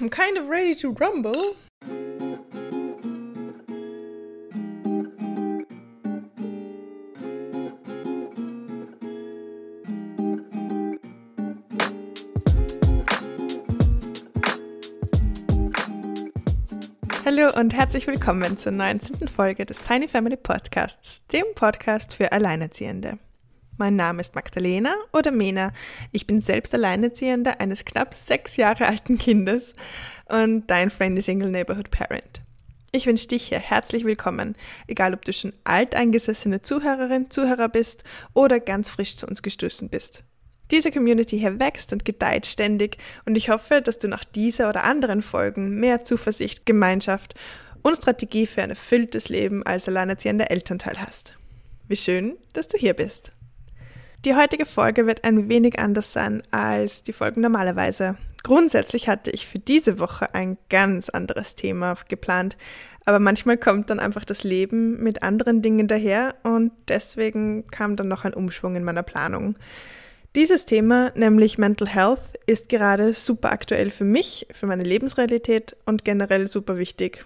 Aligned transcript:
I'm 0.00 0.08
kind 0.08 0.38
of 0.38 0.48
ready 0.48 0.74
to 0.76 0.94
rumble. 0.94 1.34
Hallo 17.26 17.54
und 17.54 17.74
herzlich 17.74 18.06
willkommen 18.06 18.56
zur 18.56 18.72
19. 18.72 19.28
Folge 19.28 19.66
des 19.66 19.82
Tiny 19.82 20.08
Family 20.08 20.38
Podcasts, 20.38 21.26
dem 21.26 21.44
Podcast 21.54 22.14
für 22.14 22.32
Alleinerziehende. 22.32 23.18
Mein 23.80 23.96
Name 23.96 24.20
ist 24.20 24.34
Magdalena 24.34 24.94
oder 25.10 25.30
Mena. 25.30 25.72
Ich 26.12 26.26
bin 26.26 26.42
selbst 26.42 26.74
Alleinerziehende 26.74 27.60
eines 27.60 27.86
knapp 27.86 28.12
sechs 28.12 28.58
Jahre 28.58 28.86
alten 28.86 29.16
Kindes 29.16 29.72
und 30.26 30.66
dein 30.66 30.90
Friendly 30.90 31.22
Single 31.22 31.50
Neighborhood 31.50 31.90
Parent. 31.90 32.42
Ich 32.92 33.06
wünsche 33.06 33.28
dich 33.28 33.48
hier 33.48 33.58
herzlich 33.58 34.04
willkommen, 34.04 34.54
egal 34.86 35.14
ob 35.14 35.24
du 35.24 35.32
schon 35.32 35.54
alteingesessene 35.64 36.60
Zuhörerin, 36.60 37.30
Zuhörer 37.30 37.70
bist 37.70 38.04
oder 38.34 38.60
ganz 38.60 38.90
frisch 38.90 39.16
zu 39.16 39.26
uns 39.26 39.40
gestoßen 39.40 39.88
bist. 39.88 40.24
Diese 40.70 40.90
Community 40.90 41.38
hier 41.38 41.58
wächst 41.58 41.94
und 41.94 42.04
gedeiht 42.04 42.44
ständig 42.44 42.98
und 43.24 43.34
ich 43.34 43.48
hoffe, 43.48 43.80
dass 43.80 43.98
du 43.98 44.08
nach 44.08 44.24
dieser 44.24 44.68
oder 44.68 44.84
anderen 44.84 45.22
Folgen 45.22 45.80
mehr 45.80 46.04
Zuversicht, 46.04 46.66
Gemeinschaft 46.66 47.32
und 47.80 47.96
Strategie 47.96 48.46
für 48.46 48.62
ein 48.62 48.68
erfülltes 48.68 49.30
Leben 49.30 49.62
als 49.64 49.88
alleinerziehender 49.88 50.50
Elternteil 50.50 51.00
hast. 51.00 51.38
Wie 51.88 51.96
schön, 51.96 52.36
dass 52.52 52.68
du 52.68 52.76
hier 52.76 52.92
bist. 52.92 53.32
Die 54.26 54.34
heutige 54.34 54.66
Folge 54.66 55.06
wird 55.06 55.24
ein 55.24 55.48
wenig 55.48 55.78
anders 55.78 56.12
sein 56.12 56.42
als 56.50 57.02
die 57.02 57.14
Folgen 57.14 57.40
normalerweise. 57.40 58.18
Grundsätzlich 58.42 59.08
hatte 59.08 59.30
ich 59.30 59.46
für 59.46 59.58
diese 59.58 59.98
Woche 59.98 60.34
ein 60.34 60.58
ganz 60.68 61.08
anderes 61.08 61.56
Thema 61.56 61.96
geplant, 62.06 62.58
aber 63.06 63.18
manchmal 63.18 63.56
kommt 63.56 63.88
dann 63.88 63.98
einfach 63.98 64.26
das 64.26 64.44
Leben 64.44 65.02
mit 65.02 65.22
anderen 65.22 65.62
Dingen 65.62 65.88
daher 65.88 66.34
und 66.42 66.70
deswegen 66.88 67.66
kam 67.68 67.96
dann 67.96 68.08
noch 68.08 68.26
ein 68.26 68.34
Umschwung 68.34 68.76
in 68.76 68.84
meiner 68.84 69.02
Planung. 69.02 69.56
Dieses 70.34 70.66
Thema, 70.66 71.12
nämlich 71.14 71.56
Mental 71.56 71.88
Health, 71.88 72.20
ist 72.46 72.68
gerade 72.68 73.14
super 73.14 73.50
aktuell 73.50 73.90
für 73.90 74.04
mich, 74.04 74.46
für 74.52 74.66
meine 74.66 74.84
Lebensrealität 74.84 75.76
und 75.86 76.04
generell 76.04 76.46
super 76.46 76.76
wichtig 76.76 77.24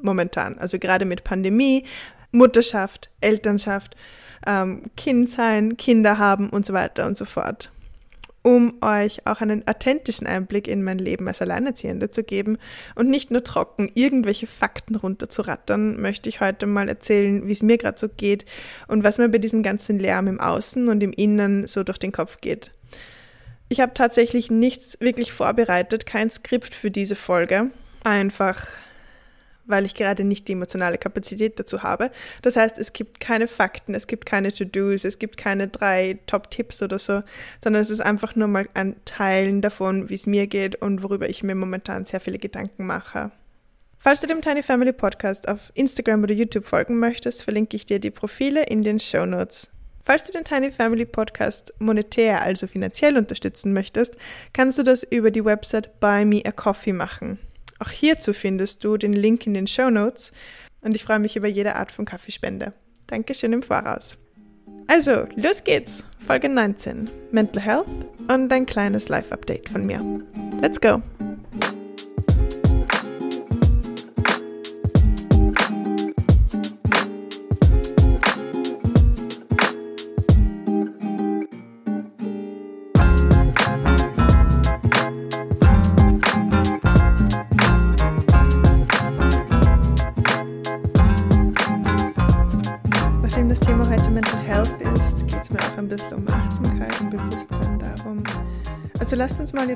momentan. 0.00 0.56
Also 0.56 0.78
gerade 0.78 1.04
mit 1.04 1.22
Pandemie, 1.22 1.84
Mutterschaft, 2.32 3.10
Elternschaft 3.20 3.94
ähm, 4.46 4.82
Kind 4.96 5.30
sein, 5.30 5.76
Kinder 5.76 6.18
haben 6.18 6.50
und 6.50 6.64
so 6.64 6.72
weiter 6.72 7.06
und 7.06 7.16
so 7.16 7.24
fort. 7.24 7.70
Um 8.42 8.74
euch 8.80 9.26
auch 9.26 9.40
einen 9.40 9.66
authentischen 9.66 10.26
Einblick 10.26 10.68
in 10.68 10.82
mein 10.82 10.98
Leben 10.98 11.26
als 11.26 11.42
Alleinerziehende 11.42 12.08
zu 12.08 12.22
geben 12.22 12.56
und 12.94 13.10
nicht 13.10 13.30
nur 13.30 13.42
trocken 13.42 13.90
irgendwelche 13.94 14.46
Fakten 14.46 14.94
runterzurattern, 14.94 16.00
möchte 16.00 16.28
ich 16.28 16.40
heute 16.40 16.66
mal 16.66 16.88
erzählen, 16.88 17.46
wie 17.46 17.52
es 17.52 17.62
mir 17.62 17.78
gerade 17.78 17.98
so 17.98 18.08
geht 18.08 18.46
und 18.86 19.04
was 19.04 19.18
mir 19.18 19.28
bei 19.28 19.38
diesem 19.38 19.62
ganzen 19.62 19.98
Lärm 19.98 20.28
im 20.28 20.40
Außen 20.40 20.88
und 20.88 21.02
im 21.02 21.12
Innen 21.12 21.66
so 21.66 21.82
durch 21.82 21.98
den 21.98 22.12
Kopf 22.12 22.40
geht. 22.40 22.70
Ich 23.68 23.80
habe 23.80 23.92
tatsächlich 23.92 24.50
nichts 24.50 24.98
wirklich 25.00 25.32
vorbereitet, 25.32 26.06
kein 26.06 26.30
Skript 26.30 26.74
für 26.74 26.90
diese 26.90 27.16
Folge. 27.16 27.70
Einfach 28.02 28.66
weil 29.68 29.84
ich 29.84 29.94
gerade 29.94 30.24
nicht 30.24 30.48
die 30.48 30.52
emotionale 30.52 30.98
Kapazität 30.98 31.58
dazu 31.58 31.82
habe. 31.82 32.10
Das 32.42 32.56
heißt, 32.56 32.78
es 32.78 32.92
gibt 32.92 33.20
keine 33.20 33.46
Fakten, 33.46 33.94
es 33.94 34.06
gibt 34.06 34.26
keine 34.26 34.52
To-Dos, 34.52 35.04
es 35.04 35.18
gibt 35.18 35.36
keine 35.36 35.68
drei 35.68 36.18
Top-Tipps 36.26 36.82
oder 36.82 36.98
so, 36.98 37.22
sondern 37.62 37.80
es 37.80 37.90
ist 37.90 38.00
einfach 38.00 38.34
nur 38.34 38.48
mal 38.48 38.68
ein 38.74 38.96
Teilen 39.04 39.62
davon, 39.62 40.08
wie 40.08 40.14
es 40.14 40.26
mir 40.26 40.46
geht 40.46 40.76
und 40.76 41.02
worüber 41.02 41.28
ich 41.28 41.42
mir 41.42 41.54
momentan 41.54 42.04
sehr 42.04 42.20
viele 42.20 42.38
Gedanken 42.38 42.86
mache. 42.86 43.30
Falls 44.00 44.20
du 44.20 44.26
dem 44.26 44.40
Tiny 44.40 44.62
Family 44.62 44.92
Podcast 44.92 45.48
auf 45.48 45.72
Instagram 45.74 46.22
oder 46.22 46.32
YouTube 46.32 46.66
folgen 46.66 46.98
möchtest, 46.98 47.42
verlinke 47.42 47.76
ich 47.76 47.84
dir 47.84 47.98
die 47.98 48.12
Profile 48.12 48.64
in 48.64 48.82
den 48.82 49.00
Show 49.00 49.26
Notes. 49.26 49.70
Falls 50.04 50.24
du 50.24 50.32
den 50.32 50.44
Tiny 50.44 50.72
Family 50.72 51.04
Podcast 51.04 51.74
monetär, 51.80 52.40
also 52.40 52.66
finanziell 52.66 53.18
unterstützen 53.18 53.74
möchtest, 53.74 54.14
kannst 54.54 54.78
du 54.78 54.82
das 54.82 55.02
über 55.02 55.30
die 55.30 55.44
Website 55.44 56.00
Buy 56.00 56.24
Me 56.24 56.40
a 56.46 56.52
Coffee 56.52 56.94
machen. 56.94 57.38
Auch 57.78 57.90
hierzu 57.90 58.32
findest 58.32 58.84
du 58.84 58.96
den 58.96 59.12
Link 59.12 59.46
in 59.46 59.54
den 59.54 59.66
Show 59.66 59.90
Notes 59.90 60.32
und 60.80 60.94
ich 60.94 61.04
freue 61.04 61.18
mich 61.18 61.36
über 61.36 61.48
jede 61.48 61.76
Art 61.76 61.92
von 61.92 62.04
Kaffeespende. 62.04 62.72
Dankeschön 63.06 63.52
im 63.52 63.62
Voraus. 63.62 64.18
Also, 64.86 65.26
los 65.36 65.64
geht's! 65.64 66.04
Folge 66.26 66.48
19: 66.48 67.10
Mental 67.30 67.62
Health 67.62 67.86
und 68.28 68.52
ein 68.52 68.66
kleines 68.66 69.08
Live-Update 69.08 69.68
von 69.68 69.86
mir. 69.86 70.02
Let's 70.60 70.80
go! 70.80 71.02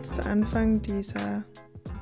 Jetzt 0.03 0.17
zu 0.17 0.27
Anfang 0.27 0.83
dieser, 0.83 1.45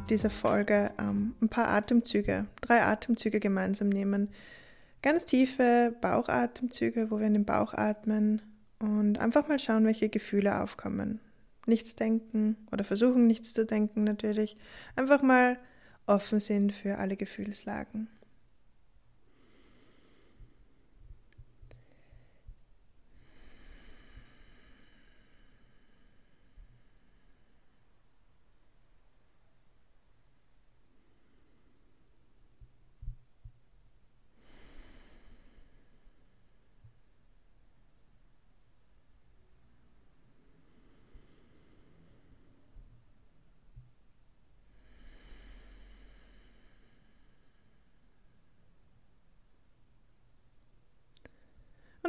dieser 0.09 0.31
Folge 0.31 0.91
ähm, 0.99 1.35
ein 1.43 1.51
paar 1.51 1.69
Atemzüge, 1.69 2.47
drei 2.63 2.83
Atemzüge 2.83 3.41
gemeinsam 3.41 3.91
nehmen. 3.91 4.31
Ganz 5.03 5.27
tiefe 5.27 5.95
Bauchatemzüge, 6.01 7.11
wo 7.11 7.19
wir 7.19 7.27
in 7.27 7.35
den 7.35 7.45
Bauch 7.45 7.75
atmen 7.75 8.41
und 8.79 9.19
einfach 9.19 9.49
mal 9.49 9.59
schauen, 9.59 9.85
welche 9.85 10.09
Gefühle 10.09 10.63
aufkommen. 10.63 11.21
Nichts 11.67 11.95
denken 11.95 12.57
oder 12.73 12.85
versuchen 12.85 13.27
nichts 13.27 13.53
zu 13.53 13.67
denken 13.67 14.05
natürlich. 14.05 14.57
Einfach 14.97 15.21
mal 15.21 15.59
offen 16.07 16.41
sind 16.41 16.73
für 16.73 16.97
alle 16.97 17.17
Gefühlslagen. 17.17 18.09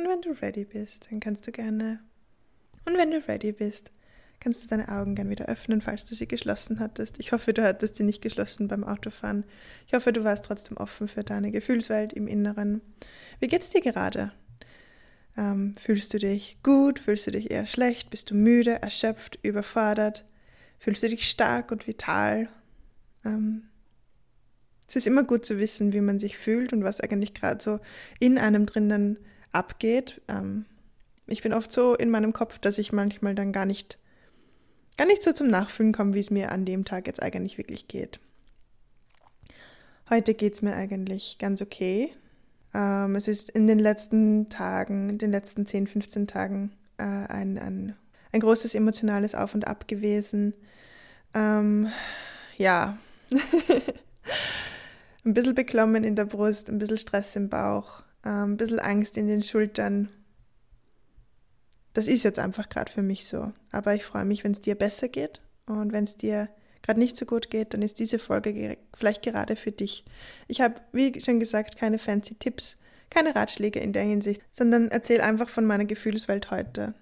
Und 0.02 0.10
wenn 0.10 0.22
du 0.22 0.32
ready 0.42 0.66
bist, 0.66 1.08
dann 1.12 1.20
kannst 1.20 1.46
du 1.46 1.52
gerne. 1.52 2.00
Und 2.86 2.98
wenn 2.98 3.12
du 3.12 3.20
ready 3.28 3.52
bist, 3.52 3.92
kannst 4.40 4.64
du 4.64 4.68
deine 4.68 4.90
Augen 4.90 5.14
gerne 5.14 5.30
wieder 5.30 5.46
öffnen, 5.46 5.80
falls 5.80 6.06
du 6.06 6.16
sie 6.16 6.28
geschlossen 6.28 6.80
hattest. 6.80 7.20
Ich 7.20 7.32
hoffe, 7.32 7.54
du 7.54 7.64
hattest 7.64 7.98
sie 7.98 8.04
nicht 8.04 8.20
geschlossen 8.20 8.68
beim 8.68 8.84
Autofahren. 8.84 9.46
Ich 9.86 9.94
hoffe, 9.94 10.12
du 10.12 10.24
warst 10.24 10.46
trotzdem 10.46 10.78
offen 10.78 11.08
für 11.08 11.24
deine 11.24 11.52
Gefühlswelt 11.52 12.14
im 12.14 12.28
Inneren. 12.28 12.82
Wie 13.40 13.48
geht's 13.48 13.70
dir 13.70 13.82
gerade? 13.82 14.32
Ähm, 15.38 15.76
fühlst 15.76 16.16
du 16.16 16.18
dich 16.18 16.58
gut? 16.64 16.98
Fühlst 16.98 17.28
du 17.28 17.32
dich 17.32 17.52
eher 17.52 17.68
schlecht? 17.68 18.10
Bist 18.10 18.32
du 18.32 18.36
müde, 18.36 18.82
erschöpft, 18.82 19.38
überfordert? 19.44 20.26
Fühlst 20.80 21.04
du 21.04 21.10
dich 21.10 21.30
stark 21.30 21.72
und 21.72 21.86
vital? 21.86 22.48
Ähm, 23.24 23.66
es 24.88 24.96
ist 24.96 25.06
immer 25.06 25.24
gut 25.24 25.46
zu 25.46 25.60
wissen, 25.60 25.94
wie 25.94 26.02
man 26.02 26.18
sich 26.18 26.40
fühlt 26.40 26.74
und 26.74 26.84
was 26.84 27.02
eigentlich 27.02 27.36
gerade 27.36 27.62
so 27.62 27.80
in 28.20 28.40
einem 28.40 28.66
drinnen 28.66 29.20
abgeht. 29.52 30.22
Ähm, 30.28 30.66
ich 31.28 31.42
bin 31.42 31.54
oft 31.54 31.72
so 31.72 31.96
in 31.96 32.10
meinem 32.10 32.34
Kopf, 32.34 32.60
dass 32.60 32.78
ich 32.78 32.92
manchmal 32.92 33.36
dann 33.36 33.52
gar 33.52 33.66
nicht, 33.66 33.98
gar 34.98 35.06
nicht 35.06 35.24
so 35.24 35.32
zum 35.32 35.48
Nachfühlen 35.48 35.94
komme, 35.94 36.14
wie 36.14 36.20
es 36.20 36.32
mir 36.32 36.52
an 36.52 36.66
dem 36.66 36.86
Tag 36.86 37.08
jetzt 37.08 37.22
eigentlich 37.22 37.58
wirklich 37.58 37.88
geht. 37.88 38.20
Heute 40.10 40.34
geht 40.34 40.54
es 40.54 40.62
mir 40.62 40.76
eigentlich 40.76 41.38
ganz 41.40 41.62
okay. 41.62 42.12
Ähm, 42.74 43.16
es 43.16 43.28
ist 43.28 43.50
in 43.50 43.68
den 43.68 43.80
letzten 43.80 44.50
Tagen, 44.50 45.10
in 45.10 45.18
den 45.18 45.32
letzten 45.32 45.66
10, 45.66 45.88
15 45.88 46.28
Tagen 46.28 46.72
äh, 46.98 47.04
ein, 47.04 47.58
ein, 47.58 47.96
ein 48.32 48.40
großes 48.40 48.76
emotionales 48.76 49.36
Auf 49.36 49.54
und 49.54 49.68
Ab 49.68 49.88
gewesen. 49.88 50.54
Ähm, 51.34 51.90
ja, 52.58 52.98
ein 55.26 55.34
bisschen 55.34 55.56
beklommen 55.56 56.04
in 56.04 56.16
der 56.16 56.26
Brust, 56.26 56.70
ein 56.70 56.80
bisschen 56.80 56.98
Stress 56.98 57.36
im 57.36 57.50
Bauch, 57.50 58.04
ein 58.24 58.58
bisschen 58.58 58.80
Angst 58.80 59.18
in 59.18 59.28
den 59.28 59.44
Schultern. 59.44 60.10
Das 61.94 62.08
ist 62.08 62.24
jetzt 62.24 62.40
einfach 62.40 62.70
gerade 62.70 62.92
für 62.92 63.02
mich 63.02 63.28
so. 63.28 63.52
Aber 63.72 63.96
ich 63.96 64.06
freue 64.06 64.26
mich, 64.26 64.44
wenn 64.44 64.54
es 64.54 64.62
dir 64.62 64.76
besser 64.76 65.08
geht 65.08 65.42
und 65.66 65.92
wenn 65.92 66.06
es 66.06 66.18
dir 66.18 66.50
gerade 66.82 67.00
nicht 67.00 67.18
so 67.18 67.26
gut 67.26 67.50
geht, 67.50 67.74
dann 67.74 67.82
ist 67.82 68.00
diese 68.00 68.20
Folge 68.20 68.78
vielleicht 68.94 69.24
gerade 69.24 69.56
für 69.56 69.72
dich. 69.72 70.06
Ich 70.48 70.62
habe, 70.62 70.76
wie 70.94 71.20
schon 71.20 71.40
gesagt, 71.40 71.78
keine 71.78 72.00
fancy 72.00 72.36
Tipps, 72.36 72.76
keine 73.10 73.36
Ratschläge 73.36 73.80
in 73.80 73.94
der 73.94 74.04
Hinsicht, 74.04 74.42
sondern 74.52 74.90
erzähle 74.90 75.24
einfach 75.24 75.50
von 75.50 75.66
meiner 75.66 75.86
Gefühlswelt 75.86 76.50
heute. 76.50 76.94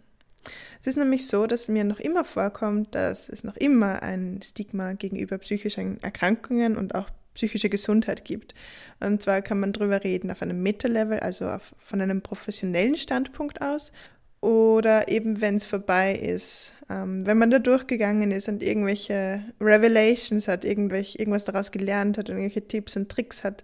Es 0.79 0.87
ist 0.87 0.97
nämlich 0.97 1.27
so, 1.27 1.47
dass 1.47 1.67
mir 1.67 1.83
noch 1.83 1.99
immer 1.99 2.23
vorkommt, 2.23 2.95
dass 2.95 3.29
es 3.29 3.43
noch 3.43 3.57
immer 3.57 4.01
ein 4.01 4.41
Stigma 4.41 4.93
gegenüber 4.93 5.37
psychischen 5.37 6.01
Erkrankungen 6.01 6.77
und 6.77 6.95
auch 6.95 7.09
psychische 7.39 7.69
Gesundheit 7.69 8.25
gibt. 8.25 8.53
Und 8.99 9.23
zwar 9.23 9.41
kann 9.41 9.61
man 9.61 9.71
darüber 9.71 10.03
reden 10.03 10.29
auf 10.29 10.41
einem 10.41 10.61
Meta-Level, 10.61 11.21
also 11.21 11.47
auf, 11.47 11.73
von 11.77 12.01
einem 12.01 12.21
professionellen 12.21 12.97
Standpunkt 12.97 13.61
aus 13.61 13.93
oder 14.41 15.09
eben 15.09 15.41
wenn 15.41 15.55
es 15.55 15.65
vorbei 15.65 16.15
ist, 16.15 16.73
ähm, 16.89 17.25
wenn 17.25 17.37
man 17.37 17.49
da 17.49 17.59
durchgegangen 17.59 18.31
ist 18.31 18.47
und 18.47 18.63
irgendwelche 18.63 19.43
Revelations 19.59 20.47
hat, 20.47 20.63
irgendwelche, 20.63 21.17
irgendwas 21.17 21.45
daraus 21.45 21.71
gelernt 21.71 22.17
hat, 22.17 22.29
irgendwelche 22.29 22.67
Tipps 22.67 22.95
und 22.95 23.09
Tricks 23.09 23.43
hat. 23.43 23.63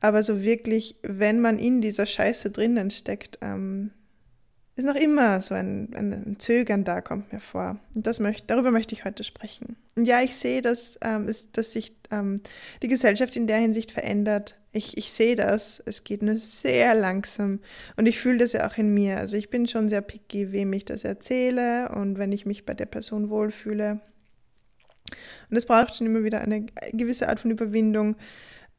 Aber 0.00 0.22
so 0.22 0.42
wirklich, 0.42 0.96
wenn 1.02 1.40
man 1.40 1.58
in 1.58 1.80
dieser 1.80 2.06
Scheiße 2.06 2.50
drinnen 2.50 2.90
steckt, 2.90 3.38
ähm, 3.40 3.90
ist 4.76 4.84
noch 4.84 4.96
immer 4.96 5.40
so 5.40 5.54
ein, 5.54 5.94
ein, 5.94 6.36
Zögern 6.38 6.82
da, 6.82 7.00
kommt 7.00 7.32
mir 7.32 7.38
vor. 7.38 7.78
Und 7.94 8.06
das 8.06 8.18
möchte, 8.18 8.48
darüber 8.48 8.72
möchte 8.72 8.94
ich 8.94 9.04
heute 9.04 9.22
sprechen. 9.22 9.76
Und 9.94 10.06
ja, 10.06 10.20
ich 10.20 10.34
sehe, 10.34 10.62
dass, 10.62 10.98
ähm, 11.00 11.28
ist, 11.28 11.56
dass 11.56 11.72
sich 11.72 11.92
ähm, 12.10 12.40
die 12.82 12.88
Gesellschaft 12.88 13.36
in 13.36 13.46
der 13.46 13.58
Hinsicht 13.58 13.92
verändert. 13.92 14.58
Ich, 14.72 14.96
ich 14.96 15.12
sehe 15.12 15.36
das. 15.36 15.80
Es 15.86 16.02
geht 16.02 16.22
nur 16.22 16.38
sehr 16.38 16.94
langsam. 16.94 17.60
Und 17.96 18.06
ich 18.06 18.18
fühle 18.18 18.38
das 18.38 18.52
ja 18.52 18.68
auch 18.68 18.76
in 18.76 18.92
mir. 18.92 19.18
Also 19.18 19.36
ich 19.36 19.48
bin 19.48 19.68
schon 19.68 19.88
sehr 19.88 20.00
picky, 20.00 20.50
wem 20.50 20.72
ich 20.72 20.84
das 20.84 21.04
erzähle 21.04 21.90
und 21.90 22.18
wenn 22.18 22.32
ich 22.32 22.44
mich 22.44 22.66
bei 22.66 22.74
der 22.74 22.86
Person 22.86 23.30
wohlfühle. 23.30 24.00
Und 25.50 25.56
es 25.56 25.66
braucht 25.66 25.94
schon 25.94 26.08
immer 26.08 26.24
wieder 26.24 26.40
eine 26.40 26.66
gewisse 26.92 27.28
Art 27.28 27.38
von 27.38 27.52
Überwindung, 27.52 28.16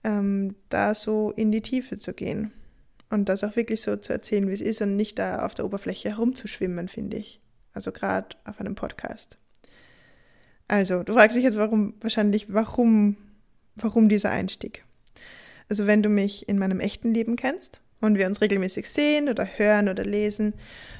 ähm, 0.03 0.56
da 0.68 0.94
so 0.94 1.31
in 1.31 1.53
die 1.53 1.62
Tiefe 1.62 1.97
zu 1.97 2.13
gehen. 2.13 2.51
Und 3.10 3.30
das 3.30 3.44
auch 3.44 3.56
wirklich 3.56 3.81
so 3.81 3.96
zu 3.98 4.13
erzählen, 4.13 4.48
wie 4.50 4.54
es 4.54 4.62
ist 4.62 4.81
und 4.81 4.96
nicht 4.96 5.19
da 5.19 5.46
auf 5.46 5.54
der 5.54 5.66
Oberfläche 5.66 6.10
herumzuschwimmen, 6.10 6.88
finde 6.88 7.18
ich. 7.18 7.40
Also 7.74 7.92
gerade 7.92 8.36
auf 8.46 8.60
einem 8.60 8.75
Podcast. 8.75 9.38
Also, 10.68 11.04
du 11.04 11.13
fragst 11.13 11.38
dich 11.38 11.44
jetzt 11.44 11.57
warum, 11.57 11.94
wahrscheinlich, 12.02 12.52
warum, 12.52 13.18
warum 13.75 14.10
dieser 14.10 14.31
Einstieg? 14.31 14.84
Also, 15.69 15.86
wenn 15.86 16.02
du 16.02 16.10
mich 16.10 16.50
in 16.50 16.57
meinem 16.57 16.80
echten 16.80 17.13
Leben 17.13 17.36
kennst 17.36 17.81
und 18.02 18.18
wir 18.18 18.25
uns 18.25 18.42
regelmäßig 18.42 18.90
sehen 18.90 19.30
oder 19.30 19.46
hören 19.46 19.90
oder 19.90 20.04
lesen 20.04 20.54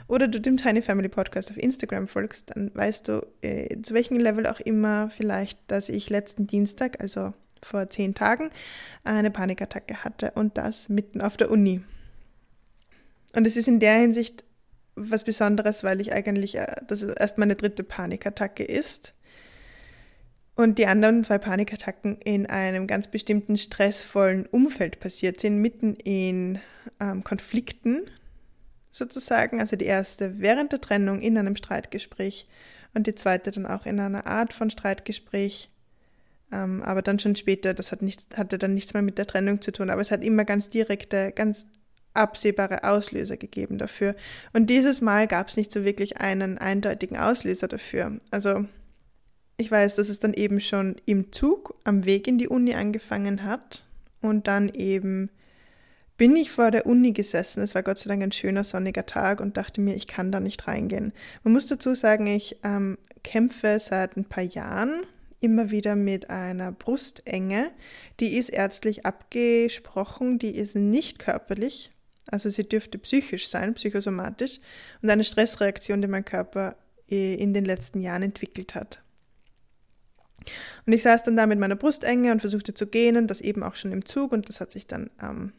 oder 0.08 0.28
du 0.28 0.40
dem 0.40 0.58
Tiny 0.58 0.82
Family 0.82 1.10
Podcast 1.10 1.50
auf 1.50 1.58
Instagram 1.58 2.08
folgst, 2.08 2.52
dann 2.56 2.72
weißt 2.76 3.08
du, 3.08 3.26
äh, 3.42 3.82
zu 3.82 3.94
welchem 3.96 4.18
Level 4.18 4.46
auch 4.46 4.60
immer 4.60 5.10
vielleicht, 5.10 5.60
dass 5.68 5.90
ich 5.90 6.10
letzten 6.10 6.46
Dienstag, 6.46 7.02
also 7.02 7.34
vor 7.62 7.90
zehn 7.90 8.14
Tagen, 8.14 8.50
eine 9.04 9.32
Panikattacke 9.32 10.04
hatte 10.04 10.32
und 10.32 10.58
das 10.58 10.90
mitten 10.90 11.22
auf 11.22 11.38
der 11.38 11.52
Uni. 11.52 11.82
Und 13.36 13.46
es 13.46 13.58
ist 13.58 13.68
in 13.68 13.80
der 13.80 13.96
Hinsicht 13.96 14.44
was 14.96 15.26
Besonderes, 15.26 15.84
weil 15.84 16.00
ich 16.00 16.14
eigentlich, 16.14 16.58
äh, 16.58 16.76
das 16.88 17.04
erst 17.04 17.38
meine 17.38 17.56
dritte 17.56 17.84
Panikattacke 17.84 18.64
ist. 18.64 19.14
Und 20.56 20.80
die 20.80 20.88
anderen 20.88 21.26
zwei 21.26 21.38
Panikattacken 21.38 22.18
in 22.22 22.46
einem 22.46 22.88
ganz 22.88 23.08
bestimmten 23.08 23.58
stressvollen 23.58 24.46
Umfeld 24.46 25.02
passiert 25.02 25.42
sind, 25.42 25.60
mitten 25.60 25.96
in 25.96 26.60
ähm, 27.02 27.26
Konflikten 27.26 28.04
sozusagen. 28.90 29.60
Also 29.60 29.76
die 29.76 29.86
erste 29.86 30.40
während 30.40 30.72
der 30.72 30.80
Trennung 30.80 31.20
in 31.22 31.38
einem 31.38 31.58
Streitgespräch 31.58 32.48
und 32.94 33.06
die 33.06 33.16
zweite 33.16 33.52
dann 33.52 33.66
auch 33.66 33.86
in 33.86 34.00
einer 34.00 34.28
Art 34.28 34.54
von 34.54 34.70
Streitgespräch. 34.70 35.70
Ähm, 36.52 36.82
aber 36.84 37.02
dann 37.02 37.20
schon 37.20 37.36
später, 37.36 37.74
das 37.74 37.92
hat 37.92 38.02
nicht, 38.02 38.38
hatte 38.38 38.58
dann 38.58 38.74
nichts 38.74 38.94
mehr 38.94 39.04
mit 39.04 39.18
der 39.18 39.28
Trennung 39.28 39.62
zu 39.62 39.72
tun, 39.72 39.90
aber 39.90 40.02
es 40.02 40.12
hat 40.12 40.24
immer 40.24 40.46
ganz 40.46 40.70
direkte, 40.70 41.32
ganz 41.32 41.66
absehbare 42.14 42.84
Auslöser 42.84 43.38
gegeben 43.38 43.78
dafür. 43.78 44.16
Und 44.54 44.70
dieses 44.70 45.02
Mal 45.02 45.28
gab 45.28 45.50
es 45.50 45.58
nicht 45.58 45.72
so 45.72 45.84
wirklich 45.84 46.18
einen 46.18 46.58
eindeutigen 46.58 47.18
Auslöser 47.18 47.68
dafür. 47.68 48.20
Also 48.32 48.66
ich 49.58 49.70
weiß, 49.70 49.96
dass 49.96 50.10
es 50.10 50.20
dann 50.20 50.34
eben 50.34 50.60
schon 50.60 50.96
im 51.06 51.32
Zug 51.32 51.76
am 51.84 52.06
Weg 52.06 52.28
in 52.28 52.38
die 52.38 52.48
Uni 52.48 52.74
angefangen 52.74 53.44
hat 53.44 53.86
und 54.22 54.48
dann 54.48 54.70
eben 54.70 55.30
bin 56.18 56.36
ich 56.36 56.50
vor 56.50 56.72
der 56.72 56.86
Uni 56.86 57.12
gesessen. 57.12 57.62
Es 57.62 57.76
war 57.76 57.84
Gott 57.84 57.98
sei 57.98 58.08
Dank 58.08 58.24
ein 58.24 58.32
schöner 58.32 58.64
sonniger 58.64 59.06
Tag 59.06 59.42
und 59.42 59.58
dachte 59.58 59.82
mir, 59.82 59.96
ich 59.96 60.08
kann 60.08 60.32
da 60.32 60.40
nicht 60.40 60.68
reingehen. 60.68 61.14
Man 61.44 61.54
muss 61.54 61.68
dazu 61.68 61.94
sagen, 61.94 62.28
ich 62.28 62.58
ähm, 62.64 62.98
kämpfe 63.24 63.80
seit 63.82 64.16
ein 64.16 64.26
paar 64.26 64.44
Jahren 64.44 65.04
immer 65.40 65.72
wieder 65.72 65.96
mit 65.96 66.30
einer 66.30 66.72
Brustenge. 66.72 67.72
Die 68.20 68.38
ist 68.38 68.50
ärztlich 68.50 69.06
abgesprochen, 69.06 70.40
die 70.40 70.56
ist 70.56 70.76
nicht 70.76 71.20
körperlich. 71.20 71.92
Also 72.28 72.50
sie 72.50 72.68
dürfte 72.68 72.98
psychisch 72.98 73.48
sein, 73.48 73.76
psychosomatisch 73.76 74.60
und 75.02 75.10
eine 75.10 75.24
Stressreaktion, 75.24 76.02
die 76.02 76.08
mein 76.08 76.26
Körper 76.26 76.76
eh 77.10 77.36
in 77.36 77.54
den 77.54 77.66
letzten 77.66 78.02
Jahren 78.02 78.24
entwickelt 78.24 78.74
hat. 78.74 79.02
Und 80.86 80.94
ich 80.94 81.04
saß 81.04 81.24
dann 81.24 81.38
da 81.38 81.46
mit 81.46 81.60
meiner 81.60 81.76
Brustenge 81.76 82.32
und 82.32 82.40
versuchte 82.40 82.74
zu 82.74 82.88
gähnen, 82.88 83.28
das 83.28 83.42
eben 83.42 83.64
auch 83.64 83.76
schon 83.76 83.92
im 83.92 84.06
Zug 84.06 84.32
und 84.32 84.50
das 84.50 84.60
hat 84.60 84.72
sich 84.72 84.88
dann 84.88 85.10
ähm, 85.22 85.54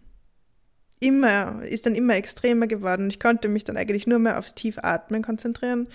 immer, 1.01 1.63
ist 1.63 1.87
dann 1.87 1.95
immer 1.95 2.17
extremer 2.17 2.67
geworden. 2.67 3.11
Ich 3.11 3.21
konnte 3.21 3.49
mich 3.49 3.65
dann 3.65 3.77
eigentlich 3.77 4.07
nur 4.07 4.19
mehr 4.19 4.39
aufs 4.39 4.55
Tiefatmen 4.55 5.23
konzentrieren 5.23 5.89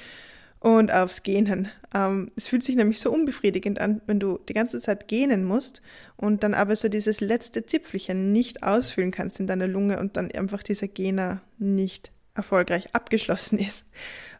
und 0.61 0.93
aufs 0.93 1.23
Gähnen. 1.23 1.69
Ähm, 1.93 2.31
es 2.35 2.47
fühlt 2.47 2.63
sich 2.63 2.75
nämlich 2.75 2.99
so 2.99 3.11
unbefriedigend 3.11 3.81
an, 3.81 4.01
wenn 4.05 4.19
du 4.19 4.39
die 4.47 4.53
ganze 4.53 4.79
Zeit 4.79 5.07
gähnen 5.07 5.43
musst 5.43 5.81
und 6.15 6.43
dann 6.43 6.53
aber 6.53 6.75
so 6.75 6.87
dieses 6.87 7.19
letzte 7.19 7.65
Zipfelchen 7.65 8.31
nicht 8.31 8.63
ausfüllen 8.63 9.11
kannst 9.11 9.39
in 9.39 9.47
deiner 9.47 9.67
Lunge 9.67 9.99
und 9.99 10.15
dann 10.17 10.31
einfach 10.31 10.61
dieser 10.61 10.87
Gähner 10.87 11.41
nicht 11.57 12.11
erfolgreich 12.35 12.89
abgeschlossen 12.93 13.57
ist. 13.59 13.85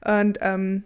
Und 0.06 0.38
ähm, 0.42 0.84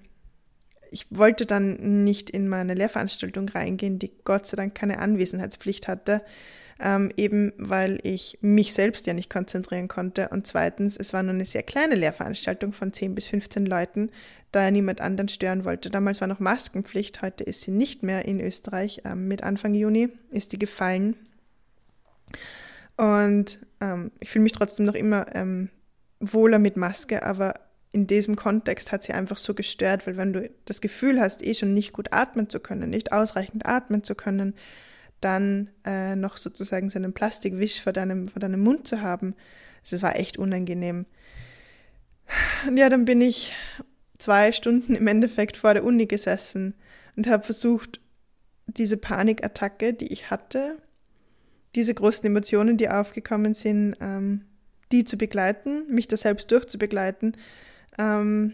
ich 0.90 1.08
wollte 1.10 1.46
dann 1.46 2.06
nicht 2.06 2.30
in 2.30 2.48
meine 2.48 2.74
Lehrveranstaltung 2.74 3.50
reingehen, 3.50 4.00
die 4.00 4.14
Gott 4.24 4.48
sei 4.48 4.56
Dank 4.56 4.74
keine 4.74 5.00
Anwesenheitspflicht 5.00 5.90
hatte, 5.90 6.22
ähm, 6.80 7.12
eben 7.18 7.54
weil 7.58 8.00
ich 8.04 8.38
mich 8.42 8.74
selbst 8.74 9.06
ja 9.06 9.14
nicht 9.14 9.30
konzentrieren 9.30 9.90
konnte. 9.90 10.30
Und 10.30 10.48
zweitens, 10.48 10.96
es 10.98 11.12
war 11.12 11.24
nur 11.24 11.34
eine 11.34 11.46
sehr 11.46 11.64
kleine 11.64 11.96
Lehrveranstaltung 11.96 12.72
von 12.74 12.94
10 12.94 13.16
bis 13.16 13.28
15 13.28 13.66
Leuten, 13.66 14.10
da 14.56 14.64
er 14.64 14.72
niemand 14.72 15.02
anderen 15.02 15.28
stören 15.28 15.66
wollte. 15.66 15.90
Damals 15.90 16.22
war 16.22 16.30
noch 16.30 16.40
Maskenpflicht, 16.40 17.22
heute 17.22 17.44
ist 17.44 17.64
sie 17.64 17.72
nicht 17.72 18.04
mehr 18.04 18.24
in 18.24 18.40
Österreich. 18.40 19.02
Ähm, 19.04 19.28
mit 19.28 19.44
Anfang 19.44 19.74
Juni 19.74 20.10
ist 20.32 20.54
die 20.54 20.60
gefallen. 20.60 21.18
Und 22.96 23.60
ähm, 23.82 24.12
ich 24.22 24.30
fühle 24.30 24.44
mich 24.44 24.54
trotzdem 24.54 24.86
noch 24.86 24.96
immer 24.96 25.36
ähm, 25.36 25.70
wohler 26.22 26.60
mit 26.60 26.78
Maske, 26.78 27.24
aber 27.24 27.56
in 27.92 28.08
diesem 28.08 28.38
Kontext 28.38 28.94
hat 28.94 29.04
sie 29.04 29.12
einfach 29.12 29.38
so 29.38 29.54
gestört, 29.54 30.08
weil 30.08 30.16
wenn 30.16 30.32
du 30.32 30.50
das 30.64 30.80
Gefühl 30.80 31.20
hast, 31.20 31.46
eh 31.46 31.54
schon 31.54 31.74
nicht 31.74 31.92
gut 31.92 32.14
atmen 32.14 32.48
zu 32.48 32.62
können, 32.62 32.90
nicht 32.90 33.12
ausreichend 33.12 33.66
atmen 33.66 34.06
zu 34.06 34.16
können, 34.16 34.54
dann 35.20 35.70
äh, 35.86 36.16
noch 36.16 36.38
sozusagen 36.38 36.90
so 36.90 36.98
einen 36.98 37.12
Plastikwisch 37.12 37.82
vor 37.82 37.92
deinem, 37.92 38.30
vor 38.30 38.40
deinem 38.40 38.62
Mund 38.62 38.88
zu 38.88 39.02
haben, 39.02 39.36
das 39.90 40.02
war 40.02 40.16
echt 40.16 40.38
unangenehm. 40.38 41.06
Und 42.68 42.78
ja, 42.78 42.88
dann 42.88 43.04
bin 43.04 43.20
ich 43.20 43.54
zwei 44.18 44.52
Stunden 44.52 44.96
im 44.96 45.08
Endeffekt 45.08 45.58
vor 45.58 45.74
der 45.74 45.84
Uni 45.84 46.06
gesessen 46.06 46.74
und 47.16 47.28
habe 47.28 47.44
versucht, 47.44 48.00
diese 48.68 48.98
Panikattacke, 48.98 49.94
die 49.94 50.12
ich 50.12 50.32
hatte, 50.32 50.78
diese 51.76 51.94
großen 51.94 52.26
Emotionen, 52.26 52.78
die 52.78 52.90
aufgekommen 52.90 53.54
sind, 53.54 53.96
ähm, 54.00 54.46
die 54.92 55.04
zu 55.04 55.18
begleiten, 55.18 55.86
mich 55.90 56.08
da 56.08 56.18
selbst 56.18 56.52
durchzubegleiten, 56.52 57.36
ähm, 57.98 58.54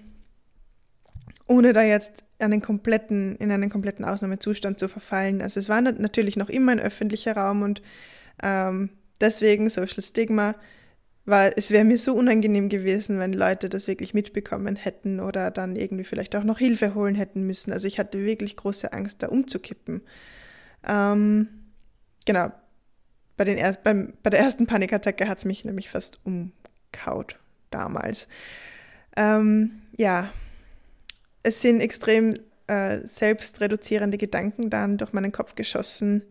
ohne 1.48 1.74
da 1.74 1.84
jetzt 1.84 2.24
einen 2.40 2.62
kompletten, 2.62 3.36
in 3.38 3.52
einen 3.52 3.70
kompletten 3.70 4.06
Ausnahmezustand 4.06 4.80
zu 4.80 4.88
verfallen. 4.88 5.42
Also 5.42 5.60
es 5.60 5.70
war 5.70 5.82
natürlich 5.82 6.38
noch 6.38 6.50
immer 6.50 6.72
ein 6.72 6.80
öffentlicher 6.80 7.36
Raum 7.36 7.62
und 7.62 7.82
ähm, 8.42 8.90
deswegen 9.20 9.70
Social 9.70 10.02
Stigma 10.02 10.56
weil 11.26 11.54
es 11.56 11.70
wäre 11.70 11.84
mir 11.84 11.98
so 11.98 12.14
unangenehm 12.14 12.70
gewesen, 12.70 13.20
wenn 13.20 13.34
Leute 13.34 13.70
das 13.70 13.88
wirklich 13.88 14.14
mitbekommen 14.14 14.76
hätten 14.76 15.20
oder 15.20 15.52
dann 15.52 15.76
irgendwie 15.76 16.04
vielleicht 16.04 16.36
auch 16.36 16.44
noch 16.44 16.60
Hilfe 16.60 16.96
holen 16.96 17.16
hätten 17.16 17.46
müssen. 17.46 17.72
Also 17.72 17.88
ich 17.88 18.00
hatte 18.00 18.26
wirklich 18.26 18.56
große 18.56 18.92
Angst, 18.92 19.22
da 19.22 19.28
umzukippen. 19.28 20.02
Ähm, 20.88 21.48
genau. 22.26 22.52
Bei, 23.38 23.44
den 23.46 23.58
er 23.58 23.74
beim, 23.74 24.14
bei 24.24 24.30
der 24.30 24.40
ersten 24.40 24.68
Panikattacke 24.68 25.28
hat 25.28 25.40
es 25.40 25.46
mich 25.46 25.64
nämlich 25.66 25.90
fast 25.90 26.20
umkaut 26.26 27.38
damals. 27.70 28.28
Ähm, 29.16 29.82
ja, 29.96 30.32
es 31.44 31.62
sind 31.62 31.82
extrem 31.82 32.36
äh, 32.68 33.06
selbstreduzierende 33.06 34.18
Gedanken 34.18 34.70
dann 34.70 34.98
durch 34.98 35.14
meinen 35.14 35.32
Kopf 35.32 35.56
geschossen. 35.56 36.24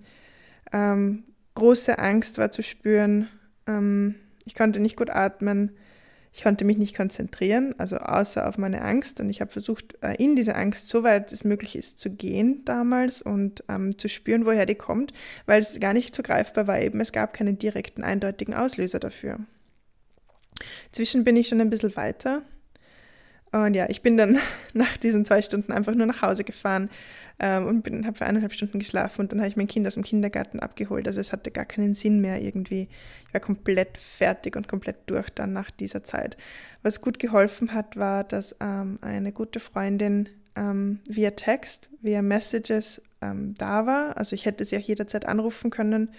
Ähm, 0.73 1.25
große 1.55 1.99
Angst 1.99 2.39
war 2.39 2.51
zu 2.51 2.63
spüren. 2.63 3.29
Ähm, 3.67 4.15
ich 4.45 4.55
konnte 4.55 4.81
nicht 4.81 4.97
gut 4.97 5.11
atmen. 5.11 5.73
Ich 6.33 6.45
konnte 6.45 6.65
mich 6.65 6.79
nicht 6.79 6.97
konzentrieren, 6.97 7.75
also 7.79 7.97
außer 7.97 8.49
auf 8.49 8.57
meine 8.57 8.83
Angst. 8.83 9.19
Und 9.19 9.31
ich 9.31 9.41
habe 9.41 9.51
versucht, 9.51 9.97
äh, 10.01 10.15
in 10.15 10.37
diese 10.37 10.55
Angst, 10.55 10.87
so 10.87 11.03
weit 11.03 11.33
es 11.33 11.43
möglich 11.43 11.75
ist, 11.75 11.99
zu 11.99 12.09
gehen 12.09 12.65
damals 12.65 13.21
und 13.21 13.65
ähm, 13.69 13.99
zu 13.99 14.09
spüren, 14.09 14.47
woher 14.47 14.65
die 14.65 14.77
kommt, 14.77 15.13
weil 15.47 15.61
es 15.61 15.81
gar 15.81 15.93
nicht 15.93 16.15
so 16.15 16.23
greifbar 16.23 16.69
war. 16.69 16.81
Eben, 16.81 17.01
es 17.01 17.11
gab 17.11 17.35
keinen 17.35 17.59
direkten, 17.59 18.05
eindeutigen 18.05 18.55
Auslöser 18.55 19.01
dafür. 19.01 19.41
Inzwischen 20.89 21.25
bin 21.25 21.37
ich 21.37 21.49
schon 21.49 21.61
ein 21.61 21.71
bisschen 21.71 21.97
weiter. 21.97 22.43
Und 23.51 23.75
ja, 23.75 23.89
ich 23.89 24.03
bin 24.03 24.17
dann 24.17 24.39
nach 24.73 24.97
diesen 24.99 25.25
zwei 25.25 25.43
Stunden 25.43 25.73
einfach 25.73 25.97
nur 25.97 26.07
nach 26.07 26.23
Hause 26.23 26.45
gefahren 26.45 26.91
ähm, 27.41 27.67
und 27.67 28.07
habe 28.07 28.17
für 28.17 28.27
eineinhalb 28.27 28.53
Stunden 28.53 28.79
geschlafen 28.79 29.23
und 29.23 29.33
dann 29.33 29.41
habe 29.41 29.49
ich 29.49 29.57
mein 29.57 29.67
Kind 29.67 29.87
aus 29.87 29.95
dem 29.95 30.05
Kindergarten 30.05 30.61
abgeholt. 30.61 31.09
Also 31.09 31.21
es 31.21 31.33
hatte 31.33 31.51
gar 31.51 31.65
keinen 31.65 31.95
Sinn 31.95 32.21
mehr 32.21 32.43
irgendwie. 32.43 32.89
Ich 33.27 33.35
war 33.35 33.41
komplett 33.41 33.97
fertig 33.97 34.57
und 34.57 34.69
komplett 34.69 34.97
durch 35.07 35.31
dann 35.31 35.55
nach 35.55 35.71
dieser 35.71 36.05
Zeit. 36.05 36.37
Was 36.83 37.01
gut 37.01 37.19
geholfen 37.19 37.73
hat, 37.73 37.97
war, 37.97 38.25
dass 38.25 38.55
ähm, 38.61 38.99
eine 39.01 39.33
gute 39.33 39.59
Freundin 39.59 40.29
ähm, 40.55 41.01
via 41.09 41.31
Text, 41.31 41.89
via 42.03 42.21
Messages 42.21 43.01
ähm, 43.23 43.55
da 43.57 43.87
war. 43.87 44.19
Also 44.19 44.35
ich 44.35 44.45
hätte 44.45 44.67
sie 44.67 44.77
auch 44.77 44.83
jederzeit 44.83 45.27
anrufen 45.27 45.71
können. 45.71 46.11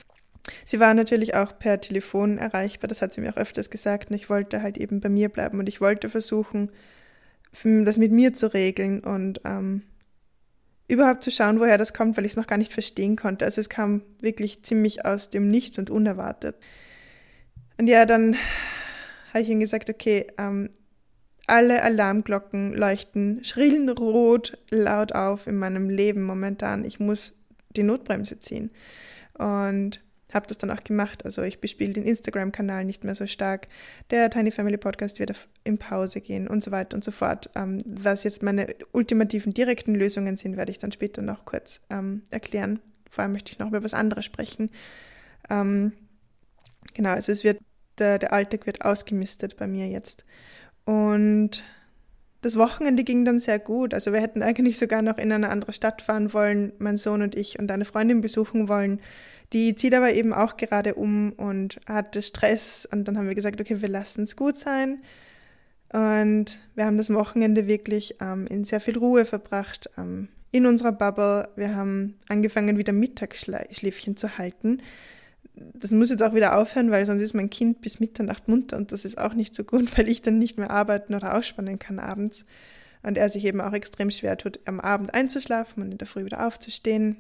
Sie 0.66 0.80
war 0.80 0.96
natürlich 0.96 1.36
auch 1.36 1.58
per 1.60 1.82
Telefon 1.82 2.40
erreichbar, 2.40 2.88
das 2.88 3.04
hat 3.04 3.14
sie 3.14 3.22
mir 3.22 3.32
auch 3.32 3.38
öfters 3.38 3.70
gesagt. 3.70 4.10
Und 4.10 4.16
ich 4.16 4.28
wollte 4.28 4.64
halt 4.64 4.80
eben 4.80 5.02
bei 5.02 5.10
mir 5.10 5.30
bleiben 5.30 5.60
und 5.60 5.70
ich 5.70 5.82
wollte 5.82 6.10
versuchen, 6.10 6.72
das 7.64 7.98
mit 7.98 8.12
mir 8.12 8.34
zu 8.34 8.52
regeln 8.52 9.02
und 9.02 9.42
ähm, 9.46 9.84
überhaupt 10.88 11.24
zu 11.24 11.32
schauen, 11.32 11.60
woher 11.60 11.78
das 11.78 11.94
kommt, 11.94 12.18
weil 12.18 12.26
ich 12.26 12.34
es 12.34 12.38
noch 12.38 12.48
gar 12.48 12.58
nicht 12.58 12.74
verstehen 12.74 13.16
konnte. 13.16 13.46
Also 13.46 13.62
es 13.62 13.70
kam 13.70 14.02
wirklich 14.20 14.64
ziemlich 14.64 15.06
aus 15.06 15.30
dem 15.30 15.50
Nichts 15.50 15.78
und 15.78 15.90
unerwartet. 15.90 16.56
Und 17.78 17.88
ja, 17.88 18.06
dann 18.06 18.36
habe 19.34 19.44
ich 19.44 19.50
ihm 19.50 19.60
gesagt, 19.60 19.90
okay, 19.90 20.28
ähm, 20.38 20.70
alle 21.48 21.82
Alarmglocken 21.84 22.74
leuchten 22.74 23.44
schrillen 23.44 23.90
rot 23.90 24.58
laut 24.70 25.14
auf 25.14 25.48
in 25.48 25.58
meinem 25.58 25.90
Leben 25.90 26.24
momentan. 26.24 26.86
Ich 26.86 27.00
muss 27.00 27.34
die 27.76 27.84
Notbremse 27.84 28.40
ziehen. 28.40 28.72
Und 29.34 30.02
habe 30.34 30.48
das 30.48 30.58
dann 30.58 30.72
auch 30.72 30.84
gemacht. 30.84 31.26
Also 31.26 31.42
ich 31.44 31.60
bespiele 31.60 31.94
den 31.94 32.06
Instagram-Kanal 32.06 32.86
nicht 32.86 33.04
mehr 33.04 33.16
so 33.16 33.28
stark. 33.28 33.68
Der 34.10 34.30
Tiny 34.30 34.52
Family 34.52 34.78
Podcast 34.78 35.20
wird 35.20 35.34
in 35.64 35.78
Pause 35.78 36.22
gehen 36.22 36.48
und 36.48 36.64
so 36.64 36.72
weiter 36.72 36.96
und 36.96 37.04
so 37.04 37.12
fort. 37.12 37.50
Ähm, 37.56 37.82
was 37.86 38.24
jetzt 38.24 38.44
meine 38.44 38.68
ultimativen 38.92 39.54
direkten 39.54 39.96
Lösungen 39.96 40.38
sind, 40.38 40.58
werde 40.58 40.72
ich 40.72 40.80
dann 40.80 40.92
später 40.92 41.22
noch 41.22 41.46
kurz 41.46 41.82
ähm, 41.90 42.24
erklären. 42.30 42.80
Vor 43.10 43.24
allem 43.24 43.34
möchte 43.34 43.52
ich 43.52 43.60
noch 43.60 43.68
über 43.68 43.84
was 43.84 43.94
anderes 43.94 44.26
sprechen. 44.26 44.70
Ähm, 45.50 45.92
genau, 46.94 47.12
also 47.12 47.32
es 47.32 47.44
wird, 47.44 47.60
der, 47.98 48.20
der 48.20 48.34
Alltag 48.34 48.66
wird 48.66 48.86
ausgemistet 48.86 49.58
bei 49.58 49.68
mir 49.68 49.88
jetzt. 49.88 50.24
Und 50.86 51.64
das 52.42 52.56
Wochenende 52.56 53.04
ging 53.04 53.24
dann 53.24 53.40
sehr 53.40 53.60
gut. 53.60 53.94
Also 53.94 54.14
wir 54.14 54.22
hätten 54.22 54.42
eigentlich 54.42 54.80
sogar 54.80 55.02
noch 55.02 55.18
in 55.18 55.32
eine 55.32 55.50
andere 55.50 55.74
Stadt 55.74 56.02
fahren 56.02 56.34
wollen, 56.34 56.74
mein 56.80 56.98
Sohn 56.98 57.22
und 57.22 57.36
ich, 57.36 57.60
und 57.60 57.72
eine 57.72 57.86
Freundin 57.86 58.22
besuchen 58.22 58.68
wollen. 58.68 59.00
Die 59.54 59.76
zieht 59.76 59.94
aber 59.94 60.14
eben 60.14 60.34
auch 60.34 60.56
gerade 60.56 60.96
um 60.96 61.34
und 61.34 61.80
hatte 61.86 62.22
Stress. 62.22 62.88
Und 62.90 63.06
dann 63.06 63.18
haben 63.18 63.28
wir 63.28 63.36
gesagt, 63.36 63.60
okay, 63.60 63.82
wir 63.82 63.90
lassen 63.90 64.24
es 64.24 64.36
gut 64.36 64.56
sein. 64.56 65.02
Und 65.92 66.60
wir 66.76 66.86
haben 66.86 66.98
das 66.98 67.14
Wochenende 67.14 67.68
wirklich 67.68 68.16
ähm, 68.22 68.48
in 68.48 68.64
sehr 68.64 68.80
viel 68.80 68.98
Ruhe 68.98 69.26
verbracht, 69.26 69.90
ähm, 69.98 70.30
in 70.52 70.66
unserer 70.66 70.94
Bubble. 70.94 71.50
Wir 71.58 71.76
haben 71.76 72.16
angefangen, 72.30 72.78
wieder 72.78 72.94
Mittagsschläfchen 72.94 74.16
zu 74.16 74.38
halten. 74.38 74.82
Das 75.54 75.92
muss 75.92 76.10
jetzt 76.10 76.24
auch 76.24 76.34
wieder 76.34 76.58
aufhören, 76.58 76.92
weil 76.92 77.06
sonst 77.06 77.22
ist 77.22 77.34
mein 77.34 77.50
Kind 77.50 77.82
bis 77.82 78.00
Mitternacht 78.00 78.48
munter 78.48 78.78
und 78.78 78.94
das 78.94 79.04
ist 79.04 79.18
auch 79.18 79.34
nicht 79.34 79.54
so 79.54 79.66
gut, 79.66 79.98
weil 79.98 80.08
ich 80.08 80.22
dann 80.22 80.40
nicht 80.40 80.58
mehr 80.58 80.72
arbeiten 80.72 81.14
oder 81.14 81.36
ausspannen 81.36 81.78
kann 81.78 82.00
abends. 82.00 82.46
Und 83.04 83.18
er 83.18 83.30
sich 83.30 83.44
eben 83.46 83.60
auch 83.60 83.74
extrem 83.74 84.12
schwer 84.12 84.38
tut, 84.38 84.60
am 84.66 84.80
Abend 84.80 85.14
einzuschlafen 85.14 85.84
und 85.84 85.92
in 85.92 85.98
der 85.98 86.08
Früh 86.08 86.24
wieder 86.24 86.46
aufzustehen. 86.46 87.18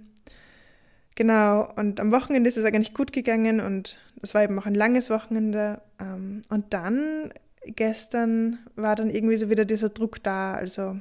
Genau, 1.15 1.71
und 1.75 1.99
am 1.99 2.11
Wochenende 2.11 2.49
ist 2.49 2.57
es 2.57 2.65
eigentlich 2.65 2.93
gut 2.93 3.11
gegangen 3.11 3.59
und 3.59 3.99
es 4.21 4.33
war 4.33 4.43
eben 4.43 4.57
auch 4.59 4.65
ein 4.65 4.75
langes 4.75 5.09
Wochenende. 5.09 5.81
Ähm, 5.99 6.41
und 6.49 6.73
dann, 6.73 7.33
gestern 7.65 8.59
war 8.75 8.95
dann 8.95 9.09
irgendwie 9.09 9.37
so 9.37 9.49
wieder 9.49 9.65
dieser 9.65 9.89
Druck 9.89 10.23
da. 10.23 10.53
Also 10.53 10.97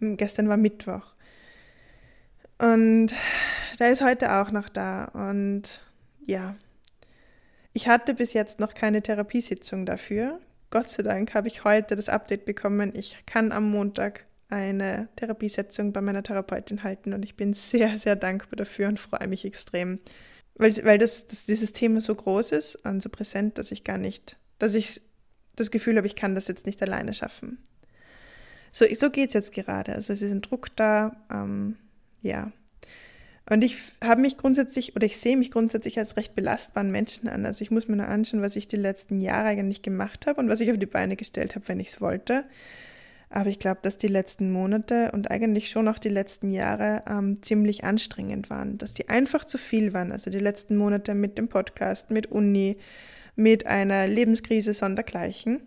gestern 0.00 0.48
war 0.48 0.56
Mittwoch. 0.56 1.14
Und 2.58 3.14
da 3.78 3.88
ist 3.88 4.02
heute 4.02 4.32
auch 4.32 4.50
noch 4.50 4.68
da. 4.68 5.06
Und 5.06 5.82
ja, 6.24 6.56
ich 7.72 7.88
hatte 7.88 8.14
bis 8.14 8.32
jetzt 8.32 8.58
noch 8.58 8.74
keine 8.74 9.02
Therapiesitzung 9.02 9.86
dafür. 9.86 10.40
Gott 10.70 10.90
sei 10.90 11.02
Dank 11.02 11.34
habe 11.34 11.48
ich 11.48 11.64
heute 11.64 11.94
das 11.94 12.08
Update 12.08 12.44
bekommen. 12.44 12.92
Ich 12.96 13.16
kann 13.26 13.52
am 13.52 13.70
Montag 13.70 14.24
eine 14.48 15.08
Therapiesetzung 15.16 15.92
bei 15.92 16.00
meiner 16.00 16.22
Therapeutin 16.22 16.82
halten 16.82 17.12
und 17.12 17.22
ich 17.24 17.36
bin 17.36 17.54
sehr, 17.54 17.98
sehr 17.98 18.16
dankbar 18.16 18.56
dafür 18.56 18.88
und 18.88 19.00
freue 19.00 19.28
mich 19.28 19.44
extrem, 19.44 19.98
weil, 20.54 20.74
weil 20.84 20.98
das, 20.98 21.26
das, 21.26 21.46
dieses 21.46 21.72
Thema 21.72 22.00
so 22.00 22.14
groß 22.14 22.52
ist 22.52 22.76
und 22.86 23.02
so 23.02 23.08
präsent, 23.08 23.58
dass 23.58 23.72
ich 23.72 23.84
gar 23.84 23.98
nicht, 23.98 24.36
dass 24.58 24.74
ich 24.74 25.00
das 25.56 25.70
Gefühl 25.70 25.96
habe, 25.96 26.06
ich 26.06 26.16
kann 26.16 26.34
das 26.34 26.48
jetzt 26.48 26.66
nicht 26.66 26.82
alleine 26.82 27.14
schaffen. 27.14 27.58
So, 28.72 28.84
so 28.94 29.10
geht 29.10 29.28
es 29.28 29.34
jetzt 29.34 29.52
gerade. 29.52 29.94
Also 29.94 30.12
es 30.12 30.22
ist 30.22 30.30
ein 30.30 30.42
Druck 30.42 30.74
da, 30.76 31.16
ähm, 31.32 31.76
ja. 32.20 32.52
Und 33.48 33.62
ich 33.62 33.76
habe 34.02 34.20
mich 34.20 34.36
grundsätzlich, 34.36 34.96
oder 34.96 35.06
ich 35.06 35.18
sehe 35.18 35.36
mich 35.36 35.50
grundsätzlich 35.50 35.98
als 35.98 36.16
recht 36.16 36.34
belastbaren 36.34 36.90
Menschen 36.90 37.28
an. 37.28 37.46
Also 37.46 37.62
ich 37.62 37.70
muss 37.70 37.86
mir 37.88 37.96
nur 37.96 38.08
anschauen, 38.08 38.42
was 38.42 38.56
ich 38.56 38.66
die 38.68 38.76
letzten 38.76 39.20
Jahre 39.20 39.48
eigentlich 39.48 39.82
gemacht 39.82 40.26
habe 40.26 40.40
und 40.40 40.48
was 40.48 40.60
ich 40.60 40.70
auf 40.70 40.78
die 40.78 40.86
Beine 40.86 41.16
gestellt 41.16 41.54
habe, 41.54 41.68
wenn 41.68 41.80
ich 41.80 41.88
es 41.88 42.00
wollte. 42.00 42.44
Aber 43.28 43.50
ich 43.50 43.58
glaube, 43.58 43.80
dass 43.82 43.98
die 43.98 44.08
letzten 44.08 44.52
Monate 44.52 45.10
und 45.12 45.30
eigentlich 45.30 45.68
schon 45.68 45.88
auch 45.88 45.98
die 45.98 46.08
letzten 46.08 46.50
Jahre 46.50 47.02
ähm, 47.08 47.42
ziemlich 47.42 47.84
anstrengend 47.84 48.50
waren, 48.50 48.78
dass 48.78 48.94
die 48.94 49.08
einfach 49.08 49.44
zu 49.44 49.58
viel 49.58 49.92
waren. 49.92 50.12
Also 50.12 50.30
die 50.30 50.38
letzten 50.38 50.76
Monate 50.76 51.14
mit 51.14 51.36
dem 51.36 51.48
Podcast, 51.48 52.10
mit 52.10 52.26
Uni, 52.26 52.76
mit 53.34 53.66
einer 53.66 54.06
Lebenskrise 54.06 54.74
sondergleichen. 54.74 55.60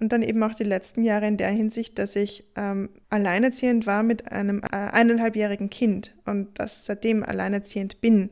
Und 0.00 0.12
dann 0.12 0.22
eben 0.22 0.42
auch 0.42 0.54
die 0.54 0.64
letzten 0.64 1.02
Jahre 1.02 1.28
in 1.28 1.36
der 1.36 1.50
Hinsicht, 1.50 1.98
dass 1.98 2.16
ich 2.16 2.44
ähm, 2.56 2.88
alleinerziehend 3.10 3.86
war 3.86 4.02
mit 4.02 4.32
einem 4.32 4.62
äh, 4.62 4.76
eineinhalbjährigen 4.76 5.68
Kind 5.68 6.14
und 6.24 6.58
das 6.58 6.86
seitdem 6.86 7.22
alleinerziehend 7.22 8.00
bin. 8.00 8.30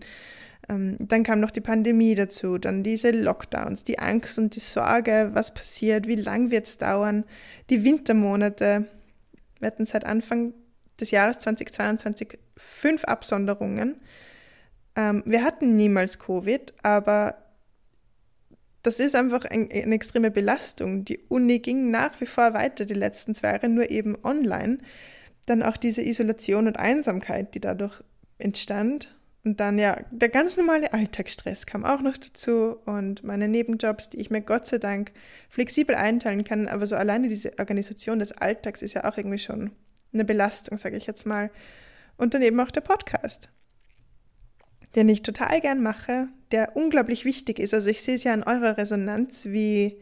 Ähm, 0.69 0.97
dann 0.99 1.23
kam 1.23 1.41
noch 1.41 1.51
die 1.51 1.61
Pandemie 1.61 2.15
dazu, 2.15 2.59
dann 2.59 2.83
diese 2.83 3.11
Lockdowns, 3.11 3.85
die 3.85 3.99
Angst 3.99 4.39
und 4.39 4.55
die 4.55 4.61
Sorge, 4.61 5.31
was 5.33 5.55
passiert, 5.55 6.07
wie 6.07 6.17
lang 6.17 6.51
wird 6.51 6.67
es 6.67 6.79
dauern, 6.79 7.25
die 7.71 7.85
Wintermonate. 7.85 8.87
Wir 9.59 9.67
hatten 9.67 9.87
seit 9.87 10.05
Anfang 10.05 10.53
des 11.01 11.11
Jahres 11.11 11.39
2022 11.39 12.39
fünf 12.57 13.05
Absonderungen. 13.05 14.01
Ähm, 14.97 15.23
wir 15.25 15.43
hatten 15.43 15.77
niemals 15.77 16.19
Covid, 16.19 16.75
aber 16.83 17.37
das 18.83 19.01
ist 19.01 19.15
einfach 19.15 19.45
ein, 19.45 19.71
eine 19.71 19.95
extreme 19.95 20.31
Belastung. 20.31 21.05
Die 21.05 21.19
Uni 21.29 21.59
ging 21.61 21.91
nach 21.91 22.21
wie 22.21 22.27
vor 22.27 22.55
weiter 22.55 22.85
die 22.85 22.95
letzten 22.95 23.35
zwei 23.35 23.53
Jahre, 23.53 23.69
nur 23.69 23.91
eben 23.91 24.17
online. 24.25 24.79
Dann 25.47 25.63
auch 25.63 25.77
diese 25.77 26.03
Isolation 26.03 26.67
und 26.67 26.79
Einsamkeit, 26.79 27.55
die 27.55 27.61
dadurch 27.61 28.03
entstand. 28.39 29.15
Und 29.49 29.61
dann 29.61 29.79
ja, 29.79 30.05
der 30.11 30.29
ganz 30.29 30.59
normale 30.59 30.93
Alltagsstress 30.93 31.65
kam 31.65 31.87
auch 31.87 32.03
noch 32.03 32.19
dazu 32.19 32.77
und 32.85 33.25
meine 33.25 33.49
Nebenjobs, 33.49 34.11
die 34.11 34.19
ich 34.19 34.29
mir 34.29 34.43
Gott 34.43 34.67
sei 34.67 34.77
Dank 34.77 35.11
flexibel 35.49 35.95
einteilen 35.95 36.45
kann. 36.45 36.69
Aber 36.69 36.87
so 36.87 36.97
alleine 36.97 37.29
diese 37.29 37.59
Organisation 37.59 38.19
des 38.19 38.33
Alltags 38.33 38.83
ist 38.83 38.93
ja 38.93 39.11
auch 39.11 39.17
irgendwie 39.17 39.39
schon 39.39 39.71
eine 40.13 40.27
Belastung, 40.27 40.77
sage 40.77 40.99
ich 40.99 41.07
jetzt 41.07 41.25
mal. 41.25 41.51
Und 42.19 42.35
dann 42.35 42.43
eben 42.43 42.61
auch 42.61 42.71
der 42.71 42.83
Podcast, 42.83 43.49
den 44.95 45.09
ich 45.09 45.23
total 45.23 45.63
gern 45.63 45.83
mache, 45.83 46.29
der 46.51 46.77
unglaublich 46.77 47.25
wichtig 47.25 47.59
ist. 47.59 47.73
Also 47.73 47.89
ich 47.89 48.03
sehe 48.03 48.17
es 48.17 48.25
ja 48.25 48.35
an 48.35 48.43
eurer 48.43 48.77
Resonanz, 48.77 49.47
wie, 49.47 49.99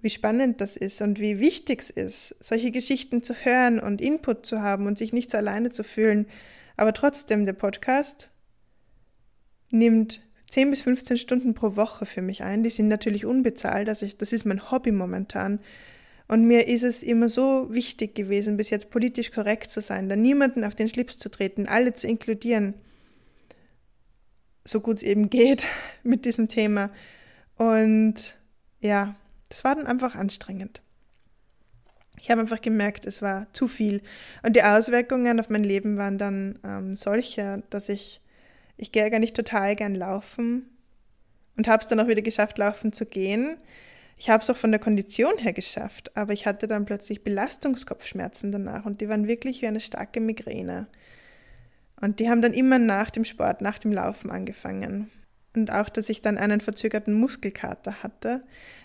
wie 0.00 0.10
spannend 0.10 0.60
das 0.60 0.76
ist 0.76 1.02
und 1.02 1.18
wie 1.18 1.40
wichtig 1.40 1.80
es 1.80 1.90
ist, 1.90 2.36
solche 2.38 2.70
Geschichten 2.70 3.24
zu 3.24 3.34
hören 3.34 3.80
und 3.80 4.00
Input 4.00 4.46
zu 4.46 4.62
haben 4.62 4.86
und 4.86 4.96
sich 4.96 5.12
nicht 5.12 5.28
so 5.28 5.38
alleine 5.38 5.72
zu 5.72 5.82
fühlen. 5.82 6.28
Aber 6.76 6.92
trotzdem, 6.92 7.46
der 7.46 7.52
Podcast 7.52 8.30
nimmt 9.70 10.20
10 10.50 10.70
bis 10.70 10.82
15 10.82 11.16
Stunden 11.18 11.54
pro 11.54 11.76
Woche 11.76 12.06
für 12.06 12.22
mich 12.22 12.42
ein. 12.42 12.62
Die 12.62 12.70
sind 12.70 12.88
natürlich 12.88 13.24
unbezahlt. 13.24 13.88
Also 13.88 14.04
ich, 14.04 14.18
das 14.18 14.32
ist 14.32 14.44
mein 14.44 14.70
Hobby 14.70 14.92
momentan. 14.92 15.60
Und 16.28 16.46
mir 16.46 16.66
ist 16.68 16.82
es 16.82 17.02
immer 17.02 17.28
so 17.28 17.72
wichtig 17.72 18.14
gewesen, 18.14 18.56
bis 18.56 18.70
jetzt 18.70 18.90
politisch 18.90 19.32
korrekt 19.32 19.70
zu 19.70 19.80
sein, 19.80 20.08
da 20.08 20.16
niemanden 20.16 20.64
auf 20.64 20.74
den 20.74 20.88
Schlips 20.88 21.18
zu 21.18 21.30
treten, 21.30 21.66
alle 21.66 21.94
zu 21.94 22.06
inkludieren, 22.06 22.74
so 24.64 24.80
gut 24.80 24.96
es 24.96 25.02
eben 25.02 25.30
geht 25.30 25.66
mit 26.02 26.24
diesem 26.24 26.48
Thema. 26.48 26.90
Und 27.56 28.36
ja, 28.80 29.14
das 29.48 29.64
war 29.64 29.74
dann 29.74 29.86
einfach 29.86 30.14
anstrengend. 30.14 30.80
Ich 32.22 32.30
habe 32.30 32.40
einfach 32.40 32.60
gemerkt, 32.60 33.04
es 33.04 33.20
war 33.20 33.52
zu 33.52 33.66
viel. 33.66 34.00
Und 34.44 34.54
die 34.54 34.62
Auswirkungen 34.62 35.40
auf 35.40 35.50
mein 35.50 35.64
Leben 35.64 35.96
waren 35.96 36.18
dann 36.18 36.60
ähm, 36.64 36.94
solche, 36.94 37.64
dass 37.68 37.88
ich, 37.88 38.20
ich 38.76 38.92
gehe 38.92 39.10
gar 39.10 39.18
nicht 39.18 39.34
total 39.34 39.74
gern 39.74 39.96
laufen 39.96 40.70
und 41.56 41.66
habe 41.66 41.82
es 41.82 41.88
dann 41.88 41.98
auch 41.98 42.06
wieder 42.06 42.22
geschafft, 42.22 42.58
laufen 42.58 42.92
zu 42.92 43.06
gehen. 43.06 43.56
Ich 44.16 44.30
habe 44.30 44.40
es 44.40 44.48
auch 44.48 44.56
von 44.56 44.70
der 44.70 44.78
Kondition 44.78 45.36
her 45.38 45.52
geschafft, 45.52 46.16
aber 46.16 46.32
ich 46.32 46.46
hatte 46.46 46.68
dann 46.68 46.84
plötzlich 46.84 47.24
Belastungskopfschmerzen 47.24 48.52
danach 48.52 48.84
und 48.84 49.00
die 49.00 49.08
waren 49.08 49.26
wirklich 49.26 49.60
wie 49.60 49.66
eine 49.66 49.80
starke 49.80 50.20
Migräne. 50.20 50.86
Und 52.00 52.20
die 52.20 52.30
haben 52.30 52.40
dann 52.40 52.54
immer 52.54 52.78
nach 52.78 53.10
dem 53.10 53.24
Sport, 53.24 53.62
nach 53.62 53.80
dem 53.80 53.90
Laufen 53.90 54.30
angefangen. 54.30 55.10
Und 55.54 55.70
auch, 55.70 55.88
dass 55.88 56.08
ich 56.08 56.22
dann 56.22 56.38
einen 56.38 56.60
verzögerten 56.60 57.14
Muskelkater 57.14 58.02
hatte, 58.02 58.42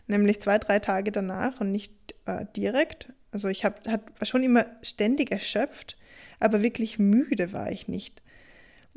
nämlich 0.08 0.42
zwei, 0.42 0.58
drei 0.58 0.80
Tage 0.80 1.12
danach 1.12 1.62
und 1.62 1.72
nicht 1.72 1.94
äh, 2.26 2.46
direkt. 2.56 3.14
Also 3.32 3.48
ich 3.48 3.64
hab, 3.64 3.88
hat, 3.88 4.02
war 4.20 4.26
schon 4.26 4.44
immer 4.44 4.66
ständig 4.82 5.32
erschöpft, 5.32 5.98
aber 6.40 6.62
wirklich 6.62 7.00
müde 7.00 7.54
war 7.54 7.72
ich 7.72 7.88
nicht. 7.88 8.22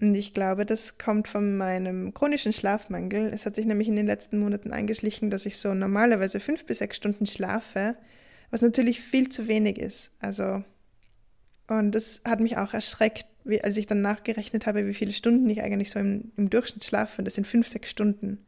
Und 0.01 0.15
ich 0.15 0.33
glaube, 0.33 0.65
das 0.65 0.97
kommt 0.99 1.29
von 1.29 1.59
meinem 1.59 2.15
chronischen 2.15 2.53
Schlafmangel. 2.53 3.31
Es 3.35 3.45
hat 3.45 3.55
sich 3.55 3.67
nämlich 3.67 3.89
in 3.89 3.97
den 3.97 4.07
letzten 4.07 4.39
Monaten 4.39 4.73
eingeschlichen, 4.73 5.31
dass 5.31 5.47
ich 5.47 5.59
so 5.59 5.75
normalerweise 5.75 6.41
fünf 6.41 6.65
bis 6.65 6.79
sechs 6.79 6.97
Stunden 6.97 7.27
schlafe, 7.27 7.97
was 8.51 8.63
natürlich 8.63 9.01
viel 9.01 9.29
zu 9.29 9.47
wenig 9.47 9.79
ist. 9.79 10.11
Also, 10.21 10.65
und 11.69 11.95
das 11.95 12.23
hat 12.25 12.41
mich 12.41 12.57
auch 12.57 12.73
erschreckt, 12.73 13.27
wie, 13.45 13.63
als 13.63 13.77
ich 13.77 13.87
dann 13.87 14.03
nachgerechnet 14.03 14.67
habe, 14.67 14.87
wie 14.87 14.95
viele 14.95 15.13
Stunden 15.13 15.49
ich 15.51 15.63
eigentlich 15.63 15.91
so 15.91 15.99
im, 15.99 16.33
im 16.37 16.51
Durchschnitt 16.51 16.85
schlafe. 16.85 17.23
Das 17.23 17.35
sind 17.35 17.47
fünf, 17.47 17.69
sechs 17.69 17.91
Stunden. 17.91 18.45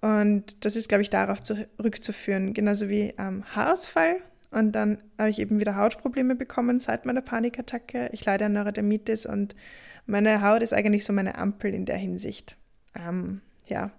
Und 0.00 0.64
das 0.64 0.76
ist, 0.76 0.88
glaube 0.88 1.02
ich, 1.02 1.10
darauf 1.10 1.42
zurückzuführen, 1.42 2.52
genauso 2.52 2.88
wie 2.88 3.14
ähm, 3.18 3.44
Haarausfall. 3.54 4.16
Und 4.50 4.72
dann 4.72 5.02
habe 5.18 5.30
ich 5.30 5.40
eben 5.40 5.58
wieder 5.58 5.76
Hautprobleme 5.76 6.36
bekommen 6.36 6.78
seit 6.78 7.06
meiner 7.06 7.22
Panikattacke. 7.22 8.10
Ich 8.12 8.24
leide 8.24 8.44
an 8.44 8.52
Neurodermitis 8.52 9.26
und 9.26 9.54
meine 10.06 10.42
Haut 10.42 10.62
ist 10.62 10.74
eigentlich 10.74 11.04
so 11.04 11.12
meine 11.12 11.36
Ampel 11.38 11.74
in 11.74 11.86
der 11.86 11.96
Hinsicht. 11.96 12.56
Ähm, 12.94 13.40
ja. 13.66 13.90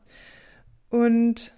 Und 0.90 1.54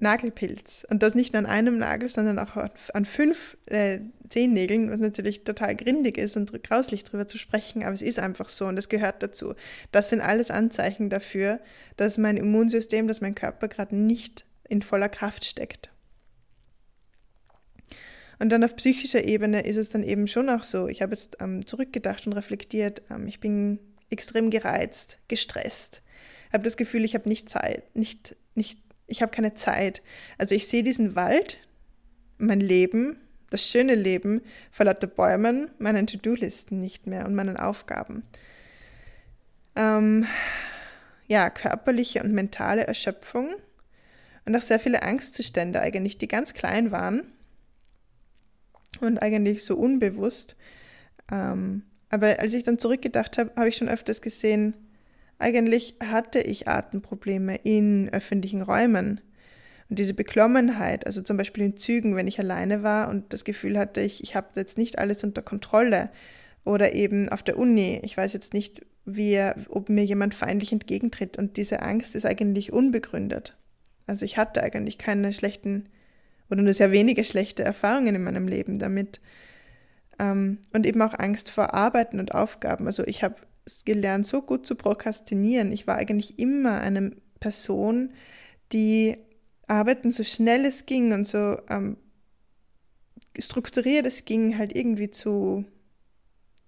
Nagelpilz. 0.00 0.86
Und 0.88 1.02
das 1.02 1.14
nicht 1.14 1.32
nur 1.32 1.40
an 1.40 1.46
einem 1.46 1.78
Nagel, 1.78 2.08
sondern 2.08 2.38
auch 2.38 2.56
an 2.94 3.04
fünf 3.04 3.56
äh, 3.66 4.00
Zehennägeln, 4.28 4.90
was 4.90 4.98
natürlich 4.98 5.44
total 5.44 5.74
grindig 5.74 6.18
ist 6.18 6.36
und 6.36 6.62
grauslich 6.62 7.04
drüber 7.04 7.26
zu 7.26 7.38
sprechen, 7.38 7.82
aber 7.82 7.94
es 7.94 8.02
ist 8.02 8.18
einfach 8.18 8.48
so 8.48 8.66
und 8.66 8.76
das 8.76 8.88
gehört 8.88 9.22
dazu. 9.22 9.54
Das 9.90 10.10
sind 10.10 10.20
alles 10.20 10.50
Anzeichen 10.50 11.10
dafür, 11.10 11.60
dass 11.96 12.18
mein 12.18 12.36
Immunsystem, 12.36 13.08
dass 13.08 13.20
mein 13.20 13.34
Körper 13.34 13.68
gerade 13.68 13.96
nicht 13.96 14.44
in 14.68 14.82
voller 14.82 15.08
Kraft 15.08 15.44
steckt. 15.44 15.90
Und 18.38 18.50
dann 18.50 18.62
auf 18.62 18.76
psychischer 18.76 19.24
Ebene 19.24 19.62
ist 19.62 19.76
es 19.76 19.90
dann 19.90 20.04
eben 20.04 20.28
schon 20.28 20.48
auch 20.48 20.62
so. 20.62 20.86
Ich 20.86 21.02
habe 21.02 21.12
jetzt 21.14 21.38
ähm, 21.40 21.66
zurückgedacht 21.66 22.26
und 22.26 22.34
reflektiert. 22.34 23.02
Ähm, 23.10 23.26
ich 23.26 23.40
bin 23.40 23.80
extrem 24.10 24.50
gereizt, 24.50 25.18
gestresst. 25.26 26.02
Habe 26.52 26.62
das 26.62 26.76
Gefühl, 26.76 27.04
ich 27.04 27.14
habe 27.14 27.28
nicht 27.28 27.50
Zeit, 27.50 27.96
nicht, 27.96 28.36
nicht 28.54 28.78
ich 29.08 29.22
habe 29.22 29.32
keine 29.32 29.54
Zeit. 29.54 30.02
Also 30.36 30.54
ich 30.54 30.68
sehe 30.68 30.84
diesen 30.84 31.16
Wald, 31.16 31.58
mein 32.36 32.60
Leben, 32.60 33.18
das 33.50 33.66
schöne 33.66 33.94
Leben 33.94 34.42
vor 34.70 34.86
lauter 34.86 35.06
Bäumen, 35.06 35.70
meinen 35.78 36.06
To-Do-Listen 36.06 36.78
nicht 36.78 37.06
mehr 37.06 37.26
und 37.26 37.34
meinen 37.34 37.56
Aufgaben. 37.56 38.22
Ähm, 39.74 40.26
ja, 41.26 41.50
körperliche 41.50 42.22
und 42.22 42.32
mentale 42.32 42.86
Erschöpfung 42.86 43.54
und 44.44 44.56
auch 44.56 44.62
sehr 44.62 44.78
viele 44.78 45.02
Angstzustände 45.02 45.80
eigentlich, 45.80 46.18
die 46.18 46.28
ganz 46.28 46.54
klein 46.54 46.90
waren 46.90 47.32
und 49.00 49.18
eigentlich 49.18 49.64
so 49.64 49.76
unbewusst. 49.76 50.56
Ähm, 51.32 51.82
aber 52.10 52.40
als 52.40 52.54
ich 52.54 52.62
dann 52.62 52.78
zurückgedacht 52.78 53.38
habe, 53.38 53.52
habe 53.56 53.68
ich 53.68 53.76
schon 53.76 53.88
öfters 53.88 54.20
gesehen, 54.20 54.74
eigentlich 55.38 55.96
hatte 56.04 56.40
ich 56.40 56.68
Atemprobleme 56.68 57.56
in 57.56 58.08
öffentlichen 58.10 58.62
Räumen. 58.62 59.20
Und 59.88 59.98
diese 59.98 60.14
Beklommenheit, 60.14 61.06
also 61.06 61.22
zum 61.22 61.36
Beispiel 61.36 61.64
in 61.64 61.76
Zügen, 61.76 62.16
wenn 62.16 62.26
ich 62.26 62.38
alleine 62.38 62.82
war 62.82 63.08
und 63.08 63.32
das 63.32 63.44
Gefühl 63.44 63.78
hatte, 63.78 64.00
ich, 64.00 64.22
ich 64.22 64.36
habe 64.36 64.48
jetzt 64.56 64.76
nicht 64.76 64.98
alles 64.98 65.24
unter 65.24 65.42
Kontrolle. 65.42 66.10
Oder 66.64 66.92
eben 66.92 67.30
auf 67.30 67.42
der 67.42 67.56
Uni, 67.56 68.00
ich 68.02 68.16
weiß 68.16 68.34
jetzt 68.34 68.52
nicht, 68.52 68.84
wie, 69.06 69.40
ob 69.68 69.88
mir 69.88 70.04
jemand 70.04 70.34
feindlich 70.34 70.72
entgegentritt. 70.72 71.38
Und 71.38 71.56
diese 71.56 71.80
Angst 71.80 72.14
ist 72.14 72.26
eigentlich 72.26 72.72
unbegründet. 72.72 73.56
Also 74.06 74.24
ich 74.24 74.36
hatte 74.36 74.62
eigentlich 74.62 74.98
keine 74.98 75.32
schlechten 75.32 75.88
oder 76.50 76.62
nur 76.62 76.72
sehr 76.72 76.92
wenige 76.92 77.24
schlechte 77.24 77.62
Erfahrungen 77.62 78.14
in 78.14 78.22
meinem 78.22 78.48
Leben 78.48 78.78
damit. 78.78 79.20
Ähm, 80.18 80.58
und 80.72 80.86
eben 80.86 81.00
auch 81.02 81.18
Angst 81.18 81.50
vor 81.50 81.74
Arbeiten 81.74 82.18
und 82.18 82.34
Aufgaben. 82.34 82.86
Also 82.86 83.06
ich 83.06 83.22
habe 83.22 83.36
gelernt, 83.84 84.26
so 84.26 84.42
gut 84.42 84.66
zu 84.66 84.74
prokrastinieren. 84.74 85.72
Ich 85.72 85.86
war 85.86 85.96
eigentlich 85.96 86.38
immer 86.38 86.80
eine 86.80 87.12
Person, 87.40 88.12
die 88.72 89.16
Arbeiten 89.66 90.12
so 90.12 90.24
schnell 90.24 90.64
es 90.64 90.86
ging 90.86 91.12
und 91.12 91.26
so 91.26 91.56
ähm, 91.68 91.96
strukturiert 93.38 94.06
es 94.06 94.24
ging, 94.24 94.58
halt 94.58 94.74
irgendwie 94.74 95.10
zu, 95.10 95.64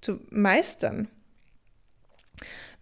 zu 0.01 0.21
meistern. 0.31 1.09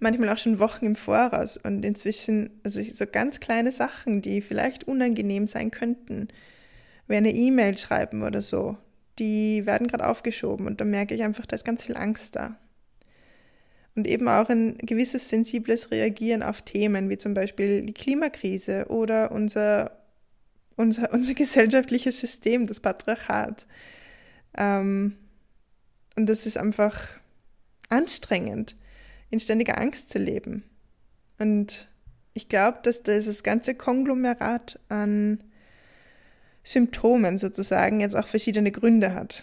Manchmal 0.00 0.28
auch 0.28 0.38
schon 0.38 0.60
Wochen 0.60 0.84
im 0.84 0.94
Voraus 0.94 1.56
und 1.56 1.84
inzwischen, 1.84 2.60
also 2.62 2.82
so 2.82 3.04
ganz 3.06 3.40
kleine 3.40 3.72
Sachen, 3.72 4.22
die 4.22 4.40
vielleicht 4.40 4.84
unangenehm 4.84 5.46
sein 5.46 5.70
könnten, 5.70 6.28
wie 7.08 7.16
eine 7.16 7.34
E-Mail 7.34 7.76
schreiben 7.78 8.22
oder 8.22 8.42
so, 8.42 8.76
die 9.18 9.66
werden 9.66 9.88
gerade 9.88 10.06
aufgeschoben 10.06 10.66
und 10.66 10.80
da 10.80 10.84
merke 10.84 11.14
ich 11.14 11.22
einfach, 11.22 11.46
da 11.46 11.56
ist 11.56 11.64
ganz 11.64 11.82
viel 11.82 11.96
Angst 11.96 12.36
da 12.36 12.58
und 13.98 14.06
eben 14.06 14.28
auch 14.28 14.48
ein 14.48 14.78
gewisses 14.78 15.28
sensibles 15.28 15.90
Reagieren 15.90 16.44
auf 16.44 16.62
Themen 16.62 17.10
wie 17.10 17.18
zum 17.18 17.34
Beispiel 17.34 17.82
die 17.82 17.92
Klimakrise 17.92 18.86
oder 18.90 19.32
unser, 19.32 19.90
unser, 20.76 21.12
unser 21.12 21.34
gesellschaftliches 21.34 22.20
System, 22.20 22.68
das 22.68 22.78
Patriarchat. 22.78 23.66
Ähm, 24.56 25.16
und 26.14 26.26
das 26.26 26.46
ist 26.46 26.56
einfach 26.56 27.08
anstrengend, 27.88 28.76
in 29.30 29.40
ständiger 29.40 29.80
Angst 29.80 30.10
zu 30.10 30.20
leben. 30.20 30.62
Und 31.40 31.88
ich 32.34 32.48
glaube, 32.48 32.78
dass 32.84 33.02
dieses 33.02 33.42
ganze 33.42 33.74
Konglomerat 33.74 34.78
an 34.88 35.42
Symptomen 36.62 37.36
sozusagen 37.36 37.98
jetzt 37.98 38.14
auch 38.14 38.28
verschiedene 38.28 38.70
Gründe 38.70 39.12
hat. 39.12 39.42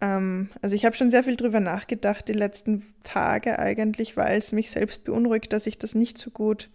Ähm, 0.00 0.50
also 0.62 0.76
ich 0.76 0.84
habe 0.84 0.96
schon 0.96 1.10
sehr 1.10 1.24
viel 1.24 1.36
drüber 1.36 1.60
nachgedacht 1.60 2.28
die 2.28 2.34
letzten 2.34 2.84
Tage 3.04 3.58
eigentlich, 3.58 4.16
weil 4.16 4.38
es 4.38 4.52
mich 4.52 4.70
selbst 4.70 5.04
beunruhigt, 5.04 5.52
dass 5.52 5.66
ich 5.66 5.78
das 5.78 5.94
nicht 5.94 6.18
so 6.18 6.30
gut 6.30 6.70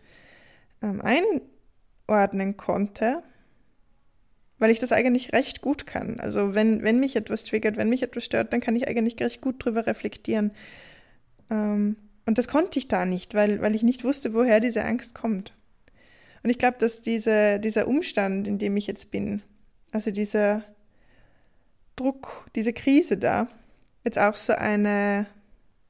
ähm, 0.81 1.01
einordnen 1.01 2.57
konnte, 2.57 3.23
weil 4.59 4.71
ich 4.71 4.79
das 4.79 4.91
eigentlich 4.91 5.33
recht 5.33 5.62
gut 5.62 5.86
kann. 5.86 6.19
Also 6.19 6.53
wenn, 6.53 6.83
wenn 6.83 6.99
mich 6.99 7.15
etwas 7.15 7.43
triggert, 7.43 7.77
wenn 7.77 7.89
mich 7.89 8.03
etwas 8.03 8.25
stört, 8.25 8.53
dann 8.53 8.62
kann 8.62 8.75
ich 8.75 8.88
eigentlich 8.88 9.19
recht 9.19 9.41
gut 9.41 9.63
drüber 9.63 9.88
reflektieren. 9.88 10.51
Ähm, 11.49 11.97
und 12.25 12.38
das 12.38 12.47
konnte 12.47 12.79
ich 12.79 12.88
da 12.88 13.05
nicht, 13.05 13.33
weil, 13.33 13.62
weil 13.62 13.75
ich 13.75 13.83
nicht 13.83 14.03
wusste, 14.03 14.33
woher 14.33 14.59
diese 14.59 14.86
Angst 14.86 15.13
kommt. 15.13 15.53
Und 16.41 16.49
ich 16.49 16.57
glaube, 16.57 16.77
dass 16.79 17.01
diese, 17.01 17.59
dieser 17.59 17.88
Umstand, 17.88 18.47
in 18.47 18.57
dem 18.57 18.75
ich 18.75 18.88
jetzt 18.88 19.12
bin, 19.12 19.41
also 19.91 20.12
dieser 20.12 20.63
Druck, 21.95 22.49
diese 22.56 22.73
Krise 22.73 23.17
da, 23.17 23.47
jetzt 24.03 24.19
auch 24.19 24.36
so 24.36 24.53
eine 24.53 25.27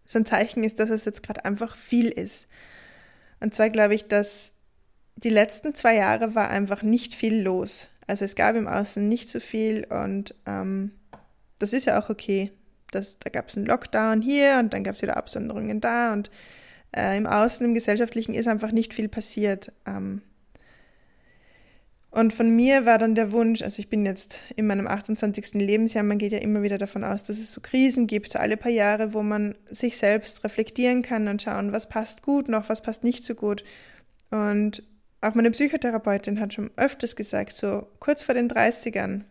so 0.06 0.20
ein 0.20 0.26
Zeichen 0.26 0.64
ist, 0.64 0.80
dass 0.80 0.90
es 0.90 1.06
jetzt 1.06 1.24
gerade 1.24 1.46
einfach 1.46 1.78
viel 1.78 2.10
ist. 2.10 2.48
Und 3.40 3.54
zwar 3.54 3.70
glaube 3.70 3.96
ich, 3.96 4.08
dass 4.08 4.52
die 5.16 5.30
letzten 5.30 5.76
zwei 5.76 5.96
Jahre 5.96 6.36
war 6.36 6.50
einfach 6.50 6.84
nicht 6.84 7.16
viel 7.16 7.42
los. 7.42 7.88
Also 8.08 8.26
es 8.26 8.36
gab 8.36 8.56
im 8.56 8.68
Außen 8.68 9.08
nicht 9.08 9.30
so 9.30 9.40
viel 9.40 9.86
und 9.90 10.36
ähm, 10.46 10.92
das 11.60 11.74
ist 11.74 11.86
ja 11.86 12.02
auch 12.02 12.10
okay. 12.10 12.52
Das, 12.92 13.18
da 13.20 13.30
gab 13.30 13.50
es 13.50 13.58
einen 13.58 13.66
Lockdown 13.66 14.22
hier 14.22 14.58
und 14.60 14.74
dann 14.74 14.84
gab 14.84 14.96
es 14.96 15.02
wieder 15.02 15.18
Absonderungen 15.18 15.82
da 15.82 16.14
und 16.14 16.30
äh, 16.96 17.18
im 17.18 17.26
Außen, 17.26 17.66
im 17.66 17.74
Gesellschaftlichen 17.74 18.34
ist 18.34 18.48
einfach 18.48 18.72
nicht 18.72 18.94
viel 18.94 19.08
passiert. 19.08 19.72
Ähm, 19.86 20.22
und 22.14 22.32
von 22.32 22.56
mir 22.56 22.86
war 22.86 23.00
dann 23.00 23.16
der 23.16 23.32
Wunsch, 23.32 23.64
also 23.64 23.80
ich 23.80 23.90
bin 23.90 24.06
jetzt 24.06 24.38
in 24.56 24.68
meinem 24.68 24.86
28. 24.86 25.56
Lebensjahr, 25.56 26.04
man 26.04 26.20
geht 26.20 26.32
ja 26.32 26.38
immer 26.38 26.62
wieder 26.62 26.78
davon 26.78 27.04
aus, 27.04 27.24
dass 27.24 27.40
es 27.40 27.52
so 27.52 27.60
Krisen 27.60 28.06
gibt, 28.06 28.36
alle 28.36 28.56
paar 28.56 28.72
Jahre, 28.72 29.16
wo 29.16 29.24
man 29.24 29.56
sich 29.66 29.98
selbst 29.98 30.44
reflektieren 30.44 31.02
kann 31.02 31.28
und 31.28 31.42
schauen, 31.42 31.72
was 31.72 31.90
passt 31.90 32.22
gut 32.22 32.50
noch, 32.50 32.70
was 32.70 32.84
passt 32.84 33.04
nicht 33.04 33.26
so 33.26 33.34
gut. 33.34 33.64
Und 34.30 34.84
auch 35.22 35.34
meine 35.34 35.50
Psychotherapeutin 35.50 36.40
hat 36.40 36.54
schon 36.54 36.70
öfters 36.76 37.16
gesagt, 37.16 37.56
so 37.56 37.88
kurz 38.00 38.22
vor 38.22 38.36
den 38.36 38.48
30ern 38.48 39.22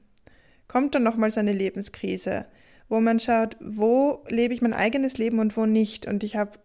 kommt 0.66 0.96
dann 0.96 1.04
nochmal 1.04 1.30
so 1.30 1.38
eine 1.38 1.52
Lebenskrise, 1.52 2.46
wo 2.88 2.98
man 2.98 3.20
schaut, 3.20 3.56
wo 3.60 4.24
lebe 4.28 4.54
ich 4.54 4.60
mein 4.60 4.74
eigenes 4.74 5.18
Leben 5.18 5.38
und 5.38 5.56
wo 5.56 5.66
nicht. 5.66 6.08
Und 6.08 6.24
ich 6.24 6.34
habe 6.34 6.58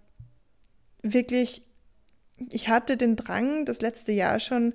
wirklich, 1.03 1.62
ich 2.51 2.69
hatte 2.69 2.97
den 2.97 3.17
Drang, 3.17 3.65
das 3.65 3.82
letzte 3.82 4.13
Jahr 4.13 4.39
schon, 4.39 4.73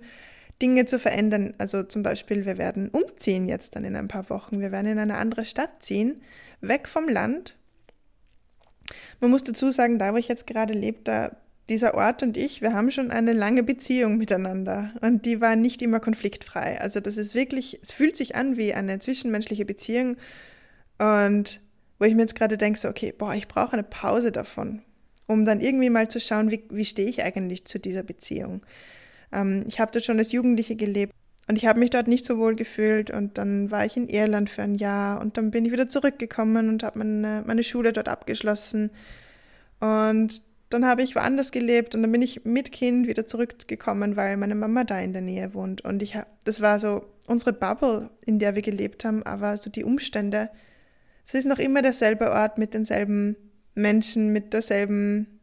Dinge 0.62 0.86
zu 0.86 0.98
verändern. 0.98 1.54
Also 1.58 1.82
zum 1.82 2.02
Beispiel, 2.02 2.46
wir 2.46 2.56
werden 2.56 2.88
umziehen 2.88 3.48
jetzt 3.48 3.76
dann 3.76 3.84
in 3.84 3.96
ein 3.96 4.08
paar 4.08 4.30
Wochen. 4.30 4.60
Wir 4.60 4.72
werden 4.72 4.92
in 4.92 4.98
eine 4.98 5.16
andere 5.16 5.44
Stadt 5.44 5.82
ziehen, 5.82 6.22
weg 6.60 6.88
vom 6.88 7.08
Land. 7.08 7.56
Man 9.20 9.30
muss 9.30 9.44
dazu 9.44 9.70
sagen, 9.70 9.98
da 9.98 10.14
wo 10.14 10.16
ich 10.16 10.28
jetzt 10.28 10.46
gerade 10.46 10.72
lebe, 10.72 11.00
da 11.04 11.36
dieser 11.68 11.94
Ort 11.94 12.22
und 12.22 12.36
ich, 12.36 12.60
wir 12.60 12.74
haben 12.74 12.90
schon 12.90 13.10
eine 13.10 13.32
lange 13.32 13.62
Beziehung 13.62 14.18
miteinander 14.18 14.90
und 15.00 15.24
die 15.24 15.40
war 15.40 15.56
nicht 15.56 15.80
immer 15.80 16.00
konfliktfrei. 16.00 16.80
Also 16.80 17.00
das 17.00 17.16
ist 17.16 17.34
wirklich, 17.34 17.78
es 17.82 17.92
fühlt 17.92 18.16
sich 18.16 18.34
an 18.34 18.56
wie 18.56 18.74
eine 18.74 18.98
zwischenmenschliche 18.98 19.64
Beziehung 19.64 20.16
und 20.98 21.60
wo 21.98 22.04
ich 22.04 22.14
mir 22.14 22.22
jetzt 22.22 22.34
gerade 22.34 22.58
denke, 22.58 22.78
so, 22.78 22.88
okay, 22.88 23.14
boah, 23.16 23.34
ich 23.34 23.46
brauche 23.46 23.74
eine 23.74 23.84
Pause 23.84 24.32
davon, 24.32 24.82
um 25.26 25.44
dann 25.44 25.60
irgendwie 25.60 25.88
mal 25.88 26.08
zu 26.08 26.20
schauen, 26.20 26.50
wie, 26.50 26.64
wie 26.68 26.84
stehe 26.84 27.08
ich 27.08 27.22
eigentlich 27.22 27.64
zu 27.64 27.78
dieser 27.78 28.02
Beziehung. 28.02 28.62
Ähm, 29.32 29.64
ich 29.66 29.80
habe 29.80 29.92
dort 29.92 30.04
schon 30.04 30.18
als 30.18 30.32
Jugendliche 30.32 30.76
gelebt 30.76 31.12
und 31.48 31.56
ich 31.56 31.66
habe 31.66 31.78
mich 31.78 31.90
dort 31.90 32.08
nicht 32.08 32.24
so 32.24 32.38
wohl 32.38 32.54
gefühlt 32.54 33.10
und 33.10 33.38
dann 33.38 33.70
war 33.70 33.84
ich 33.84 33.96
in 33.96 34.08
Irland 34.08 34.50
für 34.50 34.62
ein 34.62 34.74
Jahr 34.74 35.20
und 35.20 35.36
dann 35.36 35.50
bin 35.50 35.64
ich 35.64 35.72
wieder 35.72 35.88
zurückgekommen 35.88 36.68
und 36.68 36.82
habe 36.82 36.98
meine, 36.98 37.42
meine 37.46 37.64
Schule 37.64 37.92
dort 37.92 38.08
abgeschlossen 38.08 38.90
und 39.80 40.42
dann 40.72 40.86
habe 40.86 41.02
ich 41.02 41.14
woanders 41.14 41.50
gelebt 41.50 41.94
und 41.94 42.02
dann 42.02 42.12
bin 42.12 42.22
ich 42.22 42.44
mit 42.44 42.72
Kind 42.72 43.06
wieder 43.06 43.26
zurückgekommen, 43.26 44.16
weil 44.16 44.36
meine 44.36 44.54
Mama 44.54 44.84
da 44.84 44.98
in 45.00 45.12
der 45.12 45.22
Nähe 45.22 45.54
wohnt. 45.54 45.82
Und 45.82 46.02
ich 46.02 46.16
das 46.44 46.60
war 46.60 46.80
so 46.80 47.04
unsere 47.26 47.52
Bubble, 47.52 48.10
in 48.24 48.38
der 48.38 48.54
wir 48.54 48.62
gelebt 48.62 49.04
haben, 49.04 49.22
aber 49.22 49.56
so 49.58 49.70
die 49.70 49.84
Umstände. 49.84 50.50
Es 51.26 51.34
ist 51.34 51.46
noch 51.46 51.58
immer 51.58 51.82
derselbe 51.82 52.30
Ort 52.30 52.58
mit 52.58 52.74
denselben 52.74 53.36
Menschen, 53.74 54.32
mit 54.32 54.52
derselben 54.52 55.40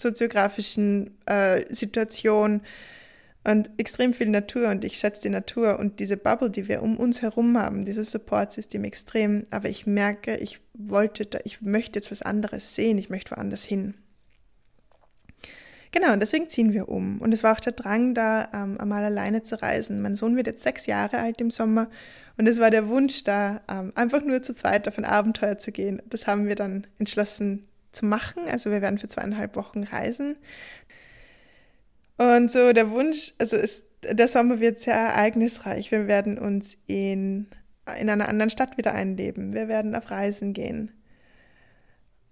soziografischen 0.00 1.18
äh, 1.26 1.72
Situation 1.72 2.60
und 3.44 3.70
extrem 3.76 4.14
viel 4.14 4.28
Natur 4.28 4.70
und 4.70 4.84
ich 4.84 4.98
schätze 4.98 5.22
die 5.22 5.30
Natur 5.30 5.78
und 5.78 6.00
diese 6.00 6.16
Bubble, 6.16 6.50
die 6.50 6.68
wir 6.68 6.82
um 6.82 6.96
uns 6.96 7.22
herum 7.22 7.58
haben, 7.58 7.84
dieses 7.84 8.10
Support-System 8.10 8.84
extrem. 8.84 9.44
Aber 9.50 9.68
ich 9.68 9.86
merke, 9.86 10.36
ich 10.36 10.60
wollte 10.72 11.26
da, 11.26 11.38
ich 11.44 11.60
möchte 11.60 11.98
jetzt 11.98 12.10
was 12.10 12.22
anderes 12.22 12.74
sehen, 12.74 12.98
ich 12.98 13.10
möchte 13.10 13.32
woanders 13.32 13.64
hin. 13.64 13.94
Genau, 15.92 16.12
und 16.12 16.20
deswegen 16.20 16.48
ziehen 16.48 16.72
wir 16.72 16.88
um. 16.88 17.20
Und 17.20 17.32
es 17.32 17.44
war 17.44 17.54
auch 17.54 17.60
der 17.60 17.74
Drang 17.74 18.14
da, 18.14 18.48
ähm, 18.52 18.80
einmal 18.80 19.04
alleine 19.04 19.42
zu 19.42 19.60
reisen. 19.62 20.02
Mein 20.02 20.16
Sohn 20.16 20.36
wird 20.36 20.48
jetzt 20.48 20.62
sechs 20.64 20.86
Jahre 20.86 21.18
alt 21.18 21.40
im 21.40 21.52
Sommer 21.52 21.88
und 22.36 22.48
es 22.48 22.58
war 22.58 22.70
der 22.70 22.88
Wunsch 22.88 23.24
da, 23.24 23.60
ähm, 23.70 23.92
einfach 23.94 24.24
nur 24.24 24.42
zu 24.42 24.54
zweit 24.54 24.88
auf 24.88 24.98
ein 24.98 25.04
Abenteuer 25.04 25.58
zu 25.58 25.70
gehen. 25.70 26.02
Das 26.08 26.26
haben 26.26 26.46
wir 26.46 26.56
dann 26.56 26.86
entschlossen 26.98 27.68
zu 27.92 28.06
machen. 28.06 28.48
Also 28.48 28.70
wir 28.70 28.82
werden 28.82 28.98
für 28.98 29.08
zweieinhalb 29.08 29.54
Wochen 29.54 29.84
reisen. 29.84 30.36
Und 32.16 32.50
so 32.50 32.72
der 32.72 32.90
Wunsch, 32.90 33.32
also 33.38 33.56
ist, 33.56 33.86
der 34.02 34.28
Sommer 34.28 34.60
wird 34.60 34.78
sehr 34.78 34.94
ereignisreich. 34.94 35.90
Wir 35.90 36.06
werden 36.06 36.38
uns 36.38 36.76
in, 36.86 37.48
in 37.98 38.08
einer 38.08 38.28
anderen 38.28 38.50
Stadt 38.50 38.76
wieder 38.78 38.94
einleben. 38.94 39.52
Wir 39.52 39.68
werden 39.68 39.94
auf 39.94 40.10
Reisen 40.10 40.52
gehen 40.52 40.92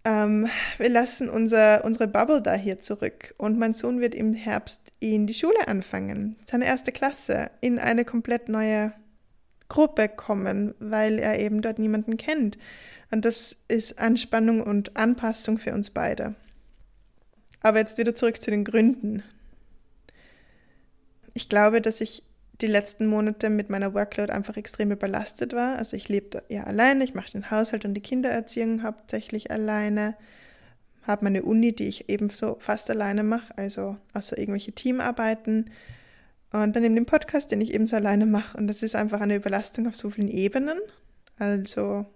ähm, 0.04 0.48
wir 0.78 0.88
lassen 0.88 1.28
unser, 1.28 1.84
unsere 1.84 2.08
Bubble 2.08 2.42
da 2.42 2.54
hier 2.54 2.80
zurück 2.80 3.34
und 3.38 3.58
mein 3.58 3.72
Sohn 3.72 4.00
wird 4.00 4.14
im 4.14 4.34
Herbst 4.34 4.92
in 4.98 5.26
die 5.26 5.34
Schule 5.34 5.68
anfangen, 5.68 6.36
seine 6.50 6.66
erste 6.66 6.92
Klasse, 6.92 7.50
in 7.60 7.78
eine 7.78 8.04
komplett 8.04 8.48
neue 8.48 8.92
Gruppe 9.68 10.08
kommen, 10.08 10.74
weil 10.80 11.18
er 11.18 11.38
eben 11.38 11.62
dort 11.62 11.78
niemanden 11.78 12.16
kennt. 12.16 12.58
Und 13.10 13.24
das 13.24 13.56
ist 13.68 13.98
Anspannung 13.98 14.60
und 14.62 14.96
Anpassung 14.96 15.58
für 15.58 15.72
uns 15.72 15.90
beide. 15.90 16.34
Aber 17.60 17.78
jetzt 17.78 17.98
wieder 17.98 18.14
zurück 18.14 18.42
zu 18.42 18.50
den 18.50 18.64
Gründen. 18.64 19.22
Ich 21.34 21.48
glaube, 21.48 21.80
dass 21.80 22.00
ich 22.00 22.22
die 22.60 22.66
letzten 22.66 23.06
Monate 23.06 23.50
mit 23.50 23.70
meiner 23.70 23.94
Workload 23.94 24.32
einfach 24.32 24.56
extrem 24.56 24.92
überlastet 24.92 25.52
war. 25.52 25.76
Also 25.76 25.96
ich 25.96 26.08
lebe 26.08 26.42
ja 26.48 26.64
alleine, 26.64 27.04
ich 27.04 27.14
mache 27.14 27.32
den 27.32 27.50
Haushalt 27.50 27.84
und 27.84 27.94
die 27.94 28.00
Kindererziehung 28.00 28.82
hauptsächlich 28.82 29.50
alleine, 29.50 30.16
habe 31.02 31.24
meine 31.24 31.42
Uni, 31.42 31.74
die 31.74 31.88
ich 31.88 32.08
ebenso 32.08 32.56
fast 32.60 32.88
alleine 32.88 33.24
mache, 33.24 33.56
also 33.56 33.96
außer 34.12 34.38
irgendwelche 34.38 34.72
Teamarbeiten. 34.72 35.70
Und 36.52 36.76
dann 36.76 36.84
eben 36.84 36.94
den 36.94 37.06
Podcast, 37.06 37.50
den 37.50 37.60
ich 37.60 37.74
ebenso 37.74 37.96
alleine 37.96 38.26
mache. 38.26 38.56
Und 38.56 38.68
das 38.68 38.82
ist 38.82 38.94
einfach 38.94 39.20
eine 39.20 39.36
Überlastung 39.36 39.88
auf 39.88 39.96
so 39.96 40.10
vielen 40.10 40.28
Ebenen. 40.28 40.78
Also 41.38 42.06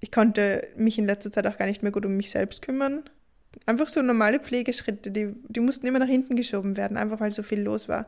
ich 0.00 0.12
konnte 0.12 0.68
mich 0.76 0.98
in 0.98 1.04
letzter 1.04 1.32
Zeit 1.32 1.46
auch 1.46 1.58
gar 1.58 1.66
nicht 1.66 1.82
mehr 1.82 1.92
gut 1.92 2.06
um 2.06 2.16
mich 2.16 2.30
selbst 2.30 2.62
kümmern. 2.62 3.02
Einfach 3.66 3.88
so 3.88 4.02
normale 4.02 4.40
Pflegeschritte, 4.40 5.10
die, 5.10 5.34
die 5.48 5.60
mussten 5.60 5.86
immer 5.86 5.98
nach 5.98 6.06
hinten 6.06 6.36
geschoben 6.36 6.76
werden, 6.76 6.96
einfach 6.96 7.20
weil 7.20 7.32
so 7.32 7.42
viel 7.42 7.60
los 7.60 7.88
war. 7.88 8.06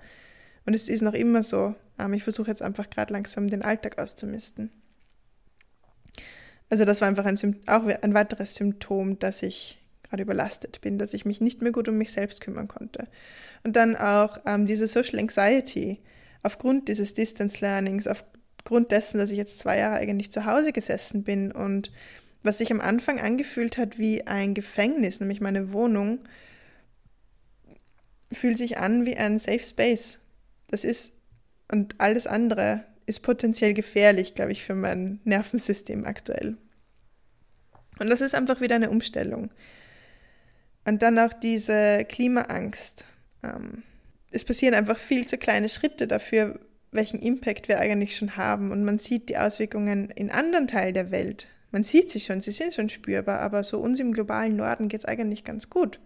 Und 0.66 0.74
es 0.74 0.88
ist 0.88 1.02
noch 1.02 1.14
immer 1.14 1.42
so. 1.42 1.74
Ähm, 1.98 2.12
ich 2.14 2.24
versuche 2.24 2.50
jetzt 2.50 2.62
einfach 2.62 2.90
gerade 2.90 3.12
langsam 3.12 3.48
den 3.48 3.62
Alltag 3.62 3.98
auszumisten. 3.98 4.70
Also 6.68 6.84
das 6.84 7.00
war 7.00 7.08
einfach 7.08 7.26
ein, 7.26 7.36
auch 7.66 7.84
ein 7.84 8.14
weiteres 8.14 8.54
Symptom, 8.54 9.18
dass 9.18 9.42
ich 9.42 9.80
gerade 10.04 10.22
überlastet 10.22 10.80
bin, 10.80 10.98
dass 10.98 11.14
ich 11.14 11.24
mich 11.24 11.40
nicht 11.40 11.62
mehr 11.62 11.72
gut 11.72 11.88
um 11.88 11.96
mich 11.96 12.12
selbst 12.12 12.40
kümmern 12.40 12.68
konnte. 12.68 13.08
Und 13.64 13.76
dann 13.76 13.96
auch 13.96 14.38
ähm, 14.46 14.66
diese 14.66 14.86
Social 14.86 15.18
Anxiety 15.18 15.98
aufgrund 16.42 16.88
dieses 16.88 17.14
Distance 17.14 17.60
Learnings, 17.60 18.06
aufgrund 18.06 18.92
dessen, 18.92 19.18
dass 19.18 19.30
ich 19.30 19.36
jetzt 19.36 19.58
zwei 19.58 19.78
Jahre 19.78 19.96
eigentlich 19.96 20.32
zu 20.32 20.44
Hause 20.46 20.72
gesessen 20.72 21.22
bin 21.22 21.52
und 21.52 21.90
was 22.42 22.58
sich 22.58 22.70
am 22.70 22.80
Anfang 22.80 23.20
angefühlt 23.20 23.76
hat 23.76 23.98
wie 23.98 24.26
ein 24.26 24.54
Gefängnis, 24.54 25.20
nämlich 25.20 25.40
meine 25.40 25.72
Wohnung, 25.72 26.20
fühlt 28.32 28.58
sich 28.58 28.78
an 28.78 29.04
wie 29.04 29.16
ein 29.16 29.38
Safe 29.38 29.60
Space. 29.60 30.18
Das 30.68 30.84
ist, 30.84 31.12
und 31.70 31.96
alles 31.98 32.26
andere 32.26 32.84
ist 33.06 33.20
potenziell 33.20 33.74
gefährlich, 33.74 34.34
glaube 34.34 34.52
ich, 34.52 34.62
für 34.62 34.74
mein 34.74 35.20
Nervensystem 35.24 36.04
aktuell. 36.04 36.56
Und 37.98 38.08
das 38.08 38.20
ist 38.20 38.34
einfach 38.34 38.60
wieder 38.60 38.76
eine 38.76 38.90
Umstellung. 38.90 39.50
Und 40.86 41.02
dann 41.02 41.18
auch 41.18 41.34
diese 41.34 42.04
Klimaangst. 42.08 43.04
Ähm, 43.42 43.82
es 44.30 44.44
passieren 44.44 44.74
einfach 44.74 44.98
viel 44.98 45.26
zu 45.26 45.36
kleine 45.36 45.68
Schritte 45.68 46.06
dafür, 46.06 46.58
welchen 46.92 47.20
Impact 47.20 47.68
wir 47.68 47.78
eigentlich 47.78 48.16
schon 48.16 48.36
haben. 48.36 48.70
Und 48.70 48.84
man 48.84 48.98
sieht 48.98 49.28
die 49.28 49.36
Auswirkungen 49.36 50.10
in 50.10 50.30
anderen 50.30 50.68
Teilen 50.68 50.94
der 50.94 51.10
Welt. 51.10 51.46
Man 51.72 51.84
sieht 51.84 52.10
sie 52.10 52.20
schon, 52.20 52.40
sie 52.40 52.50
sind 52.50 52.74
schon 52.74 52.88
spürbar, 52.88 53.40
aber 53.40 53.64
so 53.64 53.78
uns 53.78 54.00
im 54.00 54.12
globalen 54.12 54.56
Norden 54.56 54.88
geht 54.88 55.00
es 55.00 55.04
eigentlich 55.04 55.44
ganz 55.44 55.70
gut. 55.70 56.00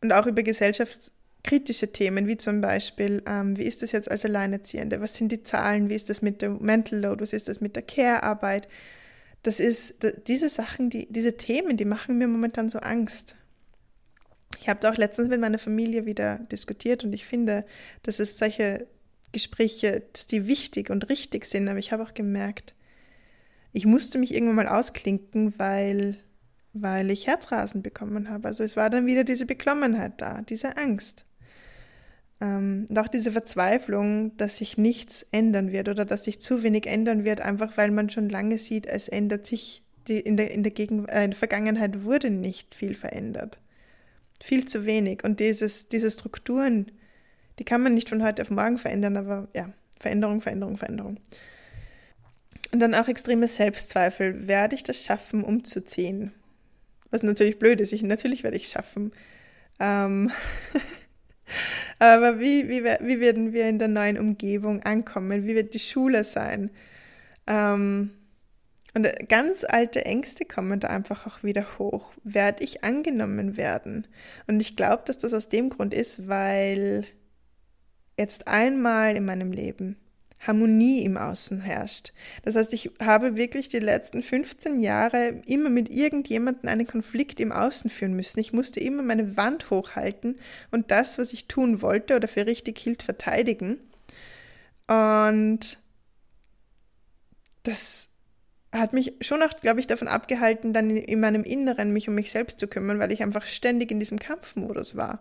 Und 0.00 0.12
auch 0.12 0.26
über 0.26 0.42
Gesellschafts- 0.42 1.12
kritische 1.42 1.92
Themen, 1.92 2.26
wie 2.26 2.36
zum 2.36 2.60
Beispiel, 2.60 3.22
ähm, 3.26 3.56
wie 3.56 3.64
ist 3.64 3.82
das 3.82 3.92
jetzt 3.92 4.10
als 4.10 4.24
Alleinerziehende? 4.24 5.00
Was 5.00 5.16
sind 5.16 5.32
die 5.32 5.42
Zahlen? 5.42 5.88
Wie 5.88 5.94
ist 5.94 6.10
das 6.10 6.22
mit 6.22 6.42
der 6.42 6.50
Mental 6.50 7.00
Load? 7.00 7.22
Was 7.22 7.32
ist 7.32 7.48
das 7.48 7.60
mit 7.60 7.76
der 7.76 7.82
Care-Arbeit? 7.82 8.68
Das 9.42 9.58
ist, 9.58 9.94
diese 10.26 10.48
Sachen, 10.48 10.90
die, 10.90 11.06
diese 11.10 11.36
Themen, 11.36 11.76
die 11.76 11.86
machen 11.86 12.18
mir 12.18 12.28
momentan 12.28 12.68
so 12.68 12.78
Angst. 12.80 13.36
Ich 14.58 14.68
habe 14.68 14.80
da 14.80 14.90
auch 14.90 14.96
letztens 14.96 15.28
mit 15.28 15.40
meiner 15.40 15.58
Familie 15.58 16.04
wieder 16.04 16.40
diskutiert 16.52 17.04
und 17.04 17.14
ich 17.14 17.24
finde, 17.24 17.64
dass 18.02 18.18
es 18.18 18.36
solche 18.36 18.86
Gespräche, 19.32 20.02
dass 20.12 20.26
die 20.26 20.46
wichtig 20.46 20.90
und 20.90 21.08
richtig 21.08 21.46
sind, 21.46 21.68
aber 21.68 21.78
ich 21.78 21.92
habe 21.92 22.02
auch 22.02 22.12
gemerkt, 22.12 22.74
ich 23.72 23.86
musste 23.86 24.18
mich 24.18 24.34
irgendwann 24.34 24.56
mal 24.56 24.68
ausklinken, 24.68 25.54
weil, 25.58 26.16
weil 26.72 27.10
ich 27.10 27.26
Herzrasen 27.26 27.82
bekommen 27.82 28.28
habe. 28.28 28.48
Also 28.48 28.64
es 28.64 28.76
war 28.76 28.90
dann 28.90 29.06
wieder 29.06 29.24
diese 29.24 29.46
Beklommenheit 29.46 30.20
da, 30.20 30.42
diese 30.42 30.76
Angst. 30.76 31.24
Ähm, 32.40 32.86
und 32.88 32.98
auch 32.98 33.08
diese 33.08 33.32
Verzweiflung, 33.32 34.36
dass 34.36 34.58
sich 34.58 34.78
nichts 34.78 35.26
ändern 35.30 35.72
wird 35.72 35.88
oder 35.88 36.04
dass 36.04 36.24
sich 36.24 36.40
zu 36.40 36.62
wenig 36.62 36.86
ändern 36.86 37.24
wird, 37.24 37.40
einfach 37.40 37.76
weil 37.76 37.90
man 37.90 38.10
schon 38.10 38.28
lange 38.28 38.58
sieht, 38.58 38.86
es 38.86 39.08
ändert 39.08 39.46
sich, 39.46 39.82
die, 40.08 40.18
in, 40.18 40.36
der, 40.36 40.50
in, 40.50 40.62
der 40.62 40.72
Gegen 40.72 41.06
äh, 41.06 41.24
in 41.24 41.30
der 41.30 41.38
Vergangenheit 41.38 42.04
wurde 42.04 42.30
nicht 42.30 42.74
viel 42.74 42.94
verändert. 42.94 43.58
Viel 44.42 44.66
zu 44.66 44.86
wenig. 44.86 45.22
Und 45.22 45.38
dieses, 45.38 45.88
diese 45.88 46.10
Strukturen, 46.10 46.90
die 47.58 47.64
kann 47.64 47.82
man 47.82 47.94
nicht 47.94 48.08
von 48.08 48.22
heute 48.22 48.42
auf 48.42 48.50
morgen 48.50 48.78
verändern, 48.78 49.18
aber 49.18 49.48
ja, 49.54 49.70
Veränderung, 49.98 50.40
Veränderung, 50.40 50.78
Veränderung. 50.78 51.20
Und 52.72 52.80
dann 52.80 52.94
auch 52.94 53.08
extreme 53.08 53.48
Selbstzweifel. 53.48 54.46
Werde 54.46 54.76
ich 54.76 54.84
das 54.84 55.04
schaffen, 55.04 55.42
umzuziehen? 55.42 56.32
Was 57.10 57.22
natürlich 57.22 57.58
blöd 57.58 57.80
ist. 57.80 57.92
Ich, 57.92 58.02
natürlich 58.02 58.44
werde 58.44 58.56
ich 58.56 58.64
es 58.64 58.72
schaffen. 58.72 59.12
Ähm 59.78 60.30
Aber 61.98 62.38
wie, 62.38 62.68
wie, 62.68 62.84
wie 62.84 63.20
werden 63.20 63.52
wir 63.52 63.68
in 63.68 63.78
der 63.78 63.88
neuen 63.88 64.18
Umgebung 64.18 64.82
ankommen? 64.82 65.46
Wie 65.46 65.54
wird 65.54 65.74
die 65.74 65.80
Schule 65.80 66.24
sein? 66.24 66.70
Ähm, 67.46 68.10
und 68.94 69.08
ganz 69.28 69.64
alte 69.64 70.04
Ängste 70.04 70.44
kommen 70.44 70.80
da 70.80 70.88
einfach 70.88 71.26
auch 71.26 71.42
wieder 71.42 71.78
hoch. 71.78 72.12
Werde 72.24 72.64
ich 72.64 72.82
angenommen 72.82 73.56
werden? 73.56 74.06
Und 74.46 74.60
ich 74.60 74.76
glaube, 74.76 75.02
dass 75.06 75.18
das 75.18 75.32
aus 75.32 75.48
dem 75.48 75.70
Grund 75.70 75.94
ist, 75.94 76.28
weil 76.28 77.04
jetzt 78.18 78.48
einmal 78.48 79.16
in 79.16 79.24
meinem 79.24 79.52
Leben 79.52 79.96
Harmonie 80.40 81.04
im 81.04 81.18
Außen 81.18 81.60
herrscht. 81.60 82.12
Das 82.42 82.56
heißt, 82.56 82.72
ich 82.72 82.90
habe 82.98 83.36
wirklich 83.36 83.68
die 83.68 83.78
letzten 83.78 84.22
15 84.22 84.80
Jahre 84.80 85.42
immer 85.46 85.68
mit 85.68 85.90
irgendjemandem 85.90 86.68
einen 86.68 86.86
Konflikt 86.86 87.40
im 87.40 87.52
Außen 87.52 87.90
führen 87.90 88.14
müssen. 88.14 88.40
Ich 88.40 88.52
musste 88.52 88.80
immer 88.80 89.02
meine 89.02 89.36
Wand 89.36 89.70
hochhalten 89.70 90.38
und 90.70 90.90
das, 90.90 91.18
was 91.18 91.34
ich 91.34 91.46
tun 91.46 91.82
wollte 91.82 92.16
oder 92.16 92.26
für 92.26 92.46
richtig 92.46 92.78
hielt, 92.78 93.02
verteidigen. 93.02 93.78
Und 94.88 95.78
das 97.62 98.08
hat 98.72 98.92
mich 98.92 99.14
schon 99.20 99.42
auch, 99.42 99.50
glaube 99.60 99.80
ich, 99.80 99.86
davon 99.86 100.08
abgehalten, 100.08 100.72
dann 100.72 100.90
in 100.90 101.20
meinem 101.20 101.42
Inneren 101.42 101.92
mich 101.92 102.08
um 102.08 102.14
mich 102.14 102.30
selbst 102.30 102.60
zu 102.60 102.66
kümmern, 102.66 102.98
weil 102.98 103.12
ich 103.12 103.22
einfach 103.22 103.44
ständig 103.44 103.90
in 103.90 103.98
diesem 103.98 104.18
Kampfmodus 104.18 104.96
war. 104.96 105.20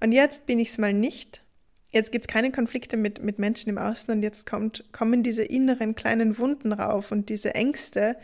Und 0.00 0.12
jetzt 0.12 0.46
bin 0.46 0.60
ich 0.60 0.68
es 0.68 0.78
mal 0.78 0.92
nicht. 0.92 1.42
Jetzt 1.90 2.12
gibt 2.12 2.26
es 2.26 2.32
keine 2.32 2.52
Konflikte 2.52 2.96
mit, 2.96 3.22
mit 3.22 3.38
Menschen 3.38 3.70
im 3.70 3.78
Außen 3.78 4.12
und 4.12 4.22
jetzt 4.22 4.46
kommt, 4.46 4.84
kommen 4.92 5.22
diese 5.22 5.42
inneren 5.42 5.94
kleinen 5.94 6.38
Wunden 6.38 6.72
rauf 6.72 7.10
und 7.12 7.30
diese 7.30 7.54
Ängste. 7.54 8.16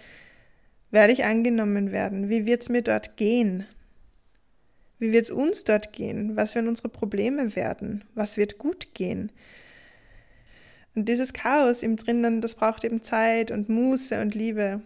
Werde 0.91 1.13
ich 1.13 1.25
angenommen 1.25 1.91
werden? 1.91 2.29
Wie 2.29 2.45
wird 2.47 2.63
es 2.63 2.69
mir 2.69 2.83
dort 2.83 3.17
gehen? 3.17 3.67
Wie 4.99 5.13
wird 5.13 5.25
es 5.25 5.31
uns 5.31 5.65
dort 5.65 5.93
gehen? 5.93 6.37
Was 6.37 6.55
werden 6.55 6.69
unsere 6.69 6.89
Probleme 6.89 7.57
werden? 7.57 8.05
Was 8.15 8.37
wird 8.37 8.59
gut 8.59 8.95
gehen? 8.95 9.33
Und 10.95 11.09
dieses 11.09 11.33
Chaos 11.33 11.83
im 11.83 11.97
Drinnen, 11.97 12.41
das 12.41 12.55
braucht 12.55 12.85
eben 12.85 13.03
Zeit 13.03 13.51
und 13.51 13.69
Muße 13.69 14.21
und 14.21 14.35
Liebe. 14.35 14.83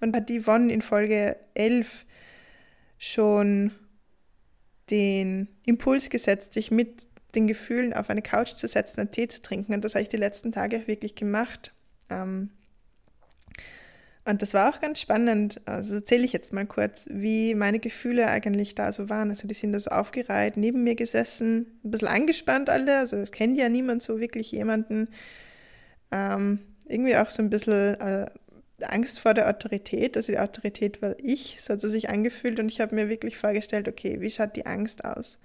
Und 0.00 0.16
hat 0.16 0.28
die 0.30 0.40
Yvonne 0.40 0.72
in 0.72 0.82
Folge 0.82 1.36
11 1.54 2.06
schon 2.98 3.72
den 4.90 5.48
Impuls 5.66 6.10
gesetzt, 6.10 6.54
sich 6.54 6.70
mit 6.70 7.09
den 7.34 7.46
Gefühlen 7.46 7.92
auf 7.92 8.10
eine 8.10 8.22
Couch 8.22 8.54
zu 8.54 8.66
setzen 8.68 9.00
und 9.00 9.12
Tee 9.12 9.28
zu 9.28 9.42
trinken. 9.42 9.74
Und 9.74 9.84
das 9.84 9.94
habe 9.94 10.02
ich 10.02 10.08
die 10.08 10.16
letzten 10.16 10.52
Tage 10.52 10.86
wirklich 10.86 11.14
gemacht. 11.14 11.72
Ähm, 12.08 12.50
und 14.24 14.42
das 14.42 14.52
war 14.52 14.68
auch 14.68 14.80
ganz 14.80 15.00
spannend. 15.00 15.60
Also 15.64 15.94
erzähle 15.96 16.24
ich 16.24 16.32
jetzt 16.32 16.52
mal 16.52 16.66
kurz, 16.66 17.06
wie 17.08 17.54
meine 17.54 17.78
Gefühle 17.78 18.28
eigentlich 18.28 18.74
da 18.74 18.92
so 18.92 19.08
waren. 19.08 19.30
Also 19.30 19.48
die 19.48 19.54
sind 19.54 19.72
da 19.72 19.80
so 19.80 19.90
aufgereiht, 19.90 20.56
neben 20.56 20.84
mir 20.84 20.94
gesessen, 20.94 21.66
ein 21.84 21.90
bisschen 21.90 22.08
angespannt 22.08 22.68
alle. 22.68 22.98
Also 22.98 23.16
es 23.16 23.32
kennt 23.32 23.56
ja 23.56 23.68
niemand 23.68 24.02
so 24.02 24.20
wirklich 24.20 24.52
jemanden. 24.52 25.08
Ähm, 26.12 26.60
irgendwie 26.86 27.16
auch 27.16 27.30
so 27.30 27.42
ein 27.42 27.50
bisschen 27.50 27.98
äh, 28.00 28.26
Angst 28.82 29.20
vor 29.20 29.32
der 29.32 29.48
Autorität. 29.48 30.16
Also 30.16 30.32
die 30.32 30.38
Autorität 30.38 31.00
war 31.00 31.16
ich, 31.18 31.58
so 31.60 31.72
hat 31.72 31.80
sie 31.80 31.88
sich 31.88 32.10
angefühlt. 32.10 32.60
Und 32.60 32.68
ich 32.68 32.80
habe 32.80 32.94
mir 32.94 33.08
wirklich 33.08 33.38
vorgestellt, 33.38 33.88
okay, 33.88 34.20
wie 34.20 34.30
schaut 34.30 34.54
die 34.54 34.66
Angst 34.66 35.04
aus? 35.04 35.38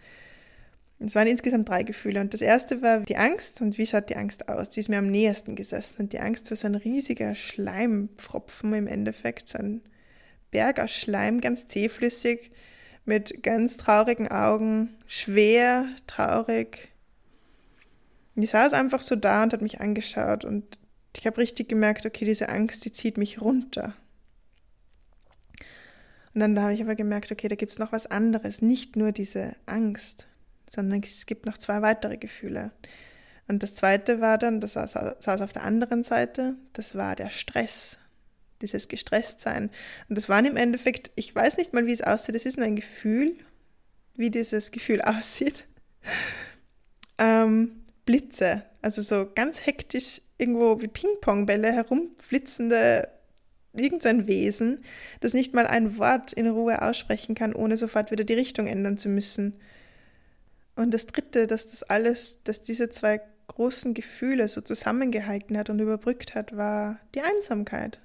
Es 1.00 1.14
waren 1.16 1.28
insgesamt 1.28 1.68
drei 1.68 1.84
Gefühle. 1.84 2.22
Und 2.22 2.34
das 2.34 2.42
erste 2.42 2.82
war 2.82 3.02
die 3.02 3.18
Angst. 3.18 3.62
Und 3.62 3.78
wie 3.78 3.86
schaut 3.86 4.10
die 4.10 4.16
Angst 4.16 4.48
aus? 4.48 4.70
Die 4.70 4.80
ist 4.80 4.90
mir 4.90 5.00
am 5.00 5.08
nähersten 5.08 5.56
gesessen. 5.56 5.96
Und 6.00 6.14
die 6.14 6.20
Angst 6.20 6.50
war 6.50 6.58
so 6.58 6.68
ein 6.68 6.76
riesiger 6.76 7.36
Schleimpfropfen 7.36 8.74
im 8.74 8.88
Endeffekt. 8.88 9.50
So 9.50 9.58
ein 9.58 9.82
Berg 10.52 10.80
aus 10.80 10.92
Schleim, 10.92 11.42
ganz 11.42 11.68
zähflüssig, 11.68 12.52
mit 13.04 13.44
ganz 13.44 13.78
traurigen 13.78 14.30
Augen, 14.30 14.96
schwer, 15.06 15.86
traurig. 16.08 16.90
Und 18.36 18.42
die 18.42 18.48
saß 18.48 18.74
einfach 18.74 19.02
so 19.02 19.16
da 19.16 19.44
und 19.44 19.54
hat 19.54 19.62
mich 19.62 19.82
angeschaut. 19.82 20.46
Und 20.46 20.78
ich 21.18 21.28
habe 21.28 21.38
richtig 21.38 21.68
gemerkt, 21.68 22.06
okay, 22.06 22.26
diese 22.26 22.50
Angst, 22.50 22.86
die 22.86 22.92
zieht 22.92 23.18
mich 23.18 23.42
runter. 23.42 23.94
Und 26.34 26.42
dann 26.42 26.60
habe 26.60 26.74
ich 26.74 26.82
aber 26.82 26.96
gemerkt, 26.96 27.32
okay, 27.32 27.48
da 27.48 27.56
gibt 27.56 27.72
es 27.72 27.80
noch 27.80 27.94
was 27.94 28.08
anderes, 28.08 28.62
nicht 28.62 28.98
nur 28.98 29.14
diese 29.14 29.56
Angst 29.66 30.28
sondern 30.68 31.02
es 31.04 31.26
gibt 31.26 31.46
noch 31.46 31.58
zwei 31.58 31.82
weitere 31.82 32.18
Gefühle. 32.18 32.72
Und 33.48 33.62
das 33.62 33.76
zweite 33.76 34.22
war 34.22 34.38
dann, 34.38 34.60
das 34.60 34.74
saß, 34.74 34.94
saß 35.20 35.42
auf 35.42 35.54
der 35.54 35.64
anderen 35.64 36.04
Seite, 36.04 36.56
das 36.74 36.96
war 36.96 37.16
der 37.16 37.30
Stress, 37.30 38.00
dieses 38.62 38.88
Gestresstsein. 38.88 39.70
Und 40.10 40.18
das 40.18 40.30
waren 40.30 40.46
im 40.46 40.58
Endeffekt, 40.58 41.12
ich 41.16 41.36
weiß 41.36 41.58
nicht 41.58 41.74
mal, 41.74 41.86
wie 41.86 41.94
es 41.94 42.02
aussieht, 42.02 42.36
es 42.36 42.46
ist 42.46 42.58
nur 42.58 42.66
ein 42.66 42.76
Gefühl, 42.76 43.36
wie 44.16 44.32
dieses 44.32 44.72
Gefühl 44.72 45.02
aussieht. 45.04 45.64
Ähm, 47.18 47.84
Blitze, 48.06 48.64
also 48.82 49.02
so 49.02 49.28
ganz 49.34 49.66
hektisch 49.66 50.22
irgendwo 50.38 50.82
wie 50.82 50.88
Ping-Pong-Bälle 50.88 51.72
herumflitzende 51.72 53.10
irgendein 53.74 54.28
Wesen, 54.28 54.84
das 55.20 55.34
nicht 55.34 55.54
mal 55.54 55.68
ein 55.68 55.98
Wort 55.98 56.34
in 56.34 56.48
Ruhe 56.48 56.82
aussprechen 56.82 57.36
kann, 57.36 57.54
ohne 57.54 57.78
sofort 57.78 58.12
wieder 58.12 58.24
die 58.24 58.34
Richtung 58.34 58.68
ändern 58.68 58.98
zu 58.98 59.10
müssen. 59.10 59.56
Und 60.76 60.94
das 60.94 61.08
Dritte, 61.08 61.48
dass 61.48 61.68
das 61.68 61.84
alles, 61.84 62.44
dass 62.44 62.62
diese 62.62 62.90
zwei 62.90 63.22
großen 63.48 63.94
Gefühle 63.94 64.48
so 64.48 64.62
zusammengehalten 64.62 65.58
hat 65.58 65.70
und 65.70 65.80
überbrückt 65.80 66.36
hat, 66.36 66.56
war 66.56 67.00
die 67.14 67.22
Einsamkeit. 67.22 68.00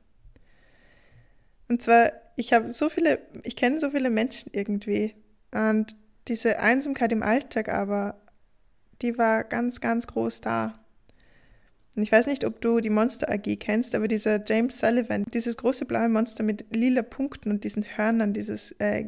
Und 1.68 1.82
zwar, 1.82 2.12
ich 2.36 2.52
habe 2.52 2.72
so 2.74 2.88
viele, 2.88 3.20
ich 3.42 3.56
kenne 3.56 3.80
so 3.80 3.90
viele 3.90 4.10
Menschen 4.10 4.50
irgendwie. 4.52 5.14
Und 5.52 5.96
diese 6.28 6.60
Einsamkeit 6.60 7.12
im 7.12 7.22
Alltag 7.22 7.68
aber, 7.68 8.20
die 9.02 9.18
war 9.18 9.44
ganz, 9.44 9.80
ganz 9.80 10.06
groß 10.06 10.40
da. 10.40 10.74
Und 11.96 12.02
ich 12.02 12.12
weiß 12.12 12.26
nicht, 12.26 12.44
ob 12.44 12.60
du 12.60 12.80
die 12.80 12.90
Monster 12.90 13.30
AG 13.30 13.56
kennst, 13.58 13.94
aber 13.94 14.06
dieser 14.06 14.40
James 14.46 14.78
Sullivan, 14.78 15.24
dieses 15.34 15.56
große 15.56 15.86
blaue 15.86 16.08
Monster 16.08 16.44
mit 16.44 16.64
lila 16.74 17.02
Punkten 17.02 17.50
und 17.50 17.64
diesen 17.64 17.84
Hörnern, 17.84 18.32
dieses 18.32 18.72
äh, 18.78 19.06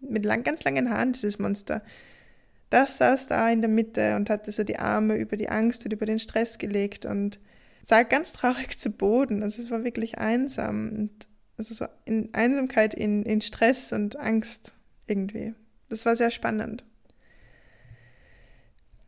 mit 0.00 0.24
lang, 0.24 0.42
ganz 0.42 0.64
langen 0.64 0.90
Haaren, 0.90 1.12
dieses 1.12 1.38
Monster, 1.38 1.82
das 2.70 2.98
saß 2.98 3.28
da 3.28 3.48
in 3.50 3.60
der 3.60 3.70
Mitte 3.70 4.16
und 4.16 4.30
hatte 4.30 4.52
so 4.52 4.64
die 4.64 4.78
Arme 4.78 5.16
über 5.16 5.36
die 5.36 5.48
Angst 5.48 5.84
und 5.84 5.92
über 5.92 6.06
den 6.06 6.18
Stress 6.18 6.58
gelegt 6.58 7.06
und 7.06 7.38
sah 7.82 8.02
ganz 8.02 8.32
traurig 8.32 8.78
zu 8.78 8.90
Boden. 8.90 9.42
Also 9.42 9.62
es 9.62 9.70
war 9.70 9.84
wirklich 9.84 10.18
einsam 10.18 10.92
und 10.92 11.28
also 11.58 11.74
so 11.74 11.86
in 12.04 12.34
Einsamkeit, 12.34 12.94
in, 12.94 13.22
in 13.22 13.40
Stress 13.40 13.92
und 13.92 14.16
Angst 14.16 14.74
irgendwie. 15.06 15.54
Das 15.88 16.04
war 16.04 16.16
sehr 16.16 16.30
spannend. 16.30 16.84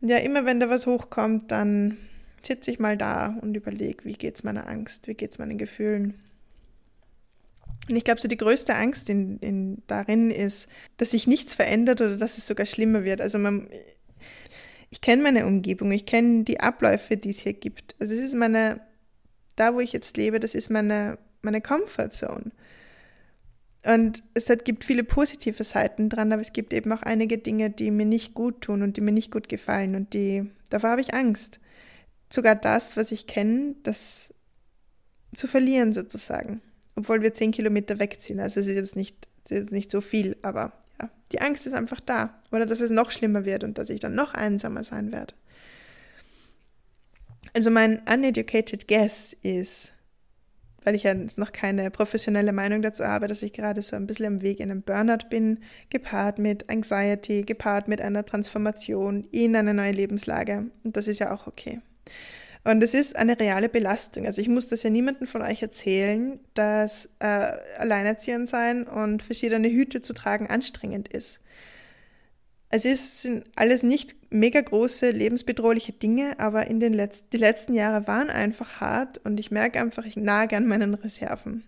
Ja, 0.01 0.17
immer 0.17 0.45
wenn 0.45 0.59
da 0.59 0.69
was 0.69 0.87
hochkommt, 0.87 1.51
dann 1.51 1.97
sitze 2.41 2.71
ich 2.71 2.79
mal 2.79 2.97
da 2.97 3.37
und 3.41 3.55
überlege, 3.55 4.05
wie 4.05 4.13
geht's 4.13 4.43
meiner 4.43 4.67
Angst, 4.67 5.07
wie 5.07 5.13
geht's 5.13 5.39
meinen 5.39 5.57
Gefühlen. 5.57 6.13
Und 7.89 7.95
ich 7.95 8.03
glaube, 8.03 8.21
so 8.21 8.27
die 8.27 8.37
größte 8.37 8.75
Angst 8.75 9.09
in, 9.09 9.39
in, 9.39 9.81
darin 9.87 10.29
ist, 10.29 10.67
dass 10.97 11.11
sich 11.11 11.27
nichts 11.27 11.55
verändert 11.55 12.01
oder 12.01 12.17
dass 12.17 12.37
es 12.37 12.45
sogar 12.45 12.65
schlimmer 12.65 13.03
wird. 13.03 13.19
Also 13.19 13.39
man, 13.39 13.67
ich 14.91 15.01
kenne 15.01 15.23
meine 15.23 15.47
Umgebung, 15.47 15.91
ich 15.91 16.05
kenne 16.05 16.43
die 16.43 16.59
Abläufe, 16.59 17.17
die 17.17 17.29
es 17.29 17.39
hier 17.39 17.53
gibt. 17.53 17.95
Also 17.99 18.15
das 18.15 18.23
ist 18.23 18.35
meine, 18.35 18.81
da 19.55 19.73
wo 19.73 19.79
ich 19.79 19.91
jetzt 19.91 20.17
lebe, 20.17 20.39
das 20.39 20.53
ist 20.53 20.69
meine, 20.69 21.17
meine 21.41 21.61
Comfortzone. 21.61 22.51
Und 23.85 24.23
es 24.33 24.49
hat, 24.49 24.65
gibt 24.65 24.83
viele 24.83 25.03
positive 25.03 25.63
Seiten 25.63 26.09
dran, 26.09 26.31
aber 26.31 26.41
es 26.41 26.53
gibt 26.53 26.73
eben 26.73 26.91
auch 26.91 27.01
einige 27.01 27.37
Dinge, 27.37 27.69
die 27.69 27.91
mir 27.91 28.05
nicht 28.05 28.33
gut 28.33 28.61
tun 28.61 28.83
und 28.83 28.97
die 28.97 29.01
mir 29.01 29.13
nicht 29.13 29.31
gut 29.31 29.49
gefallen 29.49 29.95
und 29.95 30.13
die, 30.13 30.51
davor 30.69 30.91
habe 30.91 31.01
ich 31.01 31.13
Angst. 31.13 31.59
Sogar 32.31 32.55
das, 32.55 32.97
was 32.97 33.11
ich 33.11 33.25
kenne, 33.25 33.75
das 33.81 34.33
zu 35.33 35.47
verlieren 35.47 35.93
sozusagen 35.93 36.61
obwohl 36.99 37.21
wir 37.21 37.33
zehn 37.33 37.51
Kilometer 37.51 37.97
wegziehen. 37.97 38.39
Also 38.39 38.59
es 38.59 38.67
ist 38.67 38.75
jetzt 38.75 38.95
nicht, 38.95 39.27
ist 39.45 39.51
jetzt 39.51 39.71
nicht 39.71 39.89
so 39.89 40.01
viel, 40.01 40.35
aber 40.41 40.73
ja, 41.01 41.09
die 41.31 41.39
Angst 41.41 41.65
ist 41.65 41.73
einfach 41.73 42.01
da. 42.01 42.39
Oder 42.51 42.65
dass 42.65 42.81
es 42.81 42.91
noch 42.91 43.09
schlimmer 43.09 43.45
wird 43.45 43.63
und 43.63 43.77
dass 43.77 43.89
ich 43.89 44.01
dann 44.01 44.15
noch 44.15 44.33
einsamer 44.33 44.83
sein 44.83 45.11
werde. 45.11 45.33
Also 47.53 47.71
mein 47.71 48.01
uneducated 48.05 48.87
guess 48.87 49.33
ist, 49.41 49.93
weil 50.83 50.93
ich 50.93 51.03
ja 51.03 51.13
jetzt 51.13 51.37
noch 51.37 51.53
keine 51.53 51.89
professionelle 51.89 52.51
Meinung 52.51 52.81
dazu 52.81 53.05
habe, 53.05 53.27
dass 53.27 53.43
ich 53.43 53.53
gerade 53.53 53.81
so 53.81 53.95
ein 53.95 54.05
bisschen 54.05 54.25
am 54.25 54.41
Weg 54.41 54.59
in 54.59 54.69
einem 54.69 54.81
Burnout 54.81 55.29
bin, 55.29 55.59
gepaart 55.89 56.37
mit 56.37 56.69
Anxiety, 56.69 57.43
gepaart 57.43 57.87
mit 57.87 58.01
einer 58.01 58.25
Transformation 58.25 59.25
in 59.31 59.55
eine 59.55 59.73
neue 59.73 59.93
Lebenslage. 59.93 60.69
Und 60.83 60.97
das 60.97 61.07
ist 61.07 61.19
ja 61.19 61.33
auch 61.33 61.47
okay. 61.47 61.79
Und 62.63 62.83
es 62.83 62.93
ist 62.93 63.15
eine 63.15 63.39
reale 63.39 63.69
Belastung. 63.69 64.25
Also 64.25 64.41
ich 64.41 64.49
muss 64.49 64.67
das 64.67 64.83
ja 64.83 64.89
niemandem 64.89 65.27
von 65.27 65.41
euch 65.41 65.61
erzählen, 65.61 66.39
dass 66.53 67.09
äh, 67.19 67.25
alleinerziehend 67.77 68.49
sein 68.49 68.83
und 68.83 69.23
verschiedene 69.23 69.69
Hüte 69.69 70.01
zu 70.01 70.13
tragen 70.13 70.47
anstrengend 70.47 71.07
ist. 71.07 71.39
Es 72.69 72.85
ist, 72.85 73.23
sind 73.23 73.45
alles 73.55 73.81
nicht 73.81 74.15
mega 74.29 74.61
große, 74.61 75.09
lebensbedrohliche 75.09 75.93
Dinge, 75.93 76.39
aber 76.39 76.67
in 76.67 76.79
den 76.79 76.93
letzten, 76.93 77.29
die 77.31 77.37
letzten 77.37 77.73
Jahre 77.73 78.05
waren 78.05 78.29
einfach 78.29 78.79
hart 78.79 79.19
und 79.25 79.39
ich 79.39 79.49
merke 79.49 79.79
einfach, 79.79 80.05
ich 80.05 80.17
nage 80.17 80.55
an 80.55 80.67
meinen 80.67 80.93
Reserven. 80.93 81.63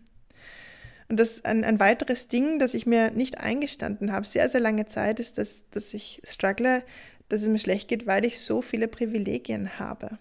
Und 1.10 1.19
das 1.19 1.43
ein, 1.43 1.63
ein 1.63 1.80
weiteres 1.80 2.27
Ding, 2.27 2.60
das 2.60 2.73
ich 2.73 2.86
mir 2.86 3.12
nicht 3.12 3.39
eingestanden 3.39 4.12
habe, 4.12 4.27
sehr, 4.27 4.47
sehr 4.47 4.62
lange 4.62 4.86
Zeit, 4.86 5.19
ist, 5.19 5.39
dass, 5.39 5.67
dass 5.71 5.93
ich 5.93 6.21
struggle, 6.23 6.84
dass 7.30 7.41
es 7.41 7.47
mir 7.47 7.60
schlecht 7.60 7.88
geht, 7.88 8.06
weil 8.06 8.23
ich 8.23 8.39
so 8.39 8.62
viele 8.62 8.88
Privilegien 8.88 9.80
habe. 9.80 10.19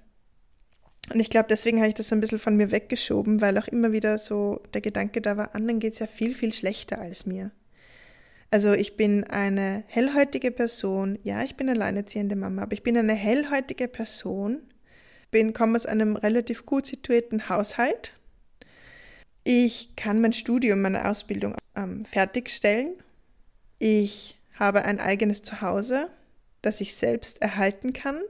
Und 1.12 1.18
ich 1.18 1.30
glaube, 1.30 1.48
deswegen 1.48 1.78
habe 1.78 1.88
ich 1.88 1.94
das 1.94 2.08
so 2.08 2.14
ein 2.14 2.20
bisschen 2.20 2.38
von 2.38 2.56
mir 2.56 2.70
weggeschoben, 2.70 3.40
weil 3.40 3.58
auch 3.58 3.66
immer 3.68 3.92
wieder 3.92 4.18
so 4.18 4.62
der 4.74 4.80
Gedanke 4.80 5.20
da 5.20 5.36
war, 5.36 5.54
anderen 5.54 5.80
geht 5.80 5.94
es 5.94 5.98
ja 5.98 6.06
viel, 6.06 6.34
viel 6.34 6.52
schlechter 6.52 7.00
als 7.00 7.26
mir. 7.26 7.50
Also 8.50 8.72
ich 8.72 8.96
bin 8.96 9.24
eine 9.24 9.84
hellhäutige 9.86 10.50
Person, 10.50 11.18
ja, 11.22 11.42
ich 11.44 11.56
bin 11.56 11.68
alleinerziehende 11.68 12.36
Mama, 12.36 12.62
aber 12.62 12.72
ich 12.72 12.82
bin 12.82 12.96
eine 12.96 13.14
hellhäutige 13.14 13.86
Person, 13.86 14.60
bin, 15.30 15.52
komme 15.52 15.76
aus 15.76 15.86
einem 15.86 16.16
relativ 16.16 16.66
gut 16.66 16.86
situierten 16.86 17.48
Haushalt. 17.48 18.12
Ich 19.44 19.94
kann 19.96 20.20
mein 20.20 20.32
Studium, 20.32 20.82
meine 20.82 21.08
Ausbildung 21.08 21.54
ähm, 21.76 22.04
fertigstellen. 22.04 22.94
Ich 23.78 24.38
habe 24.58 24.84
ein 24.84 25.00
eigenes 25.00 25.42
Zuhause, 25.42 26.10
das 26.60 26.80
ich 26.80 26.94
selbst 26.94 27.40
erhalten 27.40 27.92
kann. 27.92 28.20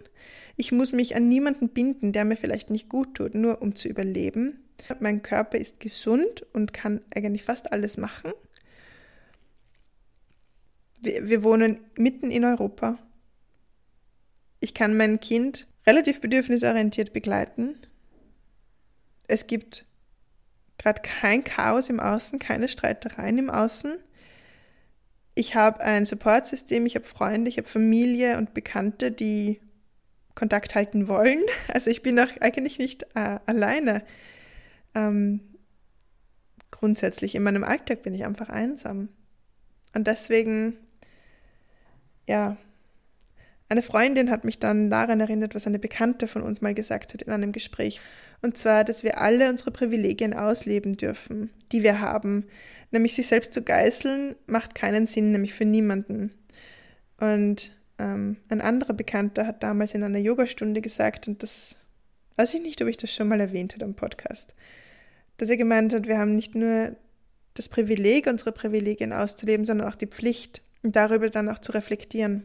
Ich 0.60 0.72
muss 0.72 0.92
mich 0.92 1.16
an 1.16 1.26
niemanden 1.26 1.70
binden, 1.70 2.12
der 2.12 2.26
mir 2.26 2.36
vielleicht 2.36 2.68
nicht 2.68 2.90
gut 2.90 3.14
tut, 3.14 3.34
nur 3.34 3.62
um 3.62 3.74
zu 3.74 3.88
überleben. 3.88 4.62
Mein 5.00 5.22
Körper 5.22 5.56
ist 5.56 5.80
gesund 5.80 6.44
und 6.52 6.74
kann 6.74 7.00
eigentlich 7.14 7.44
fast 7.44 7.72
alles 7.72 7.96
machen. 7.96 8.34
Wir, 11.00 11.26
wir 11.26 11.42
wohnen 11.44 11.80
mitten 11.96 12.30
in 12.30 12.44
Europa. 12.44 12.98
Ich 14.60 14.74
kann 14.74 14.98
mein 14.98 15.18
Kind 15.18 15.66
relativ 15.86 16.20
bedürfnisorientiert 16.20 17.14
begleiten. 17.14 17.78
Es 19.28 19.46
gibt 19.46 19.86
gerade 20.76 21.00
kein 21.00 21.42
Chaos 21.42 21.88
im 21.88 22.00
Außen, 22.00 22.38
keine 22.38 22.68
Streitereien 22.68 23.38
im 23.38 23.48
Außen. 23.48 23.96
Ich 25.34 25.54
habe 25.54 25.80
ein 25.80 26.04
Supportsystem, 26.04 26.84
ich 26.84 26.96
habe 26.96 27.06
Freunde, 27.06 27.48
ich 27.48 27.56
habe 27.56 27.66
Familie 27.66 28.36
und 28.36 28.52
Bekannte, 28.52 29.10
die 29.10 29.58
Kontakt 30.34 30.74
halten 30.74 31.08
wollen. 31.08 31.42
Also 31.68 31.90
ich 31.90 32.02
bin 32.02 32.18
auch 32.18 32.28
eigentlich 32.40 32.78
nicht 32.78 33.04
äh, 33.14 33.38
alleine. 33.46 34.02
Ähm, 34.94 35.40
grundsätzlich 36.70 37.34
in 37.34 37.42
meinem 37.42 37.64
Alltag 37.64 38.02
bin 38.02 38.14
ich 38.14 38.24
einfach 38.24 38.48
einsam. 38.48 39.08
Und 39.94 40.06
deswegen, 40.06 40.76
ja, 42.28 42.56
eine 43.68 43.82
Freundin 43.82 44.30
hat 44.30 44.44
mich 44.44 44.58
dann 44.58 44.90
daran 44.90 45.20
erinnert, 45.20 45.54
was 45.54 45.66
eine 45.66 45.78
Bekannte 45.78 46.26
von 46.26 46.42
uns 46.42 46.60
mal 46.60 46.74
gesagt 46.74 47.14
hat 47.14 47.22
in 47.22 47.32
einem 47.32 47.52
Gespräch. 47.52 48.00
Und 48.42 48.58
zwar, 48.58 48.82
dass 48.84 49.04
wir 49.04 49.20
alle 49.20 49.48
unsere 49.48 49.70
Privilegien 49.70 50.34
ausleben 50.34 50.96
dürfen, 50.96 51.50
die 51.70 51.82
wir 51.82 52.00
haben. 52.00 52.46
Nämlich 52.90 53.14
sich 53.14 53.28
selbst 53.28 53.52
zu 53.52 53.62
geißeln, 53.62 54.34
macht 54.46 54.74
keinen 54.74 55.06
Sinn, 55.06 55.30
nämlich 55.30 55.54
für 55.54 55.64
niemanden. 55.64 56.32
Und 57.18 57.76
ähm, 58.00 58.36
ein 58.48 58.60
anderer 58.60 58.94
Bekannter 58.94 59.46
hat 59.46 59.62
damals 59.62 59.94
in 59.94 60.02
einer 60.02 60.18
Yogastunde 60.18 60.80
gesagt, 60.80 61.28
und 61.28 61.42
das 61.42 61.76
weiß 62.36 62.54
ich 62.54 62.62
nicht, 62.62 62.80
ob 62.82 62.88
ich 62.88 62.96
das 62.96 63.12
schon 63.12 63.28
mal 63.28 63.40
erwähnt 63.40 63.74
habe 63.74 63.84
am 63.84 63.94
Podcast, 63.94 64.54
dass 65.36 65.50
er 65.50 65.56
gemeint 65.56 65.92
hat, 65.92 66.08
wir 66.08 66.18
haben 66.18 66.34
nicht 66.34 66.54
nur 66.54 66.96
das 67.54 67.68
Privileg, 67.68 68.26
unsere 68.26 68.52
Privilegien 68.52 69.12
auszuleben, 69.12 69.66
sondern 69.66 69.88
auch 69.88 69.96
die 69.96 70.06
Pflicht 70.06 70.62
darüber 70.82 71.28
dann 71.28 71.48
auch 71.48 71.58
zu 71.58 71.72
reflektieren. 71.72 72.44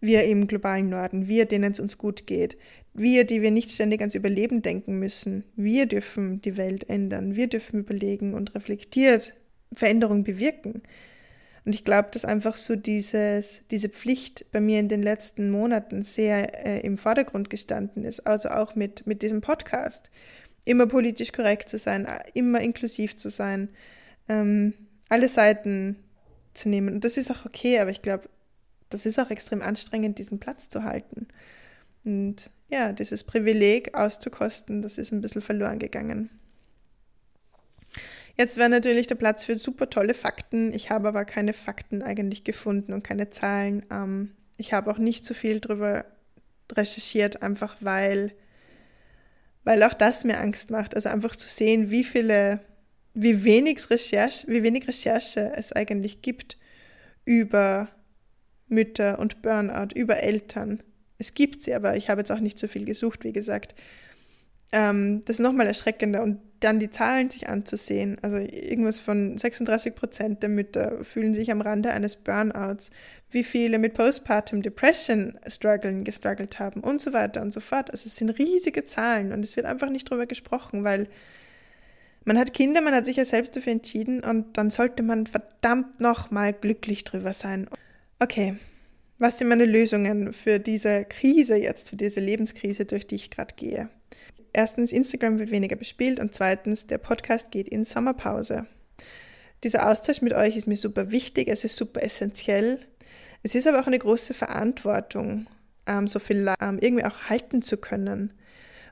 Wir 0.00 0.24
im 0.24 0.46
globalen 0.46 0.90
Norden, 0.90 1.28
wir, 1.28 1.46
denen 1.46 1.72
es 1.72 1.80
uns 1.80 1.96
gut 1.96 2.26
geht, 2.26 2.58
wir, 2.92 3.24
die 3.24 3.40
wir 3.40 3.50
nicht 3.50 3.72
ständig 3.72 4.00
ans 4.00 4.14
Überleben 4.14 4.60
denken 4.60 4.98
müssen, 4.98 5.44
wir 5.56 5.86
dürfen 5.86 6.42
die 6.42 6.56
Welt 6.56 6.88
ändern, 6.90 7.34
wir 7.34 7.46
dürfen 7.46 7.80
überlegen 7.80 8.34
und 8.34 8.54
reflektiert 8.54 9.34
Veränderung 9.72 10.22
bewirken. 10.22 10.82
Und 11.64 11.74
ich 11.74 11.84
glaube, 11.84 12.08
dass 12.12 12.24
einfach 12.24 12.56
so 12.56 12.76
dieses, 12.76 13.62
diese 13.70 13.88
Pflicht 13.88 14.44
bei 14.52 14.60
mir 14.60 14.80
in 14.80 14.88
den 14.88 15.02
letzten 15.02 15.50
Monaten 15.50 16.02
sehr 16.02 16.66
äh, 16.66 16.80
im 16.80 16.98
Vordergrund 16.98 17.48
gestanden 17.48 18.04
ist. 18.04 18.26
Also 18.26 18.50
auch 18.50 18.74
mit, 18.74 19.06
mit 19.06 19.22
diesem 19.22 19.40
Podcast. 19.40 20.10
Immer 20.66 20.86
politisch 20.86 21.32
korrekt 21.32 21.68
zu 21.68 21.78
sein, 21.78 22.06
immer 22.34 22.60
inklusiv 22.60 23.16
zu 23.16 23.30
sein, 23.30 23.68
ähm, 24.28 24.74
alle 25.08 25.28
Seiten 25.28 25.96
zu 26.54 26.68
nehmen. 26.68 26.94
Und 26.94 27.04
das 27.04 27.16
ist 27.16 27.30
auch 27.30 27.44
okay, 27.46 27.78
aber 27.80 27.90
ich 27.90 28.02
glaube, 28.02 28.28
das 28.90 29.06
ist 29.06 29.18
auch 29.18 29.30
extrem 29.30 29.62
anstrengend, 29.62 30.18
diesen 30.18 30.38
Platz 30.38 30.68
zu 30.68 30.84
halten. 30.84 31.26
Und 32.04 32.50
ja, 32.68 32.92
dieses 32.92 33.24
Privileg 33.24 33.94
auszukosten, 33.94 34.82
das 34.82 34.98
ist 34.98 35.12
ein 35.12 35.20
bisschen 35.20 35.42
verloren 35.42 35.78
gegangen. 35.78 36.30
Jetzt 38.36 38.56
wäre 38.56 38.68
natürlich 38.68 39.06
der 39.06 39.14
Platz 39.14 39.44
für 39.44 39.56
super 39.56 39.90
tolle 39.90 40.14
Fakten. 40.14 40.72
Ich 40.72 40.90
habe 40.90 41.08
aber 41.08 41.24
keine 41.24 41.52
Fakten 41.52 42.02
eigentlich 42.02 42.42
gefunden 42.42 42.92
und 42.92 43.04
keine 43.04 43.30
Zahlen. 43.30 43.84
Ähm, 43.92 44.32
ich 44.56 44.72
habe 44.72 44.90
auch 44.90 44.98
nicht 44.98 45.24
so 45.24 45.34
viel 45.34 45.60
darüber 45.60 46.04
recherchiert, 46.72 47.42
einfach 47.42 47.76
weil, 47.80 48.32
weil 49.62 49.82
auch 49.84 49.94
das 49.94 50.24
mir 50.24 50.40
Angst 50.40 50.70
macht. 50.70 50.96
Also 50.96 51.08
einfach 51.08 51.36
zu 51.36 51.48
sehen, 51.48 51.90
wie 51.90 52.02
viele, 52.02 52.60
wie 53.14 53.44
wenig 53.44 53.88
Recherche, 53.88 54.48
wie 54.48 54.64
wenig 54.64 54.88
Recherche 54.88 55.52
es 55.54 55.72
eigentlich 55.72 56.22
gibt 56.22 56.58
über 57.24 57.88
Mütter 58.66 59.18
und 59.20 59.42
Burnout, 59.42 59.94
über 59.94 60.16
Eltern. 60.18 60.82
Es 61.18 61.34
gibt 61.34 61.62
sie, 61.62 61.74
aber 61.74 61.96
ich 61.96 62.08
habe 62.08 62.20
jetzt 62.22 62.32
auch 62.32 62.40
nicht 62.40 62.58
so 62.58 62.66
viel 62.66 62.84
gesucht, 62.84 63.22
wie 63.22 63.32
gesagt. 63.32 63.76
Ähm, 64.72 65.22
das 65.24 65.36
ist 65.36 65.42
nochmal 65.42 65.68
erschreckender. 65.68 66.22
Und 66.22 66.40
dann 66.64 66.78
die 66.78 66.90
Zahlen 66.90 67.30
sich 67.30 67.48
anzusehen, 67.48 68.16
also 68.22 68.38
irgendwas 68.38 68.98
von 68.98 69.36
36 69.36 69.94
Prozent 69.94 70.42
der 70.42 70.48
Mütter 70.48 71.04
fühlen 71.04 71.34
sich 71.34 71.50
am 71.50 71.60
Rande 71.60 71.90
eines 71.90 72.16
Burnouts, 72.16 72.90
wie 73.30 73.44
viele 73.44 73.78
mit 73.78 73.92
Postpartum 73.94 74.62
Depression 74.62 75.38
strugglen, 75.46 76.04
gestruggelt 76.04 76.58
haben 76.58 76.80
und 76.80 77.02
so 77.02 77.12
weiter 77.12 77.42
und 77.42 77.52
so 77.52 77.60
fort. 77.60 77.90
Also 77.90 78.06
es 78.06 78.16
sind 78.16 78.30
riesige 78.30 78.84
Zahlen 78.84 79.32
und 79.32 79.44
es 79.44 79.56
wird 79.56 79.66
einfach 79.66 79.90
nicht 79.90 80.08
drüber 80.08 80.26
gesprochen, 80.26 80.84
weil 80.84 81.08
man 82.24 82.38
hat 82.38 82.54
Kinder, 82.54 82.80
man 82.80 82.94
hat 82.94 83.04
sich 83.04 83.18
ja 83.18 83.26
selbst 83.26 83.54
dafür 83.54 83.72
entschieden 83.72 84.24
und 84.24 84.56
dann 84.56 84.70
sollte 84.70 85.02
man 85.02 85.26
verdammt 85.26 86.00
nochmal 86.00 86.54
glücklich 86.54 87.04
drüber 87.04 87.34
sein. 87.34 87.68
Okay, 88.20 88.56
was 89.18 89.38
sind 89.38 89.48
meine 89.48 89.66
Lösungen 89.66 90.32
für 90.32 90.58
diese 90.58 91.04
Krise 91.04 91.56
jetzt, 91.56 91.90
für 91.90 91.96
diese 91.96 92.20
Lebenskrise, 92.20 92.86
durch 92.86 93.06
die 93.06 93.16
ich 93.16 93.30
gerade 93.30 93.54
gehe? 93.54 93.90
Erstens, 94.56 94.92
Instagram 94.92 95.40
wird 95.40 95.50
weniger 95.50 95.74
bespielt 95.74 96.20
und 96.20 96.32
zweitens, 96.32 96.86
der 96.86 96.98
Podcast 96.98 97.50
geht 97.50 97.66
in 97.66 97.84
Sommerpause. 97.84 98.66
Dieser 99.64 99.90
Austausch 99.90 100.22
mit 100.22 100.32
euch 100.32 100.56
ist 100.56 100.68
mir 100.68 100.76
super 100.76 101.10
wichtig, 101.10 101.48
es 101.48 101.64
ist 101.64 101.76
super 101.76 102.04
essentiell. 102.04 102.78
Es 103.42 103.56
ist 103.56 103.66
aber 103.66 103.80
auch 103.80 103.88
eine 103.88 103.98
große 103.98 104.32
Verantwortung, 104.32 105.48
ähm, 105.86 106.06
so 106.06 106.20
viel 106.20 106.48
ähm, 106.60 106.78
irgendwie 106.80 107.04
auch 107.04 107.24
halten 107.24 107.62
zu 107.62 107.78
können. 107.78 108.32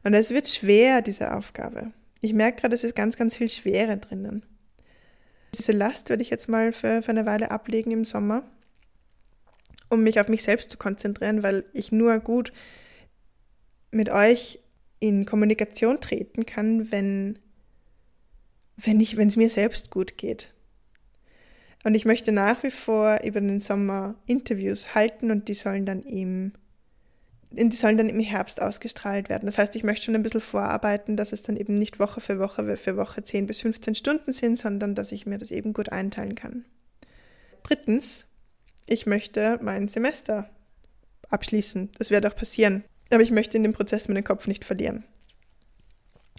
Und 0.03 0.15
es 0.15 0.31
wird 0.31 0.49
schwer, 0.49 1.01
diese 1.01 1.33
Aufgabe. 1.33 1.93
Ich 2.21 2.33
merke 2.33 2.63
gerade, 2.63 2.75
es 2.75 2.83
ist 2.83 2.97
ganz, 2.97 3.17
ganz 3.17 3.37
viel 3.37 3.49
Schwere 3.49 3.99
drinnen. 3.99 4.45
Diese 5.55 5.71
Last 5.71 6.09
werde 6.09 6.25
ich 6.25 6.31
jetzt 6.31 6.49
mal 6.49 6.73
für, 6.73 7.03
für 7.03 7.11
eine 7.11 7.25
Weile 7.25 7.53
ablegen 7.53 7.93
im 7.93 8.05
Sommer, 8.05 8.43
um 9.91 10.03
mich 10.03 10.19
auf 10.19 10.27
mich 10.27 10.43
selbst 10.43 10.73
zu 10.73 10.77
konzentrieren, 10.77 11.45
weil 11.45 11.65
ich 11.73 11.93
nur 11.93 12.19
gut 12.19 12.53
mit 13.93 14.11
euch 14.11 14.59
in 15.03 15.27
Kommunikation 15.27 16.01
treten 16.01 16.47
kann, 16.47 16.93
wenn, 16.93 17.41
wenn 18.77 19.01
ich, 19.01 19.17
wenn 19.17 19.27
es 19.27 19.37
mir 19.37 19.51
selbst 19.51 19.91
gut 19.91 20.17
geht. 20.17 20.55
Und 21.83 21.97
ich 21.97 22.05
möchte 22.05 22.31
nach 22.31 22.63
wie 22.63 22.71
vor 22.71 23.19
über 23.25 23.41
den 23.41 23.61
Sommer 23.61 24.15
Interviews 24.27 24.95
halten 24.95 25.33
und 25.33 25.49
die 25.49 25.55
sollen 25.55 25.87
dann 25.87 26.05
im, 26.05 26.53
die 27.51 27.75
sollen 27.75 27.97
dann 27.97 28.09
im 28.09 28.21
Herbst 28.21 28.63
ausgestrahlt 28.63 29.29
werden. 29.29 29.47
Das 29.47 29.59
heißt, 29.59 29.75
ich 29.75 29.83
möchte 29.83 30.05
schon 30.05 30.15
ein 30.15 30.23
bisschen 30.23 30.41
vorarbeiten, 30.41 31.17
dass 31.17 31.33
es 31.33 31.43
dann 31.43 31.57
eben 31.57 31.75
nicht 31.75 31.99
Woche 31.99 32.21
für 32.21 32.39
Woche 32.39 32.77
für 32.77 32.97
Woche 32.97 33.25
10 33.25 33.49
bis 33.49 33.61
15 33.63 33.97
Stunden 33.97 34.33
sind, 34.33 34.57
sondern 34.57 34.95
dass 34.95 35.11
ich 35.11 35.27
mir 35.27 35.39
das 35.39 35.51
eben 35.51 35.73
gut 35.73 35.89
einteilen 35.91 36.37
kann. 36.37 36.65
Drittens, 37.65 38.25
ich 38.87 39.07
möchte 39.07 39.59
mein 39.61 39.89
Semester 39.89 40.49
abschließen. 41.29 41.91
Das 41.99 42.11
wird 42.11 42.25
auch 42.25 42.37
passieren 42.37 42.85
aber 43.13 43.23
ich 43.23 43.31
möchte 43.31 43.57
in 43.57 43.63
dem 43.63 43.73
Prozess 43.73 44.09
meinen 44.09 44.25
Kopf 44.25 44.47
nicht 44.47 44.65
verlieren. 44.65 45.05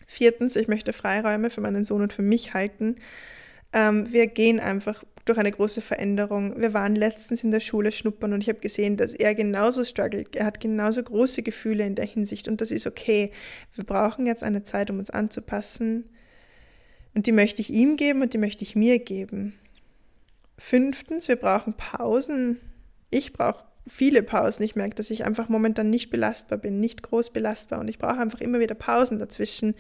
Viertens, 0.08 0.56
ich 0.56 0.68
möchte 0.68 0.94
Freiräume 0.94 1.50
für 1.50 1.62
meinen 1.62 1.86
Sohn 1.86 2.02
und 2.02 2.14
für 2.14 2.22
mich 2.22 2.54
halten. 2.54 2.96
Ähm, 3.74 4.12
wir 4.12 4.28
gehen 4.28 4.60
einfach 4.60 5.04
durch 5.26 5.38
eine 5.40 5.52
große 5.52 5.82
Veränderung. 5.82 6.60
Wir 6.60 6.74
waren 6.74 6.96
letztens 6.96 7.44
in 7.44 7.52
der 7.52 7.62
Schule 7.62 7.92
schnuppern 7.92 8.34
und 8.34 8.42
ich 8.42 8.50
habe 8.50 8.60
gesehen, 8.60 8.98
dass 8.98 9.14
er 9.14 9.36
genauso 9.36 9.86
struggelt. 9.86 10.36
Er 10.36 10.46
hat 10.46 10.60
genauso 10.60 11.02
große 11.02 11.44
Gefühle 11.44 11.86
in 11.86 11.96
der 11.96 12.06
Hinsicht 12.06 12.48
und 12.48 12.62
das 12.62 12.72
ist 12.72 12.88
okay. 12.88 13.32
Wir 13.74 13.86
brauchen 13.86 14.26
jetzt 14.26 14.44
eine 14.44 14.64
Zeit, 14.64 14.90
um 14.92 15.00
uns 15.00 15.10
anzupassen. 15.10 16.10
Und 17.16 17.28
die 17.28 17.32
möchte 17.32 17.62
ich 17.62 17.70
ihm 17.70 17.96
geben 17.96 18.22
und 18.22 18.34
die 18.34 18.38
möchte 18.38 18.64
ich 18.64 18.76
mir 18.76 19.00
geben. 19.00 19.54
Fünftens, 20.58 21.28
wir 21.28 21.36
brauchen 21.36 21.74
Pausen. 21.74 22.60
Ich 23.10 23.34
brauche 23.34 23.66
viele 23.88 24.24
Pausen. 24.24 24.64
Ich 24.64 24.76
merke, 24.76 24.96
dass 24.96 25.10
ich 25.10 25.26
einfach 25.26 25.50
momentan 25.50 25.90
nicht 25.90 26.10
belastbar 26.10 26.58
bin, 26.58 26.80
nicht 26.80 27.04
groß 27.04 27.32
belastbar 27.32 27.80
und 27.80 27.88
ich 27.88 28.00
brauche 28.00 28.20
einfach 28.20 28.42
immer 28.42 28.60
wieder 28.60 28.76
Pausen 28.76 29.20
dazwischen. 29.20 29.76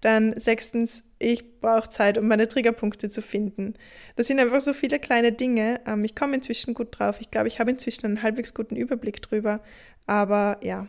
Dann 0.00 0.38
sechstens, 0.38 1.02
ich 1.18 1.60
brauche 1.60 1.90
Zeit, 1.90 2.16
um 2.16 2.26
meine 2.26 2.48
Triggerpunkte 2.48 3.10
zu 3.10 3.20
finden. 3.20 3.74
Das 4.16 4.28
sind 4.28 4.40
einfach 4.40 4.60
so 4.60 4.72
viele 4.72 4.98
kleine 4.98 5.32
Dinge. 5.32 5.80
Ähm, 5.86 6.04
ich 6.04 6.14
komme 6.14 6.36
inzwischen 6.36 6.72
gut 6.72 6.98
drauf. 6.98 7.16
Ich 7.20 7.30
glaube, 7.30 7.48
ich 7.48 7.60
habe 7.60 7.70
inzwischen 7.70 8.06
einen 8.06 8.22
halbwegs 8.22 8.54
guten 8.54 8.76
Überblick 8.76 9.20
drüber. 9.20 9.60
Aber 10.06 10.58
ja, 10.62 10.86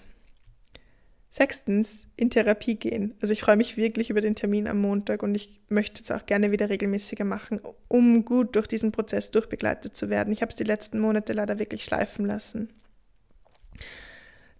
Sechstens, 1.34 2.08
in 2.18 2.30
Therapie 2.30 2.76
gehen. 2.76 3.16
Also 3.22 3.32
ich 3.32 3.42
freue 3.42 3.56
mich 3.56 3.78
wirklich 3.78 4.10
über 4.10 4.20
den 4.20 4.36
Termin 4.36 4.68
am 4.68 4.82
Montag 4.82 5.24
und 5.24 5.34
ich 5.34 5.62
möchte 5.70 6.04
es 6.04 6.12
auch 6.12 6.26
gerne 6.26 6.52
wieder 6.52 6.70
regelmäßiger 6.70 7.24
machen, 7.24 7.62
um 7.88 8.26
gut 8.26 8.58
durch 8.58 8.68
diesen 8.68 8.92
Prozess 8.92 9.32
durchbegleitet 9.32 9.96
zu 9.96 10.10
werden. 10.10 10.34
Ich 10.34 10.42
habe 10.42 10.50
es 10.50 10.58
die 10.58 10.66
letzten 10.66 11.00
Monate 11.00 11.32
leider 11.32 11.58
wirklich 11.58 11.86
schleifen 11.86 12.26
lassen. 12.26 12.70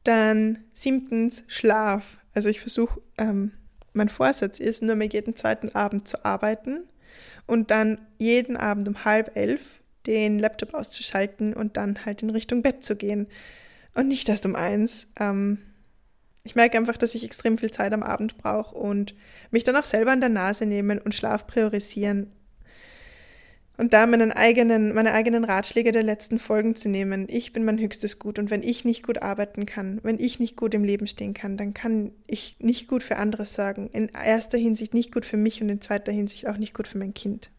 Dann 0.06 0.60
siebtens, 0.72 1.44
Schlaf. 1.48 2.18
Also 2.34 2.48
ich 2.48 2.62
versuche, 2.62 3.02
ähm, 3.18 3.52
mein 3.92 4.08
Vorsatz 4.08 4.58
ist, 4.58 4.82
nur 4.82 4.96
mehr 4.96 5.10
jeden 5.10 5.36
zweiten 5.36 5.76
Abend 5.76 6.08
zu 6.08 6.24
arbeiten 6.24 6.86
und 7.48 7.70
dann 7.70 8.00
jeden 8.18 8.56
Abend 8.56 8.88
um 8.88 9.04
halb 9.04 9.36
elf 9.36 9.82
den 10.06 10.40
Laptop 10.40 10.74
auszuschalten 10.74 11.54
und 11.54 11.76
dann 11.76 12.06
halt 12.06 12.24
in 12.24 12.30
Richtung 12.30 12.62
Bett 12.62 12.82
zu 12.82 12.96
gehen. 12.96 13.28
Und 13.94 14.08
nicht 14.08 14.30
erst 14.30 14.46
um 14.46 14.56
eins. 14.56 15.08
Ähm, 15.20 15.58
Ich 16.44 16.56
merke 16.56 16.78
einfach, 16.78 16.98
dass 16.98 17.16
ich 17.16 17.24
extrem 17.24 17.58
viel 17.58 17.72
Zeit 17.72 17.94
am 17.94 18.04
Abend 18.04 18.38
brauche 18.38 18.76
und 18.76 19.14
mich 19.52 19.64
dann 19.64 19.76
auch 19.76 19.86
selber 19.86 20.12
an 20.12 20.22
der 20.22 20.30
Nase 20.30 20.66
nehmen 20.66 21.00
und 21.00 21.14
Schlaf 21.14 21.46
priorisieren 21.48 22.32
und 23.82 23.94
da 23.94 24.06
meinen 24.06 24.32
eigenen, 24.32 24.94
meine 24.94 25.12
eigenen 25.12 25.44
Ratschläge 25.44 25.92
der 25.92 26.04
letzten 26.04 26.38
Folgen 26.38 26.76
zu 26.76 26.88
nehmen. 26.88 27.26
Ich 27.28 27.52
bin 27.52 27.66
mein 27.66 27.80
höchstes 27.80 28.20
Gut 28.20 28.38
und 28.38 28.52
wenn 28.52 28.62
ich 28.62 28.86
nicht 28.86 29.02
gut 29.02 29.24
arbeiten 29.24 29.66
kann, 29.66 30.00
wenn 30.04 30.20
ich 30.20 30.40
nicht 30.40 30.56
gut 30.56 30.76
im 30.76 30.84
Leben 30.84 31.08
stehen 31.08 31.34
kann, 31.34 31.58
dann 31.58 31.74
kann 31.74 32.12
ich 32.28 32.58
nicht 32.60 32.88
gut 32.88 33.02
für 33.02 33.16
andere 33.16 33.48
sorgen. 33.48 33.90
In 33.92 34.10
erster 34.10 34.60
Hinsicht 34.60 34.94
nicht 34.94 35.12
gut 35.12 35.26
für 35.26 35.38
mich 35.38 35.64
und 35.64 35.70
in 35.70 35.82
zweiter 35.82 36.12
Hinsicht 36.12 36.48
auch 36.48 36.58
nicht 36.58 36.76
gut 36.76 36.88
für 36.88 37.00
mein 37.00 37.16
Kind. 37.16 37.50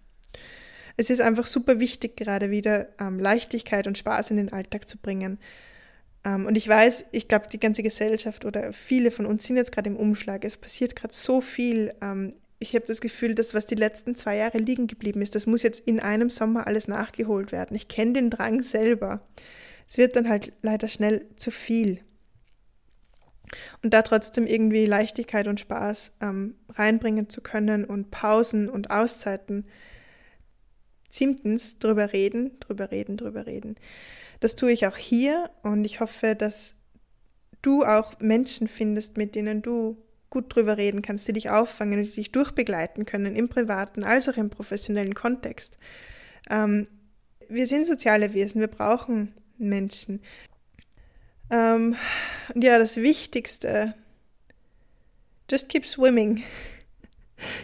Es 0.96 1.10
ist 1.10 1.20
einfach 1.20 1.46
super 1.46 1.80
wichtig, 1.80 2.16
gerade 2.16 2.52
wieder 2.52 2.86
ähm, 3.00 3.18
Leichtigkeit 3.18 3.88
und 3.88 3.98
Spaß 3.98 4.30
in 4.30 4.36
den 4.36 4.52
Alltag 4.52 4.88
zu 4.88 4.98
bringen. 4.98 5.38
Ähm, 6.24 6.46
und 6.46 6.56
ich 6.56 6.68
weiß, 6.68 7.06
ich 7.12 7.28
glaube, 7.28 7.46
die 7.52 7.60
ganze 7.60 7.82
Gesellschaft 7.82 8.44
oder 8.44 8.72
viele 8.72 9.10
von 9.10 9.26
uns 9.26 9.46
sind 9.46 9.56
jetzt 9.56 9.72
gerade 9.72 9.90
im 9.90 9.96
Umschlag. 9.96 10.44
Es 10.44 10.56
passiert 10.56 10.96
gerade 10.96 11.14
so 11.14 11.40
viel 11.40 11.94
ähm, 12.00 12.34
ich 12.62 12.74
habe 12.74 12.86
das 12.86 13.00
Gefühl, 13.00 13.34
dass 13.34 13.54
was 13.54 13.66
die 13.66 13.74
letzten 13.74 14.14
zwei 14.14 14.36
Jahre 14.36 14.58
liegen 14.58 14.86
geblieben 14.86 15.20
ist, 15.20 15.34
das 15.34 15.46
muss 15.46 15.62
jetzt 15.62 15.86
in 15.86 16.00
einem 16.00 16.30
Sommer 16.30 16.66
alles 16.66 16.88
nachgeholt 16.88 17.52
werden. 17.52 17.76
Ich 17.76 17.88
kenne 17.88 18.12
den 18.12 18.30
Drang 18.30 18.62
selber. 18.62 19.20
Es 19.88 19.98
wird 19.98 20.16
dann 20.16 20.28
halt 20.28 20.52
leider 20.62 20.88
schnell 20.88 21.26
zu 21.36 21.50
viel. 21.50 22.00
Und 23.82 23.92
da 23.92 24.02
trotzdem 24.02 24.46
irgendwie 24.46 24.86
Leichtigkeit 24.86 25.46
und 25.46 25.60
Spaß 25.60 26.12
ähm, 26.22 26.54
reinbringen 26.70 27.28
zu 27.28 27.42
können 27.42 27.84
und 27.84 28.10
Pausen 28.10 28.70
und 28.70 28.90
Auszeiten. 28.90 29.66
Siebtens, 31.10 31.78
drüber 31.78 32.14
reden, 32.14 32.58
drüber 32.60 32.90
reden, 32.90 33.18
drüber 33.18 33.44
reden. 33.44 33.76
Das 34.42 34.56
tue 34.56 34.72
ich 34.72 34.88
auch 34.88 34.96
hier 34.96 35.50
und 35.62 35.84
ich 35.84 36.00
hoffe, 36.00 36.34
dass 36.34 36.74
du 37.62 37.84
auch 37.84 38.18
Menschen 38.18 38.66
findest, 38.66 39.16
mit 39.16 39.36
denen 39.36 39.62
du 39.62 39.96
gut 40.30 40.52
drüber 40.52 40.76
reden 40.76 41.00
kannst, 41.00 41.28
die 41.28 41.32
dich 41.32 41.48
auffangen 41.48 42.00
und 42.00 42.06
die 42.06 42.16
dich 42.16 42.32
durchbegleiten 42.32 43.06
können, 43.06 43.36
im 43.36 43.48
privaten 43.48 44.02
als 44.02 44.28
auch 44.28 44.36
im 44.36 44.50
professionellen 44.50 45.14
Kontext. 45.14 45.76
Ähm, 46.50 46.88
wir 47.48 47.68
sind 47.68 47.86
soziale 47.86 48.34
Wesen, 48.34 48.60
wir 48.60 48.66
brauchen 48.66 49.32
Menschen. 49.58 50.20
Ähm, 51.48 51.94
und 52.52 52.64
ja, 52.64 52.80
das 52.80 52.96
Wichtigste, 52.96 53.94
just 55.48 55.68
keep 55.68 55.86
swimming. 55.86 56.42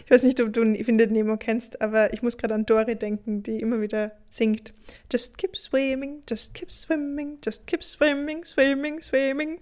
Ich 0.05 0.11
weiß 0.11 0.23
nicht, 0.23 0.41
ob 0.41 0.53
du 0.53 0.61
Findet 0.83 1.11
Nemo 1.11 1.37
kennst, 1.37 1.81
aber 1.81 2.13
ich 2.13 2.21
muss 2.21 2.37
gerade 2.37 2.53
an 2.53 2.65
Dory 2.65 2.95
denken, 2.95 3.43
die 3.43 3.57
immer 3.59 3.81
wieder 3.81 4.11
singt. 4.29 4.73
Just 5.11 5.37
keep 5.37 5.55
swimming, 5.55 6.21
just 6.29 6.53
keep 6.53 6.71
swimming, 6.71 7.37
just 7.43 7.67
keep 7.67 7.83
swimming, 7.83 8.45
swimming, 8.45 9.01
swimming. 9.01 9.59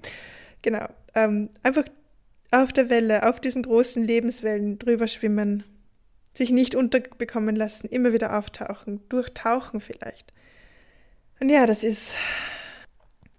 Genau. 0.61 0.87
Ähm, 1.15 1.49
einfach 1.63 1.85
auf 2.51 2.73
der 2.73 2.89
Welle, 2.89 3.27
auf 3.27 3.39
diesen 3.39 3.63
großen 3.63 4.03
Lebenswellen 4.03 4.79
drüber 4.79 5.07
schwimmen, 5.07 5.63
sich 6.33 6.51
nicht 6.51 6.75
unterbekommen 6.75 7.55
lassen, 7.55 7.87
immer 7.87 8.13
wieder 8.13 8.37
auftauchen, 8.37 9.01
durchtauchen 9.09 9.81
vielleicht. 9.81 10.33
Und 11.39 11.49
ja, 11.49 11.65
das 11.65 11.83
ist, 11.83 12.11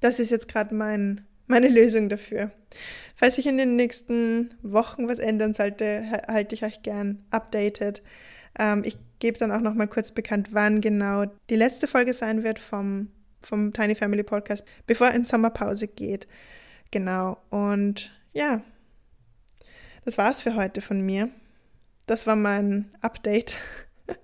das 0.01 0.21
ist 0.21 0.31
jetzt 0.31 0.49
gerade 0.49 0.75
mein, 0.75 1.27
meine 1.49 1.69
Lösung 1.69 2.09
dafür. 2.09 2.51
Falls 3.15 3.37
sich 3.37 3.47
in 3.47 3.59
den 3.59 3.77
nächsten 3.77 4.55
Wochen 4.63 5.09
was 5.09 5.19
ändern 5.19 5.55
sollte, 5.55 6.05
halte 6.29 6.55
ich 6.55 6.65
euch 6.65 6.83
gern 6.83 7.25
updated. 7.31 8.03
Ähm, 8.59 8.83
ich 8.85 8.97
gebe 9.19 9.39
dann 9.39 9.51
auch 9.51 9.61
noch 9.61 9.75
mal 9.75 9.89
kurz 9.89 10.13
bekannt, 10.13 10.49
wann 10.53 10.81
genau 10.81 11.25
die 11.51 11.57
letzte 11.57 11.89
Folge 11.89 12.15
sein 12.15 12.45
wird 12.45 12.59
vom, 12.59 13.09
vom 13.41 13.73
Tiny 13.73 13.95
Family 13.95 14.23
Podcast, 14.23 14.65
bevor 14.87 15.11
in 15.11 15.25
Sommerpause 15.25 15.89
geht. 15.89 16.29
Genau. 16.91 17.39
Und 17.51 18.13
ja, 18.33 18.63
das 20.05 20.17
war's 20.17 20.41
für 20.41 20.55
heute 20.55 20.81
von 20.81 21.01
mir. 21.01 21.29
Das 22.07 22.27
war 22.27 22.37
mein 22.37 22.91
Update. 23.01 23.57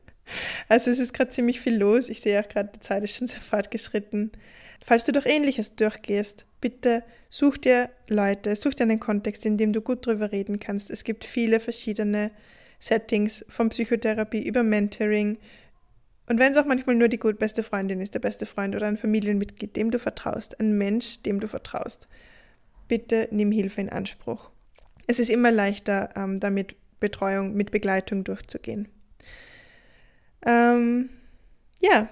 Also 0.70 0.90
es 0.90 0.98
ist 0.98 1.12
gerade 1.12 1.30
ziemlich 1.30 1.60
viel 1.60 1.76
los. 1.76 2.08
Ich 2.08 2.22
sehe 2.22 2.40
auch 2.40 2.48
gerade, 2.48 2.70
die 2.74 2.80
Zeit 2.80 3.04
ist 3.04 3.14
schon 3.14 3.26
sehr 3.26 3.42
fortgeschritten. 3.42 4.32
Falls 4.82 5.04
du 5.04 5.12
durch 5.12 5.26
Ähnliches 5.26 5.76
durchgehst, 5.76 6.46
bitte 6.64 7.04
such 7.30 7.58
dir 7.58 7.90
Leute, 8.08 8.56
such 8.56 8.74
dir 8.74 8.84
einen 8.84 8.98
Kontext, 8.98 9.44
in 9.46 9.56
dem 9.56 9.72
du 9.72 9.80
gut 9.80 10.04
drüber 10.06 10.32
reden 10.32 10.58
kannst. 10.58 10.90
Es 10.90 11.04
gibt 11.04 11.24
viele 11.24 11.60
verschiedene 11.60 12.30
Settings, 12.80 13.44
von 13.48 13.68
Psychotherapie 13.68 14.42
über 14.42 14.62
Mentoring. 14.62 15.38
Und 16.28 16.40
wenn 16.40 16.52
es 16.52 16.58
auch 16.58 16.64
manchmal 16.64 16.96
nur 16.96 17.08
die 17.08 17.18
gut 17.18 17.38
beste 17.38 17.62
Freundin 17.62 18.00
ist, 18.00 18.14
der 18.14 18.20
beste 18.20 18.46
Freund 18.46 18.74
oder 18.74 18.86
ein 18.86 18.96
Familienmitglied, 18.96 19.76
dem 19.76 19.90
du 19.90 19.98
vertraust, 19.98 20.58
ein 20.58 20.76
Mensch, 20.76 21.22
dem 21.22 21.38
du 21.38 21.46
vertraust, 21.46 22.08
bitte 22.88 23.28
nimm 23.30 23.52
Hilfe 23.52 23.80
in 23.80 23.90
Anspruch 23.90 24.50
es 25.06 25.18
ist 25.18 25.30
immer 25.30 25.50
leichter, 25.50 26.10
ähm, 26.16 26.40
damit 26.40 26.76
Betreuung, 27.00 27.54
mit 27.54 27.70
Begleitung 27.70 28.24
durchzugehen. 28.24 28.88
Ähm, 30.46 31.10
ja, 31.80 32.08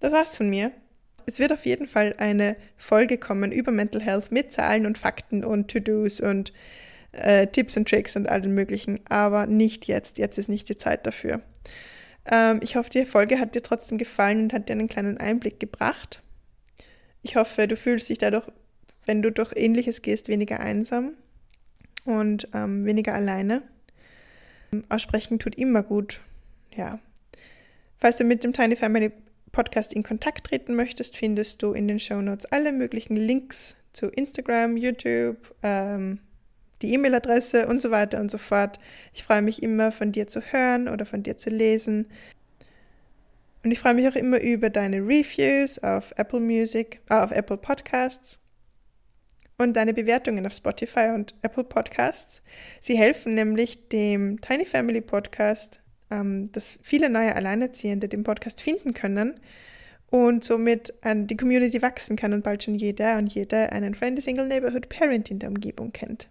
das 0.00 0.12
war's 0.12 0.36
von 0.36 0.50
mir. 0.50 0.72
Es 1.26 1.38
wird 1.38 1.52
auf 1.52 1.64
jeden 1.64 1.86
Fall 1.86 2.14
eine 2.18 2.56
Folge 2.76 3.18
kommen 3.18 3.52
über 3.52 3.72
Mental 3.72 4.00
Health 4.00 4.30
mit 4.30 4.52
Zahlen 4.52 4.86
und 4.86 4.98
Fakten 4.98 5.44
und 5.44 5.70
To-Dos 5.70 6.20
und 6.20 6.52
äh, 7.12 7.46
Tipps 7.46 7.76
und 7.76 7.88
Tricks 7.88 8.16
und 8.16 8.28
allen 8.28 8.54
möglichen, 8.54 9.00
aber 9.08 9.46
nicht 9.46 9.86
jetzt. 9.86 10.18
Jetzt 10.18 10.38
ist 10.38 10.48
nicht 10.48 10.68
die 10.68 10.76
Zeit 10.76 11.06
dafür. 11.06 11.40
Ähm, 12.30 12.60
ich 12.62 12.76
hoffe, 12.76 12.90
die 12.90 13.04
Folge 13.04 13.38
hat 13.38 13.54
dir 13.54 13.62
trotzdem 13.62 13.98
gefallen 13.98 14.44
und 14.44 14.52
hat 14.52 14.68
dir 14.68 14.72
einen 14.74 14.88
kleinen 14.88 15.18
Einblick 15.18 15.60
gebracht. 15.60 16.20
Ich 17.22 17.36
hoffe, 17.36 17.68
du 17.68 17.76
fühlst 17.76 18.08
dich 18.08 18.18
dadurch, 18.18 18.46
wenn 19.06 19.22
du 19.22 19.30
durch 19.32 19.52
Ähnliches 19.56 20.02
gehst, 20.02 20.28
weniger 20.28 20.60
einsam 20.60 21.14
und 22.04 22.48
ähm, 22.52 22.84
weniger 22.84 23.14
alleine. 23.14 23.62
Aussprechen 24.88 25.38
tut 25.38 25.54
immer 25.54 25.82
gut. 25.82 26.20
Ja. 26.74 26.98
Falls 27.98 28.16
du 28.16 28.24
mit 28.24 28.44
dem 28.44 28.52
Tiny 28.52 28.76
Family 28.76 29.12
Podcast 29.54 29.92
in 29.92 30.02
Kontakt 30.02 30.48
treten 30.48 30.74
möchtest, 30.74 31.16
findest 31.16 31.62
du 31.62 31.72
in 31.72 31.86
den 31.88 32.00
Show 32.00 32.20
Notes 32.20 32.44
alle 32.46 32.72
möglichen 32.72 33.16
Links 33.16 33.76
zu 33.92 34.08
Instagram, 34.08 34.76
YouTube, 34.76 35.54
ähm, 35.62 36.18
die 36.82 36.92
E-Mail-Adresse 36.92 37.68
und 37.68 37.80
so 37.80 37.90
weiter 37.92 38.20
und 38.20 38.30
so 38.30 38.38
fort. 38.38 38.80
Ich 39.12 39.22
freue 39.22 39.42
mich 39.42 39.62
immer, 39.62 39.92
von 39.92 40.10
dir 40.10 40.26
zu 40.26 40.40
hören 40.40 40.88
oder 40.88 41.06
von 41.06 41.22
dir 41.22 41.36
zu 41.36 41.50
lesen. 41.50 42.06
Und 43.62 43.70
ich 43.70 43.78
freue 43.78 43.94
mich 43.94 44.08
auch 44.08 44.16
immer 44.16 44.40
über 44.40 44.68
deine 44.68 44.98
Reviews 44.98 45.78
auf 45.78 46.12
Apple 46.16 46.40
Music, 46.40 47.00
äh, 47.08 47.14
auf 47.14 47.30
Apple 47.30 47.56
Podcasts 47.56 48.38
und 49.56 49.74
deine 49.74 49.94
Bewertungen 49.94 50.44
auf 50.46 50.52
Spotify 50.52 51.12
und 51.14 51.34
Apple 51.42 51.64
Podcasts. 51.64 52.42
Sie 52.80 52.98
helfen 52.98 53.34
nämlich 53.34 53.88
dem 53.88 54.40
Tiny 54.40 54.66
Family 54.66 55.00
Podcast, 55.00 55.78
ähm, 56.14 56.52
dass 56.52 56.78
viele 56.82 57.10
neue 57.10 57.34
Alleinerziehende 57.34 58.08
den 58.08 58.22
Podcast 58.22 58.60
finden 58.60 58.94
können 58.94 59.40
und 60.10 60.44
somit 60.44 60.94
an 61.02 61.26
die 61.26 61.36
Community 61.36 61.82
wachsen 61.82 62.16
kann 62.16 62.32
und 62.32 62.44
bald 62.44 62.62
schon 62.62 62.76
jeder 62.76 63.18
und 63.18 63.34
jede 63.34 63.72
einen 63.72 63.94
Friendly 63.94 64.22
Single 64.22 64.46
Neighborhood 64.46 64.88
Parent 64.88 65.30
in 65.30 65.40
der 65.40 65.48
Umgebung 65.48 65.92
kennt. 65.92 66.28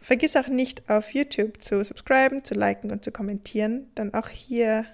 Vergiss 0.00 0.34
auch 0.34 0.48
nicht 0.48 0.90
auf 0.90 1.14
YouTube 1.14 1.62
zu 1.62 1.84
subscriben, 1.84 2.44
zu 2.44 2.54
liken 2.54 2.90
und 2.90 3.04
zu 3.04 3.12
kommentieren, 3.12 3.86
dann 3.94 4.12
auch 4.14 4.28
hier, 4.28 4.84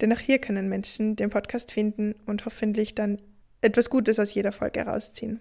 denn 0.00 0.12
auch 0.12 0.18
hier 0.18 0.40
können 0.40 0.68
Menschen 0.68 1.14
den 1.14 1.30
Podcast 1.30 1.70
finden 1.70 2.16
und 2.26 2.44
hoffentlich 2.44 2.96
dann 2.96 3.20
etwas 3.60 3.88
Gutes 3.88 4.18
aus 4.18 4.34
jeder 4.34 4.50
Folge 4.50 4.80
herausziehen. 4.80 5.40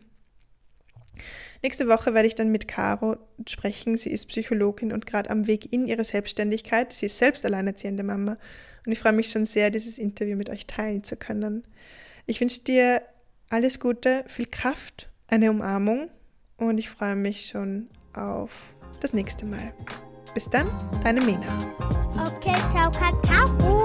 Nächste 1.62 1.88
Woche 1.88 2.14
werde 2.14 2.28
ich 2.28 2.36
dann 2.36 2.50
mit 2.50 2.68
Caro 2.68 3.18
sprechen. 3.48 3.98
Sie 3.98 4.10
ist 4.10 4.28
Psychologin 4.28 4.92
und 4.92 5.06
gerade 5.06 5.30
am 5.30 5.48
Weg 5.48 5.72
in 5.72 5.86
ihre 5.86 6.04
Selbstständigkeit. 6.04 6.94
Sie 6.94 7.06
ist 7.06 7.18
selbst 7.18 7.46
alleinerziehende 7.46 8.04
Mama 8.04 8.38
und 8.86 8.92
ich 8.92 9.00
freue 9.00 9.14
mich 9.14 9.30
schon 9.30 9.46
sehr, 9.46 9.70
dieses 9.70 9.98
Interview 9.98 10.36
mit 10.36 10.50
euch 10.50 10.68
teilen 10.68 11.04
zu 11.04 11.16
können. 11.16 11.64
Ich 12.26 12.42
wünsche 12.42 12.62
dir 12.62 13.02
alles 13.50 13.80
Gute, 13.80 14.26
viel 14.28 14.48
Kraft, 14.48 15.10
eine 15.28 15.52
Umarmung 15.52 16.10
und 16.58 16.78
ich 16.78 16.90
freue 16.90 17.16
mich 17.16 17.46
schon 17.48 17.90
auf 18.14 18.52
das 19.02 19.14
nächste 19.14 19.46
Mal. 19.46 19.74
Bis 20.34 20.50
dann, 20.50 20.68
deine 21.04 21.22
Mena. 21.22 21.58
Okay, 22.18 22.58
ciao, 22.72 22.90
Kakao. 22.92 23.83